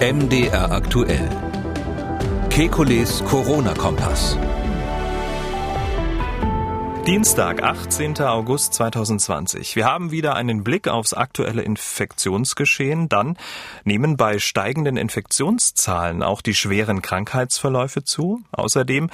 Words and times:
MDR 0.00 0.70
aktuell. 0.70 1.28
Kekules 2.50 3.24
Corona-Kompass. 3.24 4.38
Dienstag, 7.04 7.64
18. 7.64 8.20
August 8.20 8.74
2020. 8.74 9.74
Wir 9.74 9.86
haben 9.86 10.12
wieder 10.12 10.36
einen 10.36 10.62
Blick 10.62 10.86
aufs 10.86 11.14
aktuelle 11.14 11.62
Infektionsgeschehen. 11.62 13.08
Dann 13.08 13.36
nehmen 13.82 14.16
bei 14.16 14.38
steigenden 14.38 14.96
Infektionszahlen 14.96 16.22
auch 16.22 16.42
die 16.42 16.54
schweren 16.54 17.02
Krankheitsverläufe 17.02 18.04
zu. 18.04 18.42
Außerdem 18.52 19.10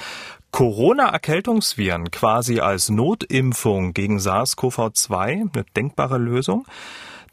Corona-Erkältungsviren 0.51 2.11
quasi 2.11 2.59
als 2.59 2.89
Notimpfung 2.89 3.93
gegen 3.95 4.19
SARS-CoV-2, 4.19 5.51
eine 5.51 5.65
denkbare 5.75 6.19
Lösung. 6.19 6.67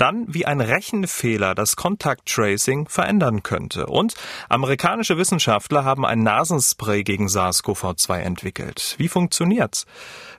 Dann, 0.02 0.26
wie 0.26 0.46
ein 0.46 0.60
Rechenfehler 0.60 1.54
das 1.54 1.76
Contact 1.76 2.26
Tracing 2.26 2.88
verändern 2.88 3.44
könnte. 3.44 3.86
Und 3.86 4.14
amerikanische 4.48 5.16
Wissenschaftler 5.16 5.84
haben 5.84 6.04
ein 6.04 6.24
Nasenspray 6.24 7.04
gegen 7.04 7.28
SARS-CoV-2 7.28 8.18
entwickelt. 8.18 8.96
Wie 8.98 9.06
funktioniert's? 9.06 9.86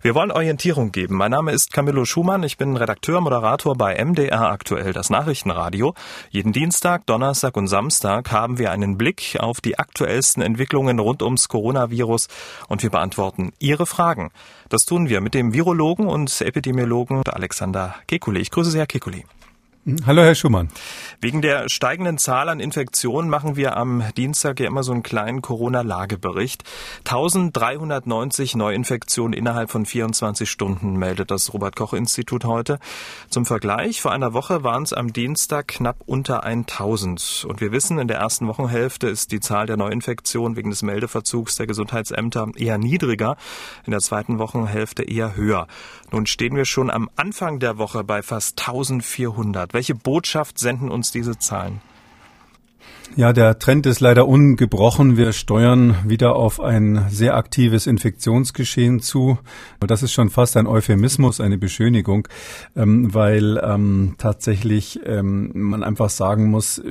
Wir 0.02 0.16
wollen 0.16 0.32
Orientierung 0.32 0.92
geben. 0.92 1.16
Mein 1.16 1.32
Name 1.32 1.54
ist 1.54 1.72
Camillo 1.72 2.04
Schumann. 2.04 2.44
Ich 2.44 2.58
bin 2.58 2.76
Redakteur, 2.76 3.22
Moderator 3.22 3.78
bei 3.78 4.04
MDR 4.04 4.52
aktuell, 4.52 4.92
das 4.92 5.10
Nachrichtenradio. 5.10 5.94
Jeden 6.30 6.52
Dienstag, 6.52 7.06
Donnerstag 7.06 7.56
und 7.56 7.68
Samstag 7.68 8.34
haben 8.34 8.58
wir 8.58 8.70
einen 8.70 8.98
Blick 8.98 9.38
auf 9.40 9.62
die 9.62 9.80
aktuellsten 9.80 10.44
Entwicklungen 10.44 11.00
rund 11.00 11.22
ums 11.22 11.48
Coronavirus 11.48 12.28
und 12.68 12.84
wir 12.84 12.90
beantworten 12.90 13.54
Ihre 13.60 13.86
Fragen. 13.86 14.32
Das 14.68 14.84
tun 14.84 15.08
wir 15.08 15.22
mit 15.22 15.34
dem 15.34 15.54
Virologen 15.54 16.08
und 16.08 16.42
Epidemiologen 16.42 17.22
Alexander 17.26 17.96
Kekulé. 18.10 18.40
Ich 18.40 18.52
grüße 18.52 18.70
Sie, 18.70 18.80
Herr 18.80 18.88
Kekulé. 18.88 19.24
Hallo, 20.06 20.22
Herr 20.22 20.34
Schumann. 20.34 20.70
Wegen 21.20 21.42
der 21.42 21.68
steigenden 21.68 22.18
Zahl 22.18 22.48
an 22.48 22.62
Infektionen 22.62 23.30
machen 23.30 23.58
wir 23.58 23.76
am 23.76 24.02
Dienstag 24.16 24.62
ja 24.62 24.68
immer 24.68 24.82
so 24.82 24.94
einen 24.94 25.04
kleinen 25.04 25.42
Corona-Lagebericht. 25.42 26.64
1390 27.00 28.56
Neuinfektionen 28.56 29.34
innerhalb 29.34 29.70
von 29.70 29.86
24 29.86 30.50
Stunden 30.50 30.94
meldet 30.94 31.32
das 31.32 31.54
Robert-Koch-Institut 31.54 32.46
heute. 32.46 32.80
Zum 33.30 33.46
Vergleich, 33.46 34.00
vor 34.00 34.14
einer 34.14 34.32
Woche 34.32 34.64
waren 34.64 34.84
es 34.84 34.94
am 34.94 35.12
Dienstag 35.12 35.68
knapp 35.68 35.98
unter 36.06 36.46
1000. 36.46 37.46
Und 37.50 37.60
wir 37.60 37.74
wissen, 37.74 38.00
in 38.00 38.08
der 38.08 38.20
ersten 38.20 38.48
Wochenhälfte 38.48 39.10
ist 39.10 39.34
die 39.34 39.42
Zahl 39.42 39.66
der 39.66 39.76
Neuinfektionen 39.76 40.56
wegen 40.56 40.70
des 40.70 40.82
Meldeverzugs 40.82 41.58
der 41.58 41.68
Gesundheitsämter 41.68 42.48
eher 42.56 42.78
niedriger, 42.78 43.36
in 43.86 43.92
der 43.92 44.00
zweiten 44.00 44.40
Wochenhälfte 44.40 45.04
eher 45.04 45.36
höher. 45.36 45.68
Nun 46.10 46.26
stehen 46.26 46.56
wir 46.56 46.66
schon 46.66 46.90
am 46.90 47.10
Anfang 47.18 47.60
der 47.60 47.78
Woche 47.78 48.06
bei 48.06 48.22
fast 48.22 48.62
1400. 48.62 49.73
Welche 49.74 49.96
Botschaft 49.96 50.60
senden 50.60 50.92
uns 50.92 51.12
diese 51.12 51.40
Zahlen? 51.40 51.82
Ja, 53.16 53.34
der 53.34 53.58
Trend 53.58 53.88
ist 53.88 54.02
leider 54.02 54.28
ungebrochen. 54.28 55.18
Wir 55.18 55.34
steuern 55.34 55.96
wieder 56.06 56.36
auf 56.36 56.60
ein 56.60 57.06
sehr 57.10 57.36
aktives 57.36 57.88
Infektionsgeschehen 57.88 59.02
zu. 59.02 59.40
Das 59.80 60.04
ist 60.04 60.14
schon 60.14 60.30
fast 60.30 60.58
ein 60.58 60.68
Euphemismus, 60.68 61.42
eine 61.42 61.58
Beschönigung, 61.58 62.28
ähm, 62.76 63.14
weil 63.14 63.60
ähm, 63.64 64.16
tatsächlich 64.20 65.00
ähm, 65.06 65.52
man 65.54 65.84
einfach 65.84 66.10
sagen 66.10 66.52
muss, 66.52 66.82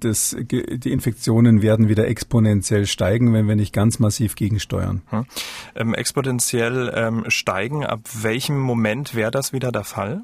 dass 0.00 0.36
die 0.40 0.92
Infektionen 0.92 1.62
werden 1.62 1.88
wieder 1.88 2.06
exponentiell 2.06 2.86
steigen, 2.86 3.32
wenn 3.32 3.48
wir 3.48 3.56
nicht 3.56 3.72
ganz 3.72 3.98
massiv 3.98 4.36
gegensteuern. 4.36 5.02
Hm. 5.10 5.26
Ähm, 5.74 5.94
exponentiell 5.94 6.92
ähm, 6.94 7.24
steigen. 7.26 7.84
Ab 7.84 8.00
welchem 8.22 8.58
Moment 8.58 9.16
wäre 9.16 9.32
das 9.32 9.52
wieder 9.52 9.72
der 9.72 9.84
Fall? 9.84 10.22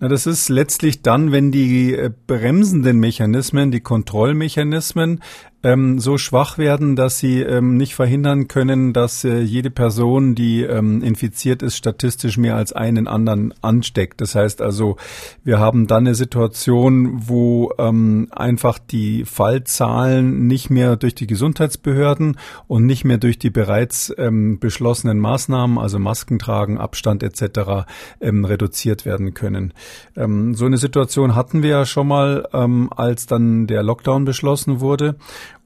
Na, 0.00 0.08
das 0.08 0.26
ist 0.26 0.48
letztlich 0.48 1.02
dann, 1.02 1.32
wenn 1.32 1.52
die 1.52 1.94
äh, 1.94 2.10
bremsenden 2.26 2.98
Mechanismen, 2.98 3.70
die 3.70 3.80
Kontrollmechanismen 3.80 5.22
ähm, 5.64 5.98
so 5.98 6.18
schwach 6.18 6.58
werden, 6.58 6.94
dass 6.94 7.18
sie 7.18 7.40
ähm, 7.40 7.78
nicht 7.78 7.94
verhindern 7.94 8.48
können, 8.48 8.92
dass 8.92 9.24
äh, 9.24 9.40
jede 9.40 9.70
Person, 9.70 10.34
die 10.34 10.62
ähm, 10.62 11.02
infiziert 11.02 11.62
ist, 11.62 11.76
statistisch 11.76 12.36
mehr 12.36 12.54
als 12.54 12.74
einen 12.74 13.08
anderen 13.08 13.54
ansteckt. 13.62 14.20
Das 14.20 14.34
heißt 14.34 14.60
also, 14.60 14.98
wir 15.42 15.58
haben 15.58 15.86
dann 15.86 16.06
eine 16.06 16.14
Situation, 16.14 17.28
wo 17.28 17.72
ähm, 17.78 18.28
einfach 18.30 18.78
die 18.78 19.24
Fallzahlen 19.24 20.46
nicht 20.46 20.68
mehr 20.68 20.96
durch 20.96 21.14
die 21.14 21.26
Gesundheitsbehörden 21.26 22.36
und 22.68 22.84
nicht 22.84 23.04
mehr 23.04 23.18
durch 23.18 23.38
die 23.38 23.50
bereits 23.50 24.12
ähm, 24.18 24.58
beschlossenen 24.58 25.18
Maßnahmen, 25.18 25.78
also 25.78 25.98
Masken 25.98 26.38
tragen, 26.38 26.76
Abstand 26.76 27.22
etc., 27.22 27.86
ähm, 28.20 28.44
reduziert 28.44 29.06
werden 29.06 29.32
können. 29.32 29.72
So 30.14 30.66
eine 30.66 30.76
Situation 30.76 31.34
hatten 31.34 31.62
wir 31.62 31.70
ja 31.70 31.86
schon 31.86 32.08
mal, 32.08 32.46
als 32.90 33.26
dann 33.26 33.66
der 33.66 33.82
Lockdown 33.82 34.24
beschlossen 34.24 34.80
wurde. 34.80 35.16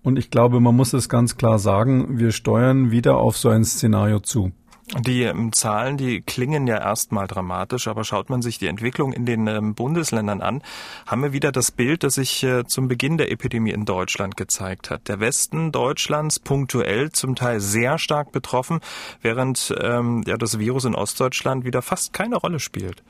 Und 0.08 0.18
ich 0.18 0.30
glaube, 0.30 0.58
man 0.58 0.74
muss 0.74 0.94
es 0.94 1.10
ganz 1.10 1.36
klar 1.36 1.58
sagen, 1.58 2.18
wir 2.18 2.32
steuern 2.32 2.90
wieder 2.90 3.18
auf 3.18 3.36
so 3.36 3.50
ein 3.50 3.62
Szenario 3.62 4.20
zu. 4.20 4.52
Die 5.00 5.24
ähm, 5.24 5.52
Zahlen, 5.52 5.98
die 5.98 6.22
klingen 6.22 6.66
ja 6.66 6.78
erstmal 6.78 7.26
dramatisch, 7.26 7.88
aber 7.88 8.04
schaut 8.04 8.30
man 8.30 8.40
sich 8.40 8.58
die 8.58 8.68
Entwicklung 8.68 9.12
in 9.12 9.26
den 9.26 9.46
ähm, 9.48 9.74
Bundesländern 9.74 10.40
an, 10.40 10.62
haben 11.06 11.22
wir 11.22 11.34
wieder 11.34 11.52
das 11.52 11.72
Bild, 11.72 12.04
das 12.04 12.14
sich 12.14 12.42
äh, 12.42 12.64
zum 12.64 12.88
Beginn 12.88 13.18
der 13.18 13.30
Epidemie 13.30 13.72
in 13.72 13.84
Deutschland 13.84 14.38
gezeigt 14.38 14.88
hat. 14.88 15.08
Der 15.08 15.20
Westen 15.20 15.72
Deutschlands 15.72 16.40
punktuell 16.40 17.12
zum 17.12 17.34
Teil 17.34 17.60
sehr 17.60 17.98
stark 17.98 18.32
betroffen, 18.32 18.80
während 19.20 19.74
ähm, 19.78 20.24
ja, 20.26 20.38
das 20.38 20.58
Virus 20.58 20.86
in 20.86 20.94
Ostdeutschland 20.94 21.66
wieder 21.66 21.82
fast 21.82 22.14
keine 22.14 22.36
Rolle 22.36 22.60
spielt. 22.60 23.02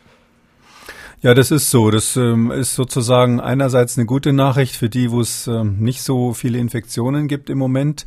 Ja, 1.20 1.34
das 1.34 1.50
ist 1.50 1.70
so. 1.70 1.90
Das 1.90 2.16
ähm, 2.16 2.52
ist 2.52 2.76
sozusagen 2.76 3.40
einerseits 3.40 3.98
eine 3.98 4.06
gute 4.06 4.32
Nachricht 4.32 4.76
für 4.76 4.88
die, 4.88 5.10
wo 5.10 5.20
es 5.20 5.48
ähm, 5.48 5.78
nicht 5.80 6.02
so 6.02 6.32
viele 6.32 6.58
Infektionen 6.58 7.26
gibt 7.26 7.50
im 7.50 7.58
Moment. 7.58 8.06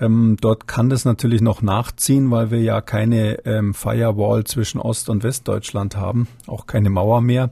Ähm, 0.00 0.38
dort 0.40 0.66
kann 0.66 0.88
das 0.88 1.04
natürlich 1.04 1.42
noch 1.42 1.60
nachziehen, 1.60 2.30
weil 2.30 2.50
wir 2.50 2.62
ja 2.62 2.80
keine 2.80 3.44
ähm, 3.44 3.74
Firewall 3.74 4.44
zwischen 4.44 4.80
Ost- 4.80 5.10
und 5.10 5.24
Westdeutschland 5.24 5.96
haben, 5.96 6.26
auch 6.46 6.64
keine 6.64 6.88
Mauer 6.88 7.20
mehr. 7.20 7.50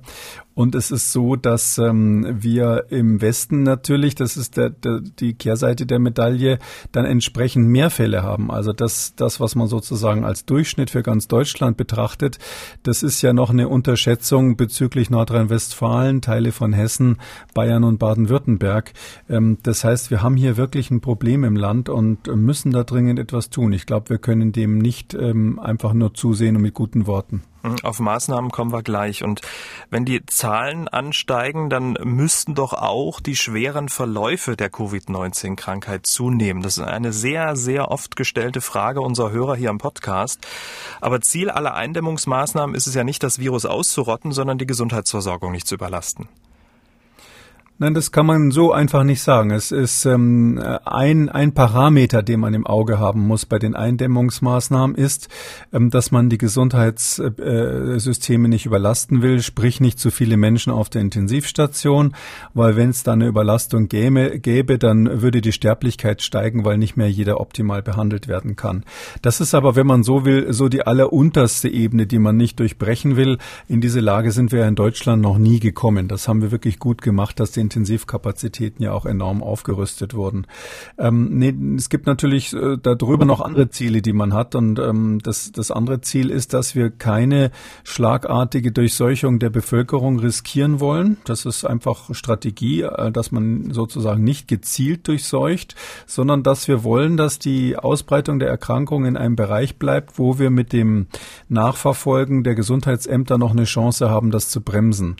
Und 0.57 0.75
es 0.75 0.91
ist 0.91 1.13
so, 1.13 1.37
dass 1.37 1.77
ähm, 1.77 2.27
wir 2.43 2.87
im 2.89 3.21
Westen 3.21 3.63
natürlich, 3.63 4.15
das 4.15 4.39
ist 4.39 4.57
der, 4.57 4.71
der, 4.71 5.01
die 5.01 5.35
Kehrseite 5.35 5.85
der 5.85 5.99
Medaille, 5.99 6.59
dann 6.93 7.05
entsprechend 7.05 7.69
mehr 7.69 7.91
Fälle 7.91 8.23
haben. 8.23 8.51
Also 8.51 8.73
das, 8.73 9.15
das, 9.17 9.39
was 9.39 9.55
man 9.55 9.69
sozusagen 9.69 10.25
als 10.25 10.47
Durchschnitt 10.47 10.89
für 10.89 11.03
ganz 11.03 11.29
Deutschland 11.29 11.77
betrachtet, 11.77 12.39
das 12.85 13.03
ist 13.03 13.21
ja 13.21 13.35
noch 13.35 13.51
eine 13.51 13.69
Unterschätzung 13.69 14.57
bezüglich 14.57 15.11
Nordrhein-Westfalen, 15.11 16.23
Teile 16.23 16.53
von 16.53 16.73
Hessen, 16.73 17.19
Bayern 17.53 17.85
und 17.85 17.99
Baden-Württemberg. 17.99 18.95
Ähm, 19.29 19.59
das 19.63 19.85
heißt, 19.85 20.11
wir 20.11 20.23
haben 20.23 20.37
hier 20.37 20.57
wirklich 20.57 20.91
ein 20.91 21.03
Problem 21.03 21.45
im 21.45 21.57
Land 21.57 21.91
und 21.91 22.35
müssen 22.35 22.73
da 22.73 22.83
dringend 22.83 23.19
etwas 23.19 23.51
tun. 23.51 23.75
Ich 23.75 23.85
glaube, 23.85 24.09
wir 24.09 24.19
können 24.19 24.53
dem 24.53 24.79
nicht 24.79 25.13
ähm, 25.13 25.59
einfach 25.59 25.93
nur 25.93 26.15
zusehen 26.15 26.57
und 26.57 26.63
mit 26.63 26.73
guten 26.73 27.07
Worten. 27.07 27.43
Auf 27.83 28.01
Maßnahmen 28.01 28.51
kommen 28.51 28.73
wir 28.73 28.83
gleich. 28.83 29.23
Und 29.23 29.41
wenn 29.91 30.05
die 30.05 30.25
Zahlen 30.27 30.89
ansteigen, 30.89 31.71
dann 31.71 31.97
müssten 32.03 32.55
doch 32.55 32.73
auch 32.73 33.21
die 33.21 33.37
schweren 33.37 33.89
Verläufe 33.89 34.57
der 34.57 34.71
Covid-19-Krankheit 34.71 36.07
zunehmen. 36.07 36.63
Das 36.63 36.79
ist 36.79 36.85
eine 36.85 37.13
sehr, 37.13 37.57
sehr 37.57 37.91
oft 37.91 38.17
gestellte 38.17 38.61
Frage 38.61 39.01
unserer 39.01 39.31
Hörer 39.31 39.57
hier 39.57 39.71
im 39.71 39.79
Podcast. 39.79 40.47
Aber 41.01 41.21
Ziel 41.21 41.51
aller 41.51 41.75
Eindämmungsmaßnahmen 41.75 42.75
ist 42.75 42.87
es 42.87 42.95
ja 42.95 43.05
nicht, 43.05 43.23
das 43.23 43.39
Virus 43.39 43.67
auszurotten, 43.67 44.33
sondern 44.33 44.59
die 44.59 44.67
Gesundheitsversorgung 44.67 45.53
nicht 45.53 45.67
zu 45.67 45.75
überlasten. 45.75 46.29
Nein, 47.79 47.93
das 47.93 48.11
kann 48.11 48.25
man 48.25 48.53
so 48.53 48.73
einfach 48.73 49.05
nicht 49.05 49.21
sagen. 49.21 49.51
Es 49.51 49.71
ist 49.71 50.07
ähm, 50.07 50.59
ein, 50.87 51.29
ein 51.29 51.53
Parameter, 51.53 52.23
den 52.23 52.41
man 52.41 52.55
im 52.55 52.67
Auge 52.67 52.99
haben 52.99 53.27
muss 53.27 53.45
bei 53.45 53.59
den 53.59 53.77
Eindämmungsmaßnahmen, 53.77 54.97
ist, 54.97 55.29
ähm, 55.75 55.91
dass 55.91 56.11
man 56.11 56.31
die 56.31 56.39
Gesundheitssysteme 56.39 58.49
nicht 58.49 58.65
überlasten 58.65 59.21
will, 59.21 59.43
sprich 59.43 59.81
nicht 59.81 59.99
zu 59.99 60.11
viele 60.11 60.39
Menschen 60.39 60.73
auf 60.73 60.89
der 60.89 61.03
Intensivstation, 61.03 62.15
weil 62.55 62.77
wenn 62.77 62.89
es 62.89 63.03
da 63.03 63.13
eine 63.13 63.27
Überlastung 63.27 63.89
gäbe, 63.89 64.41
gäbe, 64.41 64.79
dann 64.79 65.21
würde 65.21 65.43
die 65.43 65.53
Sterblichkeit 65.53 66.23
steigen, 66.23 66.65
weil 66.65 66.79
nicht 66.79 66.97
mehr 66.97 67.11
jeder 67.11 67.43
optimal 67.43 67.83
behandelt 67.83 68.27
werden 68.27 68.57
kann. 68.57 68.85
Das 69.21 69.43
ist 69.43 69.55
aber, 69.55 69.77
wenn 69.77 69.87
man 69.87 70.03
so 70.03 70.25
will, 70.25 70.51
so 70.55 70.71
die 70.71 70.87
allerunterste 70.87 71.69
Ebene, 71.69 72.07
die 72.07 72.21
man 72.21 72.39
nicht 72.39 72.59
durchbrechen 72.59 73.17
will. 73.17 73.37
In 73.69 73.83
diese 73.83 74.01
Lage 74.01 74.33
sind 74.33 74.51
wir 74.51 74.67
in 74.67 74.77
Deutschland 74.77 75.21
noch 75.21 75.37
nie 75.37 75.61
gekommen. 75.61 76.09
Das 76.09 76.27
haben 76.27 76.41
wir 76.41 76.51
wirklich 76.51 76.79
gut 76.79 77.03
gemacht, 77.03 77.39
dass 77.39 77.51
die 77.51 77.66
Intensivkapazitäten 77.67 78.85
ja 78.85 78.93
auch 78.93 79.07
enorm 79.07 79.43
aufgerüstet 79.43 80.15
wurden. 80.15 80.47
Ähm, 80.99 81.39
nee, 81.39 81.53
es 81.77 81.89
gibt 81.89 82.07
natürlich 82.07 82.53
äh, 82.53 82.77
darüber 82.81 83.25
noch 83.25 83.41
andere 83.41 83.71
Ziele, 83.71 84.03
die 84.03 84.13
man 84.13 84.33
hat. 84.33 84.55
Und 84.55 84.79
ähm, 84.79 85.19
das, 85.23 85.51
das 85.51 85.73
andere 85.73 86.01
Ziel 86.01 86.31
ist, 86.31 86.55
dass 86.55 86.77
wir 86.77 86.91
keine 86.91 87.51
schlagartige 87.83 88.71
Durchseuchung 88.71 89.41
der 89.41 89.51
Bevölkerung 89.51 90.21
riskieren 90.21 90.79
wollen. 90.79 91.17
Das 91.25 91.45
ist 91.45 91.65
einfach 91.65 92.15
Strategie, 92.15 92.83
äh, 92.83 93.11
dass 93.11 93.33
man 93.33 93.73
sozusagen 93.73 94.23
nicht 94.23 94.47
gezielt 94.47 95.09
durchseucht, 95.09 95.75
sondern 96.07 96.45
dass 96.45 96.69
wir 96.69 96.85
wollen, 96.85 97.17
dass 97.17 97.41
die 97.41 97.77
Ausbreitung 97.77 98.39
der 98.39 98.49
Erkrankung 98.49 99.05
in 99.07 99.17
einem 99.17 99.35
Bereich 99.35 99.77
bleibt, 99.77 100.19
wo 100.19 100.39
wir 100.39 100.51
mit 100.51 100.73
dem 100.73 101.09
Nachverfolgen 101.49 102.45
der 102.45 102.55
Gesundheitsämter 102.55 103.39
noch 103.39 103.51
eine 103.51 103.65
Chance 103.65 104.09
haben, 104.09 104.31
das 104.31 104.51
zu 104.51 104.61
bremsen. 104.61 105.17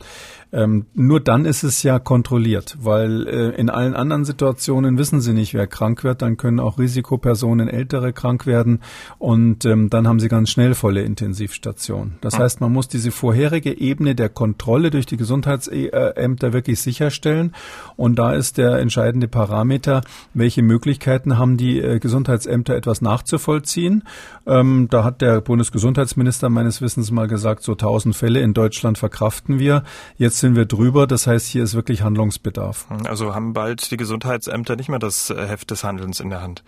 Ähm, 0.53 0.85
nur 0.93 1.19
dann 1.19 1.45
ist 1.45 1.63
es 1.63 1.83
ja 1.83 1.99
kontrolliert, 1.99 2.77
weil 2.81 3.27
äh, 3.27 3.49
in 3.59 3.69
allen 3.69 3.93
anderen 3.93 4.25
Situationen 4.25 4.97
wissen 4.97 5.21
sie 5.21 5.33
nicht, 5.33 5.53
wer 5.53 5.67
krank 5.67 6.03
wird. 6.03 6.21
Dann 6.21 6.37
können 6.37 6.59
auch 6.59 6.79
Risikopersonen, 6.79 7.67
ältere 7.67 8.13
krank 8.13 8.45
werden 8.45 8.79
und 9.19 9.65
ähm, 9.65 9.89
dann 9.89 10.07
haben 10.07 10.19
sie 10.19 10.29
ganz 10.29 10.49
schnell 10.49 10.73
volle 10.73 11.01
Intensivstation. 11.01 12.13
Das 12.21 12.39
heißt, 12.39 12.61
man 12.61 12.71
muss 12.71 12.87
diese 12.87 13.11
vorherige 13.11 13.77
Ebene 13.77 14.15
der 14.15 14.29
Kontrolle 14.29 14.89
durch 14.89 15.05
die 15.05 15.17
Gesundheitsämter 15.17 16.53
wirklich 16.53 16.79
sicherstellen. 16.79 17.53
Und 17.95 18.17
da 18.17 18.33
ist 18.33 18.57
der 18.57 18.79
entscheidende 18.79 19.27
Parameter, 19.27 20.01
welche 20.33 20.61
Möglichkeiten 20.61 21.37
haben 21.37 21.57
die 21.57 21.79
äh, 21.79 21.99
Gesundheitsämter 21.99 22.75
etwas 22.75 23.01
nachzuvollziehen. 23.01 24.03
Ähm, 24.45 24.87
da 24.89 25.03
hat 25.03 25.21
der 25.21 25.41
Bundesgesundheitsminister 25.41 26.49
meines 26.49 26.81
Wissens 26.81 27.11
mal 27.11 27.27
gesagt, 27.27 27.63
so 27.63 27.73
1000 27.73 28.15
Fälle 28.15 28.41
in 28.41 28.53
Deutschland 28.53 28.97
verkraften 28.97 29.59
wir. 29.59 29.83
Jetzt 30.17 30.36
sind 30.39 30.55
wir 30.55 30.65
drüber. 30.65 31.07
Das 31.07 31.27
heißt, 31.27 31.47
hier 31.47 31.63
ist 31.63 31.73
wirklich 31.73 32.01
Handlungsbedarf. 32.01 32.87
Also 33.05 33.33
haben 33.35 33.53
bald 33.53 33.91
die 33.91 33.97
Gesundheitsämter 33.97 34.75
nicht 34.75 34.89
mehr 34.89 34.99
das 34.99 35.29
äh, 35.29 35.47
Heft 35.47 35.71
des 35.71 35.83
Handelns 35.83 36.19
in 36.19 36.29
der 36.29 36.41
Hand. 36.41 36.63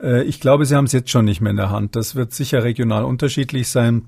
Äh, 0.00 0.22
ich 0.24 0.40
glaube, 0.40 0.66
sie 0.66 0.74
haben 0.74 0.86
es 0.86 0.92
jetzt 0.92 1.10
schon 1.10 1.24
nicht 1.24 1.40
mehr 1.40 1.50
in 1.50 1.56
der 1.56 1.70
Hand. 1.70 1.96
Das 1.96 2.14
wird 2.14 2.32
sicher 2.32 2.64
regional 2.64 3.04
unterschiedlich 3.04 3.68
sein. 3.68 4.06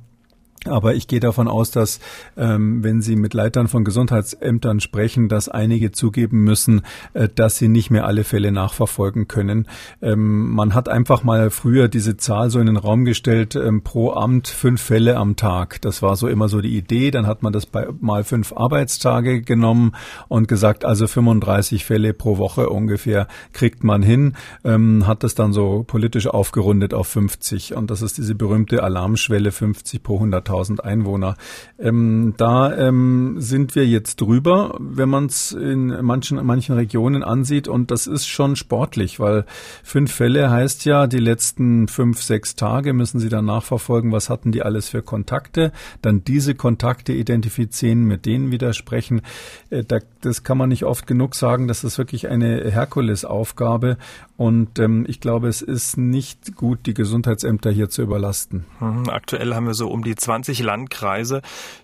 Aber 0.67 0.95
ich 0.95 1.09
gehe 1.09 1.21
davon 1.21 1.49
aus, 1.49 1.71
dass 1.71 2.01
ähm, 2.37 2.85
wenn 2.85 3.01
Sie 3.01 3.17
mit 3.17 3.33
Leitern 3.33 3.67
von 3.67 3.83
Gesundheitsämtern 3.83 4.81
sprechen, 4.81 5.29
dass 5.29 5.49
einige 5.49 5.91
zugeben 5.91 6.45
müssen, 6.45 6.83
äh, 7.15 7.29
dass 7.35 7.57
sie 7.57 7.69
nicht 7.69 7.91
mehr 7.91 8.07
alle 8.07 8.25
Fälle 8.25 8.53
nachverfolgen 8.53 9.27
können. 9.27 9.67
Ähm, 10.03 10.51
man 10.51 10.75
hat 10.75 10.91
einfach 10.91 11.23
mal 11.25 11.49
früher 11.51 11.89
diese 11.89 12.19
Zahl 12.19 12.51
so 12.51 12.61
in 12.61 12.67
den 12.67 12.77
Raum 12.77 13.07
gestellt, 13.07 13.57
ähm, 13.57 13.83
pro 13.83 14.13
Amt 14.13 14.49
fünf 14.49 14.83
Fälle 14.83 15.17
am 15.17 15.37
Tag. 15.37 15.81
Das 15.81 16.03
war 16.03 16.17
so 16.17 16.29
immer 16.29 16.51
so 16.51 16.61
die 16.61 16.77
Idee. 16.77 17.11
Dann 17.11 17.27
hat 17.27 17.43
man 17.43 17.55
das 17.55 17.65
bei 17.65 17.89
mal 18.01 18.23
fünf 18.23 18.53
Arbeitstage 18.53 19.41
genommen 19.41 19.93
und 20.29 20.47
gesagt, 20.47 20.85
also 20.85 21.07
35 21.07 21.87
Fälle 21.87 22.13
pro 22.13 22.37
Woche 22.37 22.69
ungefähr 22.69 23.29
kriegt 23.55 23.83
man 23.83 24.03
hin, 24.03 24.35
ähm, 24.65 25.07
hat 25.07 25.25
das 25.25 25.35
dann 25.35 25.55
so 25.55 25.85
politisch 25.87 26.27
aufgerundet 26.27 26.93
auf 26.93 27.09
50. 27.09 27.75
Und 27.75 27.91
das 27.91 28.03
ist 28.03 28.19
diese 28.19 28.35
berühmte 28.35 28.83
Alarmschwelle 28.83 29.53
50 29.53 30.03
pro 30.03 30.17
100 30.17 30.50
100.000 30.51 30.81
Einwohner. 30.81 31.37
Ähm, 31.79 32.35
da 32.37 32.77
ähm, 32.77 33.37
sind 33.39 33.75
wir 33.75 33.87
jetzt 33.87 34.21
drüber, 34.21 34.77
wenn 34.79 35.09
man 35.09 35.27
es 35.27 35.53
in 35.53 35.89
manchen, 36.03 36.45
manchen 36.45 36.75
Regionen 36.75 37.23
ansieht. 37.23 37.69
Und 37.69 37.91
das 37.91 38.07
ist 38.07 38.27
schon 38.27 38.57
sportlich, 38.57 39.21
weil 39.21 39.45
fünf 39.83 40.13
Fälle 40.13 40.51
heißt 40.51 40.85
ja, 40.85 41.07
die 41.07 41.19
letzten 41.19 41.89
fünf, 41.89 42.23
sechs 42.23 42.57
Tage 42.57 42.93
müssen 42.93 43.21
Sie 43.21 43.29
dann 43.29 43.45
nachverfolgen, 43.45 44.13
was 44.13 44.31
hatten 44.31 44.53
die 44.53 44.63
alles 44.63 44.89
für 44.89 45.03
Kontakte. 45.03 45.73
Dann 46.03 46.25
diese 46.25 46.55
Kontakte 46.55 47.13
identifizieren, 47.13 48.05
mit 48.05 48.27
denen 48.27 48.51
widersprechen. 48.51 49.23
Äh, 49.71 49.85
da, 49.85 49.99
das 50.21 50.43
kann 50.43 50.59
man 50.59 50.69
nicht 50.69 50.85
oft 50.85 51.07
genug 51.07 51.35
sagen. 51.35 51.69
Das 51.69 51.85
ist 51.85 51.99
wirklich 51.99 52.29
eine 52.29 52.71
Herkulesaufgabe. 52.71 53.97
Und 54.37 54.79
ähm, 54.79 55.05
ich 55.07 55.21
glaube, 55.21 55.49
es 55.49 55.61
ist 55.61 55.99
nicht 55.99 56.57
gut, 56.57 56.87
die 56.87 56.95
Gesundheitsämter 56.95 57.71
hier 57.71 57.91
zu 57.91 58.01
überlasten. 58.01 58.65
Mhm, 58.81 59.11
aktuell 59.11 59.55
haben 59.55 59.67
wir 59.67 59.75
so 59.75 59.91
um 59.91 60.03
die 60.03 60.15
20 60.15 60.40
Landkreise, 60.63 61.43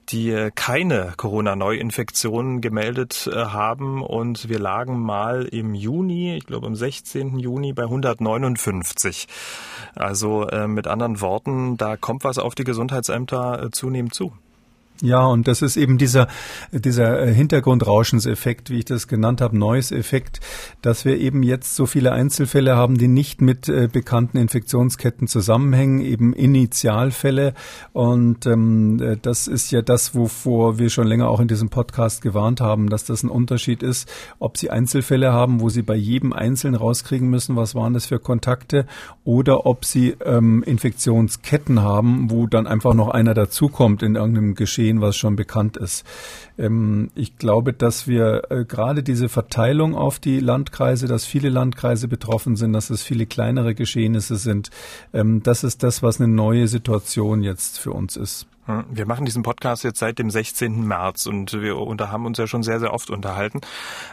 die 0.08 0.30
äh, 0.30 0.50
keine 0.54 1.14
Corona-Neuinfektionen 1.16 2.60
gemeldet 2.60 3.28
äh, 3.32 3.36
haben. 3.36 4.02
Und 4.02 4.48
wir 4.48 4.58
lagen 4.58 4.98
mal 4.98 5.44
im 5.44 5.74
Juni, 5.74 6.36
ich 6.36 6.46
glaube 6.46 6.66
am 6.66 6.74
16. 6.74 7.38
Juni, 7.38 7.72
bei 7.72 7.84
159. 7.84 9.26
Also 9.94 10.46
äh, 10.48 10.66
mit 10.66 10.86
anderen 10.86 11.20
Worten, 11.20 11.76
da 11.76 11.96
kommt 11.96 12.24
was 12.24 12.38
auf 12.38 12.54
die 12.54 12.64
Gesundheitsämter 12.64 13.68
zunehmend 13.72 14.14
zu. 14.14 14.32
Ja, 15.02 15.26
und 15.26 15.46
das 15.46 15.60
ist 15.60 15.76
eben 15.76 15.98
dieser, 15.98 16.26
dieser 16.72 17.20
äh, 17.20 17.32
Hintergrundrauschenseffekt, 17.32 18.70
wie 18.70 18.78
ich 18.78 18.86
das 18.86 19.08
genannt 19.08 19.42
habe, 19.42 19.58
Noise-Effekt, 19.58 20.40
dass 20.80 21.04
wir 21.04 21.18
eben 21.18 21.42
jetzt 21.42 21.76
so 21.76 21.84
viele 21.84 22.12
Einzelfälle 22.12 22.76
haben, 22.76 22.96
die 22.96 23.08
nicht 23.08 23.42
mit 23.42 23.68
äh, 23.68 23.88
bekannten 23.92 24.38
Infektionsketten 24.38 25.28
zusammenhängen, 25.28 26.00
eben 26.00 26.32
Initialfälle. 26.32 27.52
Und 27.92 28.46
ähm, 28.46 28.98
äh, 29.02 29.16
das 29.20 29.48
ist 29.48 29.70
ja 29.70 29.82
das, 29.82 30.14
wovor 30.14 30.78
wir 30.78 30.88
schon 30.88 31.06
länger 31.06 31.28
auch 31.28 31.40
in 31.40 31.48
diesem 31.48 31.68
Podcast 31.68 32.22
gewarnt 32.22 32.62
haben, 32.62 32.88
dass 32.88 33.04
das 33.04 33.22
ein 33.22 33.28
Unterschied 33.28 33.82
ist, 33.82 34.10
ob 34.38 34.56
Sie 34.56 34.70
Einzelfälle 34.70 35.32
haben, 35.32 35.60
wo 35.60 35.68
Sie 35.68 35.82
bei 35.82 35.96
jedem 35.96 36.32
Einzelnen 36.32 36.76
rauskriegen 36.76 37.28
müssen, 37.28 37.56
was 37.56 37.74
waren 37.74 37.92
das 37.92 38.06
für 38.06 38.18
Kontakte, 38.18 38.86
oder 39.24 39.66
ob 39.66 39.84
Sie 39.84 40.16
ähm, 40.24 40.62
Infektionsketten 40.62 41.82
haben, 41.82 42.30
wo 42.30 42.46
dann 42.46 42.66
einfach 42.66 42.94
noch 42.94 43.08
einer 43.08 43.34
dazukommt 43.34 44.02
in 44.02 44.14
irgendeinem 44.14 44.54
Geschehen 44.54 44.85
sehen, 44.86 45.00
was 45.00 45.16
schon 45.16 45.34
bekannt 45.36 45.76
ist. 45.76 46.04
Ähm, 46.58 47.10
ich 47.14 47.38
glaube, 47.38 47.72
dass 47.72 48.06
wir 48.06 48.42
äh, 48.50 48.64
gerade 48.64 49.02
diese 49.02 49.28
Verteilung 49.28 49.94
auf 49.96 50.18
die 50.18 50.38
Landkreise, 50.38 51.08
dass 51.08 51.26
viele 51.26 51.48
Landkreise 51.48 52.06
betroffen 52.08 52.56
sind, 52.56 52.72
dass 52.72 52.90
es 52.90 53.02
viele 53.02 53.26
kleinere 53.26 53.74
Geschehnisse 53.74 54.36
sind, 54.36 54.70
ähm, 55.12 55.42
das 55.42 55.64
ist 55.64 55.82
das, 55.82 56.02
was 56.02 56.20
eine 56.20 56.32
neue 56.32 56.68
Situation 56.68 57.42
jetzt 57.42 57.78
für 57.80 57.92
uns 57.92 58.16
ist. 58.16 58.46
Hm, 58.66 58.84
wir 58.90 59.06
machen 59.06 59.24
diesen 59.24 59.42
Podcast 59.42 59.84
jetzt 59.84 60.00
seit 60.00 60.18
dem 60.18 60.30
16. 60.30 60.86
März 60.86 61.26
und 61.26 61.52
wir 61.52 61.76
unter 61.76 62.10
haben 62.10 62.26
uns 62.26 62.38
ja 62.38 62.46
schon 62.46 62.62
sehr, 62.62 62.80
sehr 62.80 62.92
oft 62.92 63.10
unterhalten. 63.10 63.60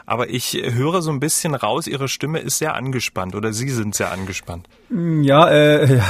Aber 0.06 0.30
ich 0.30 0.54
höre 0.54 1.02
so 1.02 1.12
ein 1.12 1.20
bisschen 1.20 1.56
raus, 1.56 1.88
Ihre 1.88 2.08
Stimme 2.08 2.40
ist 2.40 2.60
sehr 2.60 2.76
angespannt 2.76 3.36
oder 3.36 3.52
Sie 3.52 3.70
sind 3.70 3.96
sehr 3.96 4.12
angespannt. 4.12 4.68
Hm, 4.90 5.24
ja, 5.24 5.50
äh, 5.50 6.02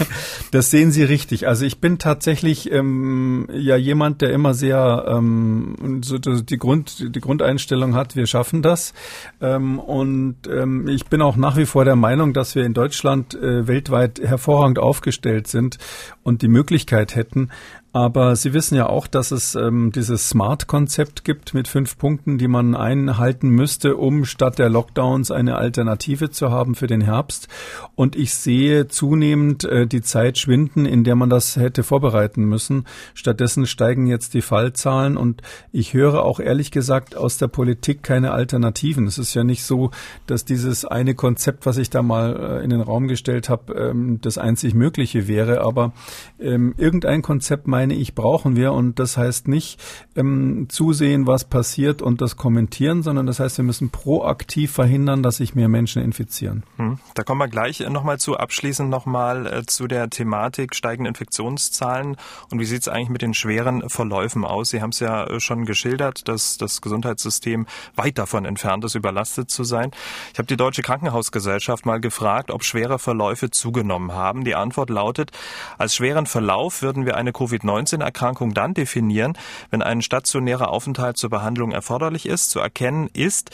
das 0.50 0.70
sehen 0.70 0.92
Sie 0.92 1.04
richtig. 1.04 1.46
Also 1.46 1.66
ich 1.66 1.78
bin 1.78 1.98
tatsächlich 1.98 2.72
ähm, 2.72 3.46
ja 3.52 3.76
jemand, 3.76 4.22
der 4.22 4.30
immer 4.30 4.54
sehr 4.54 5.04
ähm, 5.06 6.00
so 6.02 6.18
die, 6.18 6.58
Grund, 6.58 7.14
die 7.14 7.20
Grundeinstellung 7.20 7.94
hat, 7.94 8.16
wir 8.16 8.26
schaffen 8.26 8.62
das. 8.62 8.94
Ähm, 9.42 9.78
und 9.78 10.36
ähm, 10.48 10.88
ich 10.88 11.06
bin 11.06 11.20
auch 11.20 11.36
nach 11.36 11.56
wie 11.56 11.66
vor 11.66 11.84
der 11.84 11.96
Meinung, 11.96 12.32
dass 12.32 12.54
wir 12.54 12.64
in 12.64 12.72
Deutschland 12.72 13.34
äh, 13.34 13.66
weltweit 13.66 14.20
hervorragend 14.20 14.78
aufgestellt 14.78 15.48
sind 15.48 15.76
und 16.22 16.40
die 16.40 16.48
Möglichkeit 16.48 17.14
hätten, 17.14 17.50
aber 17.92 18.36
Sie 18.36 18.54
wissen 18.54 18.76
ja 18.76 18.88
auch, 18.88 19.08
dass 19.08 19.32
es 19.32 19.56
ähm, 19.56 19.90
dieses 19.92 20.28
Smart-Konzept 20.28 21.24
gibt 21.24 21.54
mit 21.54 21.66
fünf 21.66 21.98
Punkten, 21.98 22.38
die 22.38 22.46
man 22.46 22.76
einhalten 22.76 23.48
müsste, 23.48 23.96
um 23.96 24.24
statt 24.24 24.60
der 24.60 24.68
Lockdowns 24.68 25.32
eine 25.32 25.56
Alternative 25.56 26.30
zu 26.30 26.52
haben 26.52 26.76
für 26.76 26.86
den 26.86 27.00
Herbst. 27.00 27.48
Und 27.96 28.14
ich 28.14 28.32
sehe 28.32 28.86
zunehmend 28.86 29.64
äh, 29.64 29.88
die 29.88 30.02
Zeit 30.02 30.38
schwinden, 30.38 30.86
in 30.86 31.02
der 31.02 31.16
man 31.16 31.30
das 31.30 31.56
hätte 31.56 31.82
vorbereiten 31.82 32.44
müssen. 32.44 32.84
Stattdessen 33.14 33.66
steigen 33.66 34.06
jetzt 34.06 34.34
die 34.34 34.42
Fallzahlen 34.42 35.16
und 35.16 35.42
ich 35.72 35.92
höre 35.92 36.22
auch 36.22 36.38
ehrlich 36.38 36.70
gesagt 36.70 37.16
aus 37.16 37.38
der 37.38 37.48
Politik 37.48 38.04
keine 38.04 38.30
Alternativen. 38.30 39.08
Es 39.08 39.18
ist 39.18 39.34
ja 39.34 39.42
nicht 39.42 39.64
so, 39.64 39.90
dass 40.28 40.44
dieses 40.44 40.84
eine 40.84 41.16
Konzept, 41.16 41.66
was 41.66 41.76
ich 41.76 41.90
da 41.90 42.02
mal 42.02 42.60
äh, 42.60 42.64
in 42.64 42.70
den 42.70 42.82
Raum 42.82 43.08
gestellt 43.08 43.48
habe, 43.48 43.74
ähm, 43.74 44.20
das 44.20 44.38
einzig 44.38 44.74
Mögliche 44.74 45.26
wäre. 45.26 45.62
Aber 45.62 45.92
ähm, 46.38 46.74
irgendein 46.76 47.22
Konzept 47.22 47.66
meine 47.80 47.94
ich, 47.94 48.14
brauchen 48.14 48.56
wir. 48.56 48.72
Und 48.72 48.98
das 48.98 49.16
heißt 49.16 49.48
nicht 49.48 49.80
ähm, 50.14 50.66
zusehen, 50.68 51.26
was 51.26 51.44
passiert 51.44 52.02
und 52.02 52.20
das 52.20 52.36
kommentieren, 52.36 53.02
sondern 53.02 53.26
das 53.26 53.40
heißt, 53.40 53.56
wir 53.56 53.64
müssen 53.64 53.88
proaktiv 53.88 54.70
verhindern, 54.70 55.22
dass 55.22 55.38
sich 55.38 55.54
mehr 55.54 55.68
Menschen 55.68 56.02
infizieren. 56.02 56.64
Hm. 56.76 56.98
Da 57.14 57.22
kommen 57.22 57.40
wir 57.40 57.48
gleich 57.48 57.80
nochmal 57.88 58.18
zu. 58.18 58.36
Abschließend 58.36 58.90
nochmal 58.90 59.46
äh, 59.46 59.62
zu 59.64 59.86
der 59.86 60.10
Thematik 60.10 60.74
steigende 60.74 61.08
Infektionszahlen. 61.08 62.16
Und 62.50 62.60
wie 62.60 62.66
sieht 62.66 62.82
es 62.82 62.88
eigentlich 62.88 63.08
mit 63.08 63.22
den 63.22 63.32
schweren 63.32 63.88
Verläufen 63.88 64.44
aus? 64.44 64.68
Sie 64.70 64.82
haben 64.82 64.90
es 64.90 65.00
ja 65.00 65.24
äh, 65.24 65.40
schon 65.40 65.64
geschildert, 65.64 66.28
dass 66.28 66.58
das 66.58 66.82
Gesundheitssystem 66.82 67.66
weit 67.96 68.18
davon 68.18 68.44
entfernt 68.44 68.84
ist, 68.84 68.94
überlastet 68.94 69.50
zu 69.50 69.64
sein. 69.64 69.90
Ich 70.34 70.38
habe 70.38 70.46
die 70.46 70.58
Deutsche 70.58 70.82
Krankenhausgesellschaft 70.82 71.86
mal 71.86 71.98
gefragt, 71.98 72.50
ob 72.50 72.62
schwere 72.62 72.98
Verläufe 72.98 73.50
zugenommen 73.50 74.12
haben. 74.12 74.44
Die 74.44 74.54
Antwort 74.54 74.90
lautet, 74.90 75.30
als 75.78 75.94
schweren 75.94 76.26
Verlauf 76.26 76.82
würden 76.82 77.06
wir 77.06 77.16
eine 77.16 77.30
Covid-19 77.30 77.69
Covid-19-Erkrankung 77.70 78.54
dann 78.54 78.74
definieren, 78.74 79.36
wenn 79.70 79.82
ein 79.82 80.02
stationärer 80.02 80.70
Aufenthalt 80.70 81.16
zur 81.16 81.30
Behandlung 81.30 81.72
erforderlich 81.72 82.26
ist. 82.26 82.50
Zu 82.50 82.60
erkennen 82.60 83.08
ist, 83.12 83.50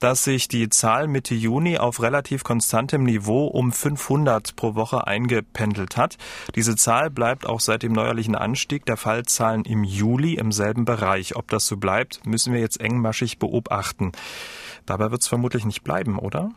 dass 0.00 0.24
sich 0.24 0.48
die 0.48 0.68
Zahl 0.68 1.08
Mitte 1.08 1.34
Juni 1.34 1.78
auf 1.78 2.02
relativ 2.02 2.42
konstantem 2.44 3.04
Niveau 3.04 3.46
um 3.46 3.72
500 3.72 4.56
pro 4.56 4.74
Woche 4.74 5.06
eingependelt 5.06 5.96
hat. 5.96 6.16
Diese 6.54 6.76
Zahl 6.76 7.10
bleibt 7.10 7.46
auch 7.46 7.60
seit 7.60 7.82
dem 7.82 7.92
neuerlichen 7.92 8.34
Anstieg 8.34 8.86
der 8.86 8.96
Fallzahlen 8.96 9.64
im 9.64 9.84
Juli 9.84 10.34
im 10.34 10.52
selben 10.52 10.84
Bereich. 10.84 11.36
Ob 11.36 11.48
das 11.48 11.66
so 11.66 11.76
bleibt, 11.76 12.26
müssen 12.26 12.52
wir 12.52 12.60
jetzt 12.60 12.80
engmaschig 12.80 13.38
beobachten. 13.38 14.12
Dabei 14.86 15.10
wird 15.10 15.22
es 15.22 15.28
vermutlich 15.28 15.64
nicht 15.64 15.84
bleiben, 15.84 16.18
oder? 16.18 16.50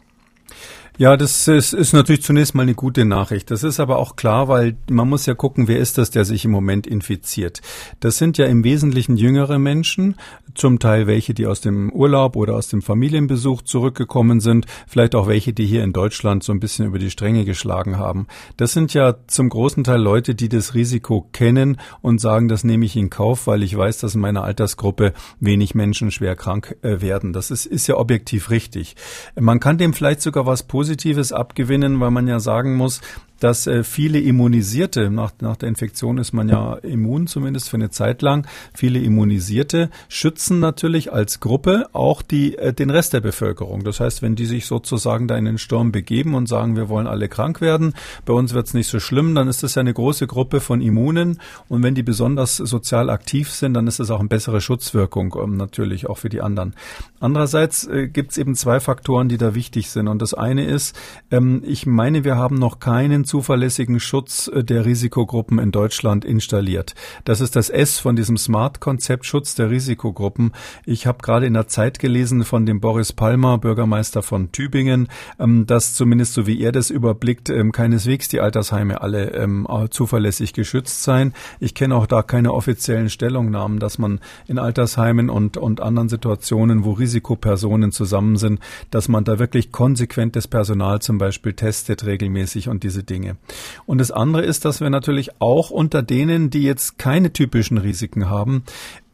Ja, 0.99 1.17
das 1.17 1.47
ist, 1.47 1.73
ist 1.73 1.93
natürlich 1.93 2.21
zunächst 2.21 2.53
mal 2.53 2.61
eine 2.61 2.75
gute 2.75 3.03
Nachricht. 3.03 3.49
Das 3.49 3.63
ist 3.63 3.79
aber 3.79 3.97
auch 3.97 4.15
klar, 4.15 4.47
weil 4.47 4.77
man 4.91 5.09
muss 5.09 5.25
ja 5.25 5.33
gucken, 5.33 5.67
wer 5.67 5.79
ist 5.79 5.97
das, 5.97 6.11
der 6.11 6.23
sich 6.23 6.45
im 6.45 6.51
Moment 6.51 6.85
infiziert. 6.85 7.61
Das 7.99 8.19
sind 8.19 8.37
ja 8.37 8.45
im 8.45 8.63
Wesentlichen 8.63 9.17
jüngere 9.17 9.57
Menschen, 9.57 10.17
zum 10.53 10.77
Teil 10.77 11.07
welche, 11.07 11.33
die 11.33 11.47
aus 11.47 11.61
dem 11.61 11.91
Urlaub 11.91 12.35
oder 12.35 12.53
aus 12.53 12.67
dem 12.67 12.83
Familienbesuch 12.83 13.63
zurückgekommen 13.63 14.39
sind, 14.39 14.67
vielleicht 14.85 15.15
auch 15.15 15.27
welche, 15.27 15.51
die 15.51 15.65
hier 15.65 15.83
in 15.83 15.93
Deutschland 15.93 16.43
so 16.43 16.53
ein 16.53 16.59
bisschen 16.59 16.85
über 16.85 16.99
die 16.99 17.09
Stränge 17.09 17.43
geschlagen 17.43 17.97
haben. 17.97 18.27
Das 18.57 18.73
sind 18.73 18.93
ja 18.93 19.15
zum 19.25 19.49
großen 19.49 19.83
Teil 19.83 19.99
Leute, 19.99 20.35
die 20.35 20.47
das 20.47 20.75
Risiko 20.75 21.27
kennen 21.33 21.77
und 22.03 22.21
sagen, 22.21 22.49
das 22.49 22.63
nehme 22.63 22.85
ich 22.85 22.95
in 22.95 23.09
Kauf, 23.09 23.47
weil 23.47 23.63
ich 23.63 23.75
weiß, 23.75 23.97
dass 23.97 24.13
in 24.13 24.21
meiner 24.21 24.43
Altersgruppe 24.43 25.13
wenig 25.39 25.73
Menschen 25.73 26.11
schwer 26.11 26.35
krank 26.35 26.77
äh, 26.83 27.01
werden. 27.01 27.33
Das 27.33 27.49
ist, 27.49 27.65
ist 27.65 27.87
ja 27.87 27.97
objektiv 27.97 28.51
richtig. 28.51 28.95
Man 29.39 29.59
kann 29.59 29.79
dem 29.79 29.93
vielleicht 29.93 30.21
sogar 30.21 30.45
was 30.45 30.61
Positives 30.61 30.82
abgewinnen, 31.31 31.99
weil 31.99 32.11
man 32.11 32.27
ja 32.27 32.39
sagen 32.39 32.75
muss, 32.75 33.01
dass 33.43 33.67
äh, 33.67 33.83
viele 33.83 34.21
Immunisierte, 34.21 35.09
nach, 35.09 35.33
nach 35.41 35.57
der 35.57 35.67
Infektion 35.67 36.17
ist 36.17 36.31
man 36.31 36.47
ja 36.47 36.75
immun, 36.75 37.27
zumindest 37.27 37.69
für 37.69 37.75
eine 37.75 37.89
Zeit 37.89 38.21
lang, 38.21 38.47
viele 38.73 38.99
Immunisierte 38.99 39.89
schützen 40.07 40.61
natürlich 40.61 41.11
als 41.11 41.41
Gruppe 41.41 41.87
auch 41.91 42.21
die, 42.21 42.57
äh, 42.57 42.71
den 42.71 42.89
Rest 42.89 43.11
der 43.11 43.19
Bevölkerung. 43.19 43.83
Das 43.83 43.99
heißt, 43.99 44.21
wenn 44.21 44.35
die 44.35 44.45
sich 44.45 44.65
sozusagen 44.65 45.27
da 45.27 45.35
in 45.35 45.43
den 45.43 45.57
Sturm 45.57 45.91
begeben 45.91 46.35
und 46.35 46.47
sagen, 46.47 46.77
wir 46.77 46.87
wollen 46.87 47.05
alle 47.05 47.27
krank 47.27 47.59
werden, 47.59 47.95
bei 48.23 48.31
uns 48.31 48.53
wird 48.53 48.67
es 48.67 48.73
nicht 48.73 48.87
so 48.87 49.01
schlimm, 49.01 49.35
dann 49.35 49.49
ist 49.49 49.61
das 49.61 49.75
ja 49.75 49.81
eine 49.81 49.93
große 49.93 50.25
Gruppe 50.25 50.61
von 50.61 50.79
Immunen 50.79 51.41
und 51.67 51.83
wenn 51.83 51.95
die 51.95 52.03
besonders 52.03 52.55
sozial 52.55 53.09
aktiv 53.09 53.51
sind, 53.51 53.73
dann 53.73 53.87
ist 53.87 53.99
das 53.99 54.09
auch 54.09 54.21
eine 54.21 54.29
bessere 54.29 54.61
Schutzwirkung 54.61 55.35
ähm, 55.43 55.57
natürlich 55.57 56.07
auch 56.07 56.17
für 56.17 56.29
die 56.29 56.41
anderen. 56.41 56.75
Andererseits 57.19 57.87
äh, 57.87 58.07
gibt 58.07 58.31
es 58.31 58.37
eben 58.37 58.55
zwei 58.55 58.79
Faktoren, 58.79 59.27
die 59.27 59.37
da 59.37 59.53
wichtig 59.53 59.89
sind 59.89 60.07
und 60.07 60.21
das 60.21 60.33
eine 60.33 60.65
ist, 60.65 60.97
ähm, 61.29 61.61
ich 61.65 61.85
meine, 61.85 62.23
wir 62.23 62.37
haben 62.37 62.55
noch 62.57 62.79
keinen 62.79 63.25
zuverlässigen 63.33 63.99
Schutz 63.99 64.47
äh, 64.47 64.63
der 64.63 64.85
Risikogruppen 64.85 65.57
in 65.57 65.71
Deutschland 65.71 66.23
installiert. 66.23 66.93
Das 67.25 67.41
ist 67.41 67.55
das 67.55 67.71
S 67.71 67.97
von 67.97 68.15
diesem 68.15 68.37
Smart-Konzept 68.37 69.25
Schutz 69.25 69.55
der 69.55 69.71
Risikogruppen. 69.71 70.51
Ich 70.85 71.07
habe 71.07 71.23
gerade 71.23 71.47
in 71.47 71.55
der 71.55 71.67
Zeit 71.67 71.97
gelesen 71.97 72.43
von 72.43 72.67
dem 72.67 72.79
Boris 72.79 73.11
Palmer, 73.11 73.57
Bürgermeister 73.57 74.21
von 74.21 74.51
Tübingen, 74.51 75.07
ähm, 75.39 75.65
dass 75.65 75.95
zumindest 75.95 76.35
so 76.35 76.45
wie 76.45 76.61
er 76.61 76.71
das 76.71 76.91
überblickt, 76.91 77.49
ähm, 77.49 77.71
keineswegs 77.71 78.29
die 78.29 78.39
Altersheime 78.39 79.01
alle 79.01 79.31
ähm, 79.31 79.67
zuverlässig 79.89 80.53
geschützt 80.53 81.01
seien. 81.01 81.33
Ich 81.59 81.73
kenne 81.73 81.95
auch 81.95 82.05
da 82.05 82.21
keine 82.21 82.53
offiziellen 82.53 83.09
Stellungnahmen, 83.09 83.79
dass 83.79 83.97
man 83.97 84.19
in 84.45 84.59
Altersheimen 84.59 85.31
und, 85.31 85.57
und 85.57 85.81
anderen 85.81 86.07
Situationen, 86.07 86.83
wo 86.83 86.91
Risikopersonen 86.91 87.91
zusammen 87.91 88.37
sind, 88.37 88.59
dass 88.91 89.07
man 89.07 89.23
da 89.23 89.39
wirklich 89.39 89.71
konsequent 89.71 90.35
das 90.35 90.47
Personal 90.47 91.01
zum 91.01 91.17
Beispiel 91.17 91.53
testet 91.53 92.05
regelmäßig 92.05 92.69
und 92.69 92.83
diese 92.83 93.03
Dinge. 93.03 93.12
Dinge. 93.13 93.37
Und 93.85 93.99
das 93.99 94.09
andere 94.09 94.41
ist, 94.41 94.65
dass 94.65 94.81
wir 94.81 94.89
natürlich 94.89 95.39
auch 95.39 95.69
unter 95.69 96.01
denen, 96.01 96.49
die 96.49 96.63
jetzt 96.63 96.97
keine 96.97 97.31
typischen 97.31 97.77
Risiken 97.77 98.29
haben, 98.29 98.63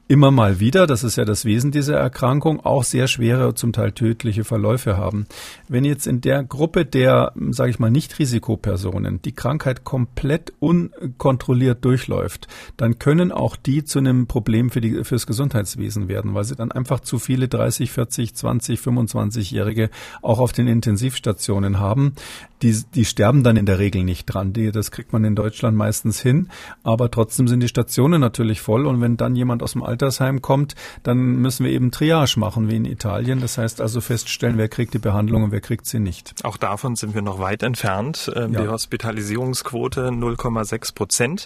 immer 0.10 0.32
mal 0.32 0.60
wieder, 0.60 0.88
das 0.88 1.04
ist 1.04 1.18
ja 1.18 1.24
das 1.24 1.46
Wesen 1.46 1.70
dieser 1.70 1.96
Erkrankung, 1.96 2.66
auch 2.66 2.84
sehr 2.84 3.08
schwere, 3.08 3.54
zum 3.54 3.74
Teil 3.74 3.92
tödliche 3.92 4.44
Verläufe 4.44 4.98
haben. 4.98 5.28
Wenn 5.68 5.86
jetzt 5.86 6.08
in 6.08 6.20
der 6.20 6.44
Gruppe 6.44 6.84
der, 6.84 7.32
sage 7.52 7.70
ich 7.70 7.78
mal, 7.78 7.92
Nicht-Risikopersonen 7.92 9.22
die 9.22 9.34
Krankheit 9.34 9.84
komplett 9.84 10.52
unkontrolliert 10.60 11.86
durchläuft, 11.86 12.48
dann 12.76 12.98
können 12.98 13.32
auch 13.32 13.56
die 13.56 13.84
zu 13.84 14.00
einem 14.00 14.26
Problem 14.26 14.72
für 14.72 14.82
die, 14.82 15.04
fürs 15.04 15.28
Gesundheitswesen 15.28 16.08
werden, 16.08 16.34
weil 16.34 16.44
sie 16.44 16.56
dann 16.56 16.72
einfach 16.72 17.02
zu 17.02 17.20
viele 17.20 17.48
30, 17.48 17.92
40, 17.92 18.34
20, 18.34 18.80
25-Jährige 18.80 19.92
auch 20.24 20.40
auf 20.40 20.54
den 20.54 20.68
Intensivstationen 20.68 21.78
haben. 21.78 22.16
Die, 22.64 22.76
die 22.96 23.06
sterben 23.06 23.44
dann 23.44 23.58
in 23.58 23.68
der 23.68 23.78
Regel 23.78 24.04
nicht 24.04 24.26
dran. 24.26 24.54
Die, 24.54 24.72
das 24.72 24.90
kriegt 24.90 25.14
man 25.14 25.24
in 25.24 25.36
Deutschland 25.36 25.78
meistens 25.78 26.20
hin. 26.20 26.50
Aber 26.84 27.10
trotzdem 27.10 27.48
sind 27.48 27.62
die 27.62 27.70
Stationen 27.70 28.20
natürlich 28.20 28.60
voll. 28.60 28.86
Und 28.86 29.00
wenn 29.00 29.16
dann 29.16 29.36
jemand 29.36 29.64
aus 29.64 29.74
dem 29.74 29.84
Alter 29.84 29.99
Altersheim 30.00 30.42
kommt, 30.42 30.76
dann 31.04 31.18
müssen 31.18 31.66
wir 31.66 31.72
eben 31.72 31.92
Triage 31.92 32.40
machen 32.40 32.70
wie 32.70 32.78
in 32.78 32.86
Italien. 32.86 33.42
Das 33.42 33.58
heißt 33.58 33.82
also 33.82 34.00
feststellen, 34.02 34.58
wer 34.58 34.70
kriegt 34.70 34.94
die 34.94 35.00
Behandlung 35.00 35.44
und 35.44 35.52
wer 35.52 35.62
kriegt 35.62 35.86
sie 35.86 36.00
nicht. 36.00 36.34
Auch 36.44 36.58
davon 36.58 36.96
sind 36.96 37.14
wir 37.16 37.22
noch 37.22 37.40
weit 37.40 37.64
entfernt. 37.64 38.32
Ähm, 38.36 38.54
ja. 38.54 38.62
Die 38.62 38.68
Hospitalisierungsquote 38.70 40.08
0,6 40.08 40.96
Prozent. 40.96 41.46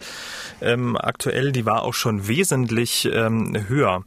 Ähm, 0.62 0.96
aktuell, 0.98 1.52
die 1.52 1.66
war 1.66 1.84
auch 1.84 1.94
schon 1.94 2.28
wesentlich 2.28 3.10
ähm, 3.12 3.58
höher. 3.68 4.04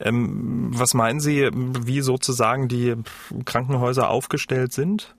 Ähm, 0.00 0.70
was 0.72 0.94
meinen 0.94 1.20
Sie, 1.20 1.48
wie 1.52 2.00
sozusagen 2.00 2.68
die 2.68 2.94
Krankenhäuser 3.44 4.08
aufgestellt 4.08 4.72
sind? 4.72 5.14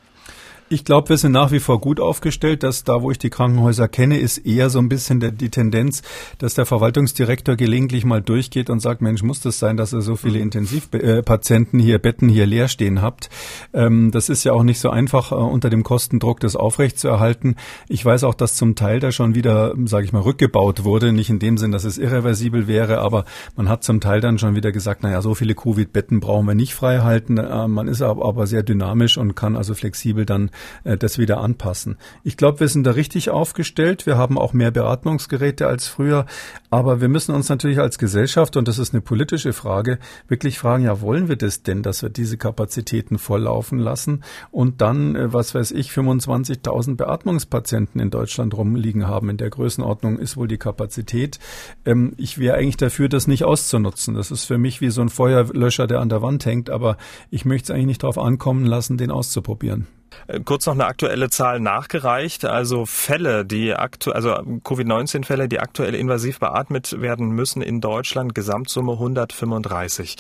Ich 0.72 0.86
glaube, 0.86 1.10
wir 1.10 1.18
sind 1.18 1.32
nach 1.32 1.52
wie 1.52 1.60
vor 1.60 1.82
gut 1.82 2.00
aufgestellt. 2.00 2.62
Dass 2.62 2.84
da, 2.84 3.02
wo 3.02 3.10
ich 3.10 3.18
die 3.18 3.32
Krankenhäuser 3.32 3.88
kenne, 3.88 4.20
ist 4.20 4.38
eher 4.38 4.70
so 4.70 4.78
ein 4.78 4.88
bisschen 4.88 5.20
der, 5.20 5.32
die 5.32 5.50
Tendenz, 5.50 6.04
dass 6.38 6.54
der 6.54 6.68
Verwaltungsdirektor 6.68 7.56
gelegentlich 7.56 8.06
mal 8.06 8.22
durchgeht 8.22 8.70
und 8.70 8.80
sagt, 8.80 9.02
Mensch, 9.02 9.24
muss 9.24 9.42
das 9.42 9.58
sein, 9.58 9.78
dass 9.78 9.94
ihr 9.94 10.02
so 10.02 10.16
viele 10.16 10.38
mhm. 10.38 10.44
Intensivpatienten 10.44 11.80
hier, 11.80 11.98
Betten 11.98 12.30
hier 12.30 12.46
leer 12.46 12.68
stehen 12.68 13.02
habt? 13.02 13.32
Ähm, 13.74 14.12
das 14.12 14.30
ist 14.30 14.44
ja 14.44 14.54
auch 14.54 14.62
nicht 14.62 14.80
so 14.80 14.92
einfach, 14.92 15.32
äh, 15.32 15.36
unter 15.36 15.72
dem 15.72 15.82
Kostendruck 15.82 16.40
das 16.40 16.56
aufrechtzuerhalten. 16.56 17.56
Ich 17.88 18.06
weiß 18.06 18.24
auch, 18.24 18.36
dass 18.36 18.54
zum 18.54 18.76
Teil 18.76 19.00
da 19.00 19.12
schon 19.12 19.34
wieder, 19.34 19.74
sage 19.86 20.06
ich 20.06 20.14
mal, 20.14 20.22
rückgebaut 20.22 20.84
wurde. 20.84 21.14
Nicht 21.14 21.32
in 21.32 21.40
dem 21.40 21.58
Sinn, 21.58 21.72
dass 21.72 21.84
es 21.84 21.98
irreversibel 21.98 22.68
wäre, 22.68 23.00
aber 23.00 23.26
man 23.56 23.70
hat 23.70 23.84
zum 23.84 24.02
Teil 24.02 24.22
dann 24.22 24.38
schon 24.38 24.56
wieder 24.56 24.72
gesagt, 24.72 25.02
naja, 25.02 25.24
so 25.24 25.34
viele 25.34 25.56
Covid-Betten 25.56 26.20
brauchen 26.20 26.46
wir 26.46 26.54
nicht 26.54 26.76
frei 26.76 27.00
halten. 27.00 27.40
Äh, 27.40 27.68
man 27.68 27.88
ist 27.88 28.04
aber 28.04 28.46
sehr 28.46 28.62
dynamisch 28.62 29.18
und 29.18 29.36
kann 29.36 29.56
also 29.56 29.74
flexibel 29.74 30.28
dann 30.28 30.52
äh, 30.84 30.98
das 30.98 31.18
wieder 31.18 31.40
anpassen. 31.40 31.98
Ich 32.24 32.38
glaube, 32.38 32.60
wir 32.60 32.68
sind 32.68 32.86
da 32.86 32.92
richtig 32.92 33.30
aufgestellt. 33.30 34.06
Wir 34.06 34.18
haben 34.18 34.38
auch 34.38 34.54
mehr 34.54 34.72
Beatmungsgeräte 34.72 35.68
als 35.68 35.88
früher. 35.88 36.26
Aber 36.70 37.02
wir 37.02 37.10
müssen 37.10 37.34
uns 37.34 37.50
natürlich 37.50 37.80
als 37.80 37.98
Gesellschaft, 37.98 38.56
und 38.56 38.68
das 38.68 38.80
ist 38.80 38.94
eine 38.94 39.02
politische 39.02 39.54
Frage, 39.54 40.00
wirklich 40.28 40.60
fragen, 40.60 40.84
ja, 40.84 41.02
wollen 41.02 41.28
wir 41.28 41.36
das 41.36 41.64
denn, 41.64 41.84
dass 41.84 42.04
wir 42.04 42.10
diese 42.10 42.38
Kapazitäten 42.38 43.18
volllaufen 43.18 43.80
lassen 43.80 44.24
und 44.52 44.82
dann, 44.82 45.16
äh, 45.16 45.34
was 45.34 45.56
weiß 45.56 45.72
ich, 45.72 45.92
25.000 45.92 46.96
Beatmungspatienten 46.96 48.00
in 48.00 48.10
Deutschland 48.10 48.56
rumliegen 48.56 49.08
haben. 49.08 49.30
In 49.30 49.38
der 49.38 49.50
Größenordnung 49.50 50.20
ist 50.20 50.38
wohl 50.38 50.48
die 50.48 50.58
Kapazität. 50.58 51.40
Ähm, 51.86 52.14
ich 52.18 52.38
wäre 52.38 52.58
eigentlich 52.58 52.78
dafür, 52.78 53.10
das 53.10 53.28
nicht 53.28 53.46
auszunutzen. 53.46 54.16
Das 54.16 54.32
ist 54.32 54.46
für 54.46 54.58
mich 54.58 54.82
wie 54.82 54.90
so 54.90 55.02
ein 55.02 55.10
Feuerlöscher, 55.10 55.88
der 55.88 56.00
an 56.00 56.10
der 56.10 56.22
Wand 56.22 56.46
hängt, 56.46 56.70
aber 56.70 56.98
ich 57.30 57.46
möchte 57.46 57.72
es 57.72 57.76
eigentlich 57.76 57.88
nicht 57.88 58.04
darauf 58.04 58.18
ankommen 58.18 58.66
lassen, 58.66 58.98
den 58.98 59.12
auszuprobieren. 59.12 59.88
Äh, 60.28 60.40
kurz 60.42 60.66
noch 60.66 60.74
eine 60.74 60.86
aktuelle 60.86 61.30
Zahl 61.30 61.60
nachgereicht. 61.60 62.46
Also 62.46 62.86
Fälle, 62.86 63.46
die 63.46 63.74
aktuell, 63.74 64.16
also 64.16 64.32
Covid-19-Fälle, 64.64 65.48
die 65.48 65.60
aktuell 65.60 65.96
invasiv 65.96 66.40
beatmet 66.40 67.02
werden 67.02 67.30
müssen 67.30 67.62
in 67.62 67.82
Deutschland, 67.82 68.36
Gesamtsumme 68.36 68.94
135. 68.94 70.18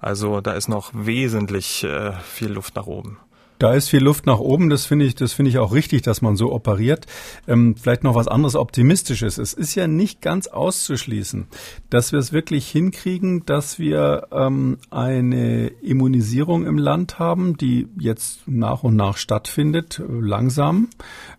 Also 0.00 0.40
da 0.40 0.52
ist 0.52 0.68
noch 0.68 0.90
wesentlich 0.94 1.84
äh, 1.84 2.12
viel 2.12 2.52
Luft 2.52 2.76
nach 2.76 2.86
oben. 2.86 3.18
Da 3.58 3.72
ist 3.74 3.88
viel 3.88 4.02
Luft 4.02 4.26
nach 4.26 4.38
oben. 4.38 4.68
Das 4.68 4.86
finde 4.86 5.06
ich, 5.06 5.14
das 5.14 5.32
finde 5.32 5.50
ich 5.50 5.58
auch 5.58 5.72
richtig, 5.72 6.02
dass 6.02 6.22
man 6.22 6.36
so 6.36 6.52
operiert. 6.52 7.06
Ähm, 7.46 7.74
vielleicht 7.76 8.04
noch 8.04 8.14
was 8.14 8.28
anderes 8.28 8.54
Optimistisches. 8.54 9.38
Es 9.38 9.52
ist 9.52 9.74
ja 9.74 9.86
nicht 9.86 10.20
ganz 10.20 10.46
auszuschließen, 10.46 11.46
dass 11.90 12.12
wir 12.12 12.18
es 12.18 12.32
wirklich 12.32 12.68
hinkriegen, 12.68 13.46
dass 13.46 13.78
wir 13.78 14.28
ähm, 14.32 14.78
eine 14.90 15.68
Immunisierung 15.68 16.66
im 16.66 16.78
Land 16.78 17.18
haben, 17.18 17.56
die 17.56 17.88
jetzt 17.98 18.46
nach 18.46 18.82
und 18.82 18.96
nach 18.96 19.16
stattfindet, 19.16 20.02
langsam, 20.08 20.88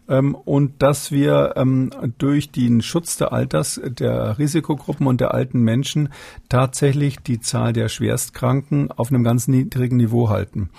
ähm, 0.09 0.35
und 0.35 0.81
dass 0.81 1.11
wir 1.11 1.53
ähm, 1.55 1.91
durch 2.17 2.51
den 2.51 2.81
Schutz 2.81 3.17
der 3.17 3.33
Alters, 3.33 3.79
der 3.83 4.37
Risikogruppen 4.37 5.07
und 5.07 5.21
der 5.21 5.33
alten 5.33 5.61
Menschen 5.61 6.09
tatsächlich 6.49 7.19
die 7.19 7.39
Zahl 7.39 7.73
der 7.73 7.89
Schwerstkranken 7.89 8.91
auf 8.91 9.09
einem 9.09 9.23
ganz 9.23 9.47
niedrigen 9.47 9.97
Niveau 9.97 10.29
halten. 10.29 10.69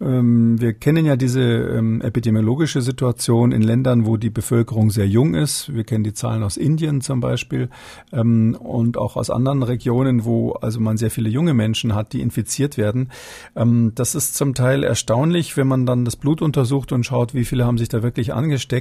Ähm, 0.00 0.60
wir 0.60 0.72
kennen 0.72 1.04
ja 1.04 1.16
diese 1.16 1.42
ähm, 1.42 2.00
epidemiologische 2.00 2.82
Situation 2.82 3.52
in 3.52 3.62
Ländern, 3.62 4.06
wo 4.06 4.16
die 4.16 4.30
Bevölkerung 4.30 4.90
sehr 4.90 5.08
jung 5.08 5.34
ist. 5.34 5.74
Wir 5.74 5.84
kennen 5.84 6.04
die 6.04 6.14
Zahlen 6.14 6.42
aus 6.42 6.56
Indien 6.56 7.00
zum 7.00 7.20
Beispiel 7.20 7.68
ähm, 8.12 8.56
und 8.58 8.96
auch 8.96 9.16
aus 9.16 9.30
anderen 9.30 9.62
Regionen, 9.62 10.24
wo 10.24 10.52
also 10.52 10.80
man 10.80 10.96
sehr 10.96 11.10
viele 11.10 11.28
junge 11.28 11.54
Menschen 11.54 11.94
hat, 11.94 12.12
die 12.12 12.20
infiziert 12.20 12.76
werden. 12.78 13.10
Ähm, 13.54 13.92
das 13.94 14.14
ist 14.14 14.34
zum 14.34 14.54
Teil 14.54 14.84
erstaunlich, 14.84 15.56
wenn 15.56 15.66
man 15.66 15.86
dann 15.86 16.04
das 16.04 16.16
Blut 16.16 16.42
untersucht 16.42 16.92
und 16.92 17.04
schaut, 17.04 17.34
wie 17.34 17.44
viele 17.44 17.66
haben 17.66 17.78
sich 17.78 17.88
da 17.88 18.02
wirklich 18.02 18.32
angesteckt. 18.32 18.77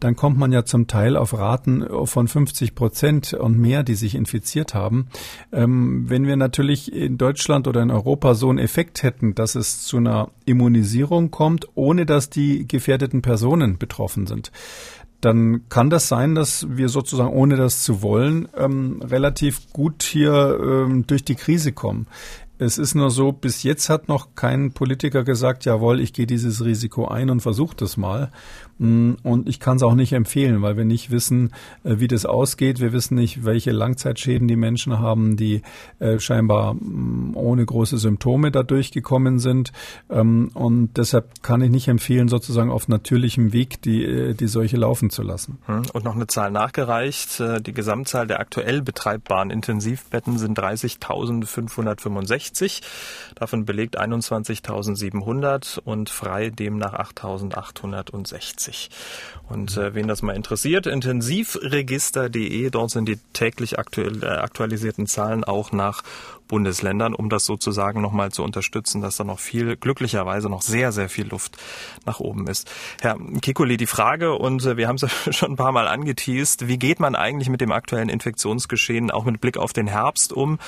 Dann 0.00 0.16
kommt 0.16 0.38
man 0.38 0.52
ja 0.52 0.64
zum 0.64 0.86
Teil 0.86 1.16
auf 1.16 1.36
Raten 1.36 1.84
von 2.06 2.28
50 2.28 2.74
Prozent 2.74 3.32
und 3.34 3.58
mehr, 3.58 3.82
die 3.82 3.94
sich 3.94 4.14
infiziert 4.14 4.74
haben. 4.74 5.08
Ähm, 5.52 6.08
wenn 6.08 6.26
wir 6.26 6.36
natürlich 6.36 6.92
in 6.92 7.18
Deutschland 7.18 7.66
oder 7.66 7.82
in 7.82 7.90
Europa 7.90 8.34
so 8.34 8.48
einen 8.48 8.58
Effekt 8.58 9.02
hätten, 9.02 9.34
dass 9.34 9.54
es 9.54 9.82
zu 9.82 9.96
einer 9.96 10.30
Immunisierung 10.44 11.30
kommt, 11.30 11.48
kommt, 11.48 11.68
ohne 11.76 12.04
dass 12.04 12.30
die 12.30 12.66
gefährdeten 12.68 13.22
Personen 13.22 13.78
betroffen 13.78 14.26
sind 14.26 14.50
dann 15.20 15.68
kann 15.68 15.90
das 15.90 16.06
sein, 16.06 16.36
dass 16.36 16.64
wir 16.70 16.88
sozusagen, 16.88 17.32
ohne 17.32 17.56
das 17.56 17.82
zu 17.82 18.02
wollen, 18.02 18.48
ähm, 18.56 19.02
relativ 19.02 19.72
gut 19.72 20.04
hier 20.04 20.56
ähm, 20.62 21.08
durch 21.08 21.24
die 21.24 21.34
Krise 21.34 21.72
kommen. 21.72 22.06
Es 22.58 22.76
ist 22.76 22.94
nur 22.94 23.10
so, 23.10 23.30
bis 23.30 23.62
jetzt 23.62 23.88
hat 23.88 24.08
noch 24.08 24.34
kein 24.34 24.72
Politiker 24.72 25.22
gesagt, 25.22 25.64
jawohl, 25.64 26.00
ich 26.00 26.12
gehe 26.12 26.26
dieses 26.26 26.64
Risiko 26.64 27.06
ein 27.06 27.30
und 27.30 27.40
versuche 27.40 27.76
das 27.76 27.96
mal. 27.96 28.32
Mm, 28.78 29.12
und 29.22 29.48
ich 29.48 29.60
kann 29.60 29.76
es 29.76 29.82
auch 29.84 29.94
nicht 29.94 30.12
empfehlen, 30.12 30.60
weil 30.62 30.76
wir 30.76 30.84
nicht 30.84 31.10
wissen, 31.10 31.52
äh, 31.84 31.98
wie 31.98 32.08
das 32.08 32.26
ausgeht. 32.26 32.80
Wir 32.80 32.92
wissen 32.92 33.14
nicht, 33.14 33.44
welche 33.44 33.70
Langzeitschäden 33.70 34.48
die 34.48 34.56
Menschen 34.56 34.98
haben, 34.98 35.36
die 35.36 35.62
äh, 36.00 36.18
scheinbar 36.18 36.74
mm, 36.74 37.36
ohne 37.36 37.64
große 37.64 37.96
Symptome 37.98 38.50
da 38.50 38.64
durchgekommen 38.64 39.38
sind. 39.38 39.72
Ähm, 40.10 40.50
und 40.54 40.96
deshalb 40.96 41.42
kann 41.42 41.62
ich 41.62 41.70
nicht 41.70 41.86
empfehlen, 41.88 42.28
sozusagen 42.28 42.70
auf 42.70 42.88
natürlichem 42.88 43.52
Weg 43.52 43.82
die, 43.82 44.04
äh, 44.04 44.34
die 44.34 44.48
Seuche 44.48 44.76
laufen 44.76 45.10
zu 45.10 45.22
lassen. 45.22 45.58
Hm, 45.66 45.82
und 45.92 46.04
noch 46.04 46.16
eine 46.16 46.26
Zahl 46.26 46.50
nachgereicht. 46.50 47.42
Die 47.66 47.72
Gesamtzahl 47.72 48.26
der 48.26 48.40
aktuell 48.40 48.82
betreibbaren 48.82 49.50
Intensivbetten 49.50 50.38
sind 50.38 50.58
30.565. 50.58 52.47
60. 52.48 52.82
Davon 53.34 53.64
belegt 53.64 54.00
21.700 54.00 55.78
und 55.78 56.10
frei 56.10 56.50
demnach 56.50 56.94
8.860. 56.94 58.88
Und 59.48 59.76
äh, 59.76 59.94
wen 59.94 60.08
das 60.08 60.22
mal 60.22 60.34
interessiert, 60.34 60.86
intensivregister.de, 60.86 62.70
dort 62.70 62.90
sind 62.90 63.08
die 63.08 63.18
täglich 63.32 63.78
aktuell, 63.78 64.22
äh, 64.22 64.26
aktualisierten 64.26 65.06
Zahlen 65.06 65.44
auch 65.44 65.72
nach 65.72 66.02
Bundesländern, 66.48 67.14
um 67.14 67.28
das 67.28 67.46
sozusagen 67.46 68.00
nochmal 68.00 68.32
zu 68.32 68.42
unterstützen, 68.42 69.00
dass 69.00 69.16
da 69.16 69.24
noch 69.24 69.38
viel, 69.38 69.76
glücklicherweise 69.76 70.48
noch 70.48 70.62
sehr, 70.62 70.92
sehr 70.92 71.08
viel 71.08 71.28
Luft 71.28 71.56
nach 72.06 72.20
oben 72.20 72.46
ist. 72.46 72.70
Herr 73.00 73.18
Kikuli, 73.40 73.76
die 73.76 73.86
Frage, 73.86 74.34
und 74.34 74.64
äh, 74.64 74.76
wir 74.76 74.88
haben 74.88 74.96
es 74.96 75.06
schon 75.36 75.52
ein 75.52 75.56
paar 75.56 75.72
Mal 75.72 75.86
angeteased, 75.86 76.66
wie 76.66 76.78
geht 76.78 77.00
man 77.00 77.14
eigentlich 77.14 77.48
mit 77.48 77.60
dem 77.60 77.70
aktuellen 77.70 78.08
Infektionsgeschehen 78.08 79.10
auch 79.10 79.24
mit 79.24 79.40
Blick 79.40 79.56
auf 79.56 79.72
den 79.72 79.86
Herbst 79.86 80.32
um? 80.32 80.58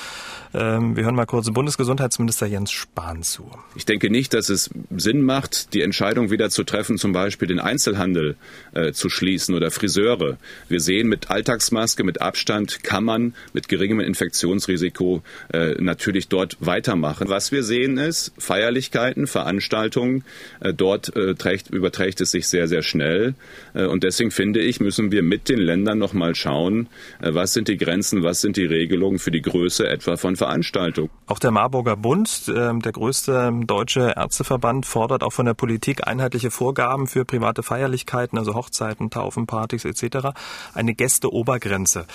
Ähm, 0.53 0.97
wir 0.97 1.05
hören 1.05 1.15
mal 1.15 1.27
kurz 1.27 1.51
Bundesgesundheitsminister 1.51 2.47
Jens 2.47 2.71
Spahn 2.71 3.23
zu. 3.23 3.51
Ich 3.75 3.87
denke 3.87 4.11
nicht, 4.11 4.35
dass 4.35 4.49
es 4.49 4.71
Sinn 4.97 5.23
macht, 5.23 5.75
die 5.75 5.83
Entscheidung 5.83 6.31
wieder 6.31 6.51
zu 6.51 6.65
treffen, 6.65 6.99
zum 6.99 7.13
Beispiel 7.13 7.49
den 7.49 7.61
Einzelhandel 7.61 8.37
äh, 8.73 8.93
zu 8.93 9.09
schließen 9.09 9.55
oder 9.55 9.71
Friseure. 9.71 10.37
Wir 10.69 10.81
sehen, 10.81 11.09
mit 11.09 11.31
Alltagsmaske, 11.31 12.05
mit 12.05 12.21
Abstand 12.21 12.83
kann 12.83 13.05
man 13.05 13.35
mit 13.53 13.69
geringem 13.69 14.01
Infektionsrisiko 14.01 15.23
äh, 15.53 15.70
natürlich 15.79 16.29
dort 16.29 16.57
weitermachen. 16.61 17.29
Was 17.29 17.53
wir 17.53 17.63
sehen 17.63 17.99
ist, 17.99 18.33
Feierlichkeiten, 18.39 19.27
Veranstaltungen, 19.27 20.25
äh, 20.61 20.73
dort 20.73 21.15
äh, 21.17 21.35
trägt, 21.35 21.71
überträgt 21.71 22.21
es 22.21 22.31
sich 22.31 22.49
sehr, 22.49 22.69
sehr 22.69 22.83
schnell. 22.83 23.35
Äh, 23.75 23.87
und 23.87 24.05
deswegen 24.05 24.31
finde 24.31 24.61
ich, 24.61 24.81
müssen 24.81 25.13
wir 25.13 25.23
mit 25.23 25.49
den 25.49 25.59
Ländern 25.59 25.99
nochmal 25.99 26.35
schauen, 26.35 26.89
äh, 27.21 27.35
was 27.35 27.53
sind 27.53 27.69
die 27.69 27.77
Grenzen, 27.77 28.23
was 28.23 28.41
sind 28.41 28.57
die 28.57 28.67
Regelungen 28.67 29.19
für 29.19 29.31
die 29.31 29.43
Größe 29.43 29.87
etwa 29.89 30.17
von 30.17 30.37
Veranstaltungen. 30.37 31.11
Auch 31.27 31.39
der 31.39 31.51
Marburger 31.51 31.97
Bund, 31.97 32.45
äh, 32.49 32.79
der 32.79 32.93
größte 32.93 33.53
deutsche 33.67 34.15
Ärzteverband, 34.17 34.87
fordert 34.87 35.23
auch 35.23 35.33
von 35.33 35.47
der 35.47 35.55
Politik 35.55 36.07
einheitliche 36.07 36.51
Vorgaben 36.51 37.07
für 37.07 37.25
private 37.25 37.63
Feierlichkeiten, 37.63 38.39
also 38.39 38.55
Hochzeiten, 38.55 39.11
Taufen, 39.11 39.47
Partys 39.47 39.85
etc. 39.85 40.29
Eine 40.75 40.95
Gästeobergrenze. 40.95 42.07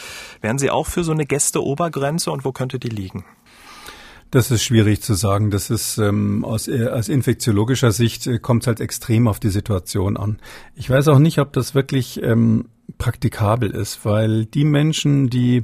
Wären 0.41 0.57
Sie 0.57 0.69
auch 0.69 0.87
für 0.87 1.03
so 1.03 1.11
eine 1.11 1.25
Gästeobergrenze 1.25 2.31
und 2.31 2.45
wo 2.45 2.51
könnte 2.51 2.79
die 2.79 2.89
liegen? 2.89 3.25
Das 4.31 4.51
ist 4.51 4.63
schwierig 4.63 5.01
zu 5.01 5.13
sagen. 5.13 5.51
Das 5.51 5.69
ist 5.69 5.97
ähm, 5.97 6.43
aus, 6.43 6.67
äh, 6.67 6.87
aus 6.87 7.07
infektiologischer 7.09 7.91
Sicht 7.91 8.27
äh, 8.27 8.39
kommt 8.39 8.63
es 8.63 8.67
halt 8.67 8.79
extrem 8.79 9.27
auf 9.27 9.39
die 9.39 9.49
Situation 9.49 10.17
an. 10.17 10.39
Ich 10.75 10.89
weiß 10.89 11.07
auch 11.07 11.19
nicht, 11.19 11.39
ob 11.39 11.53
das 11.53 11.75
wirklich 11.75 12.21
ähm, 12.21 12.65
praktikabel 12.97 13.71
ist, 13.71 14.03
weil 14.03 14.45
die 14.45 14.65
Menschen, 14.65 15.29
die 15.29 15.63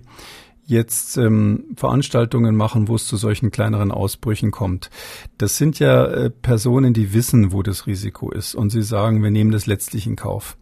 jetzt 0.72 1.18
ähm, 1.18 1.66
Veranstaltungen 1.76 2.56
machen, 2.56 2.88
wo 2.88 2.96
es 2.96 3.06
zu 3.06 3.18
solchen 3.18 3.52
kleineren 3.52 3.92
Ausbrüchen 3.92 4.52
kommt. 4.52 4.90
Das 5.38 5.58
sind 5.58 5.80
ja 5.80 6.06
äh, 6.06 6.30
Personen, 6.30 6.94
die 6.94 7.14
wissen, 7.14 7.52
wo 7.52 7.62
das 7.62 7.88
Risiko 7.88 8.32
ist 8.32 8.56
und 8.56 8.70
sie 8.70 8.84
sagen, 8.84 9.22
wir 9.22 9.32
nehmen 9.32 9.52
das 9.52 9.66
letztlich 9.66 10.08
in 10.08 10.16
Kauf. 10.16 10.58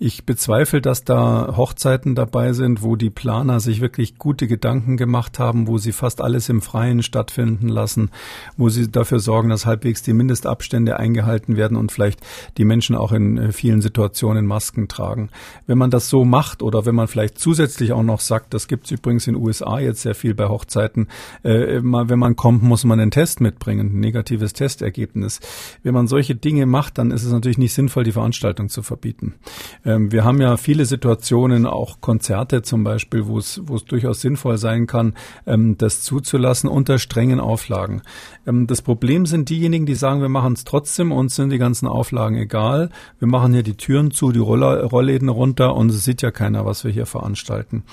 Ich 0.00 0.24
bezweifle, 0.24 0.80
dass 0.80 1.02
da 1.02 1.56
Hochzeiten 1.56 2.14
dabei 2.14 2.52
sind, 2.52 2.82
wo 2.82 2.94
die 2.94 3.10
Planer 3.10 3.58
sich 3.58 3.80
wirklich 3.80 4.16
gute 4.16 4.46
Gedanken 4.46 4.96
gemacht 4.96 5.40
haben, 5.40 5.66
wo 5.66 5.78
sie 5.78 5.90
fast 5.90 6.20
alles 6.20 6.48
im 6.48 6.62
Freien 6.62 7.02
stattfinden 7.02 7.66
lassen, 7.66 8.10
wo 8.56 8.68
sie 8.68 8.88
dafür 8.88 9.18
sorgen, 9.18 9.48
dass 9.48 9.66
halbwegs 9.66 10.02
die 10.02 10.12
Mindestabstände 10.12 11.00
eingehalten 11.00 11.56
werden 11.56 11.76
und 11.76 11.90
vielleicht 11.90 12.20
die 12.58 12.64
Menschen 12.64 12.94
auch 12.94 13.10
in 13.10 13.38
äh, 13.38 13.50
vielen 13.50 13.82
Situationen 13.82 14.46
Masken 14.46 14.86
tragen. 14.86 15.30
Wenn 15.66 15.78
man 15.78 15.90
das 15.90 16.08
so 16.08 16.24
macht 16.24 16.62
oder 16.62 16.86
wenn 16.86 16.94
man 16.94 17.08
vielleicht 17.08 17.40
zusätzlich 17.40 17.90
auch 17.90 18.04
noch 18.04 18.20
sagt, 18.20 18.54
das 18.54 18.68
gibt 18.68 18.84
es 18.84 18.92
übrigens 18.92 19.26
in 19.26 19.34
USA 19.34 19.80
jetzt 19.80 20.02
sehr 20.02 20.14
viel 20.14 20.34
bei 20.34 20.48
Hochzeiten, 20.48 21.08
äh, 21.42 21.80
wenn 21.82 22.18
man 22.20 22.36
kommt, 22.36 22.62
muss 22.62 22.84
man 22.84 23.00
einen 23.00 23.10
Test 23.10 23.40
mitbringen, 23.40 23.96
ein 23.96 23.98
negatives 24.00 24.52
Testergebnis. 24.52 25.40
Wenn 25.82 25.94
man 25.94 26.06
solche 26.06 26.36
Dinge 26.36 26.66
macht, 26.66 26.98
dann 26.98 27.10
ist 27.10 27.24
es 27.24 27.32
natürlich 27.32 27.58
nicht 27.58 27.74
sinnvoll, 27.74 28.04
die 28.04 28.12
Veranstaltung 28.12 28.68
zu 28.68 28.84
verbieten. 28.84 29.34
Ähm, 29.88 30.12
wir 30.12 30.24
haben 30.24 30.40
ja 30.40 30.58
viele 30.58 30.84
Situationen, 30.84 31.64
auch 31.64 32.02
Konzerte 32.02 32.60
zum 32.60 32.84
Beispiel, 32.84 33.26
wo 33.26 33.38
es, 33.38 33.60
durchaus 33.86 34.20
sinnvoll 34.20 34.58
sein 34.58 34.86
kann, 34.86 35.14
ähm, 35.46 35.78
das 35.78 36.02
zuzulassen 36.02 36.68
unter 36.68 36.98
strengen 36.98 37.40
Auflagen. 37.40 38.02
Ähm, 38.46 38.66
das 38.66 38.82
Problem 38.82 39.24
sind 39.24 39.48
diejenigen, 39.48 39.86
die 39.86 39.94
sagen, 39.94 40.20
wir 40.20 40.28
machen 40.28 40.52
es 40.52 40.64
trotzdem, 40.64 41.10
uns 41.10 41.36
sind 41.36 41.50
die 41.50 41.58
ganzen 41.58 41.88
Auflagen 41.88 42.36
egal. 42.36 42.90
Wir 43.18 43.28
machen 43.28 43.54
hier 43.54 43.62
die 43.62 43.76
Türen 43.76 44.10
zu, 44.10 44.30
die 44.30 44.38
Roller, 44.38 44.84
Rollläden 44.84 45.30
runter 45.30 45.74
und 45.74 45.90
es 45.90 46.04
sieht 46.04 46.20
ja 46.20 46.30
keiner, 46.30 46.66
was 46.66 46.84
wir 46.84 46.90
hier 46.90 47.06
veranstalten. 47.06 47.84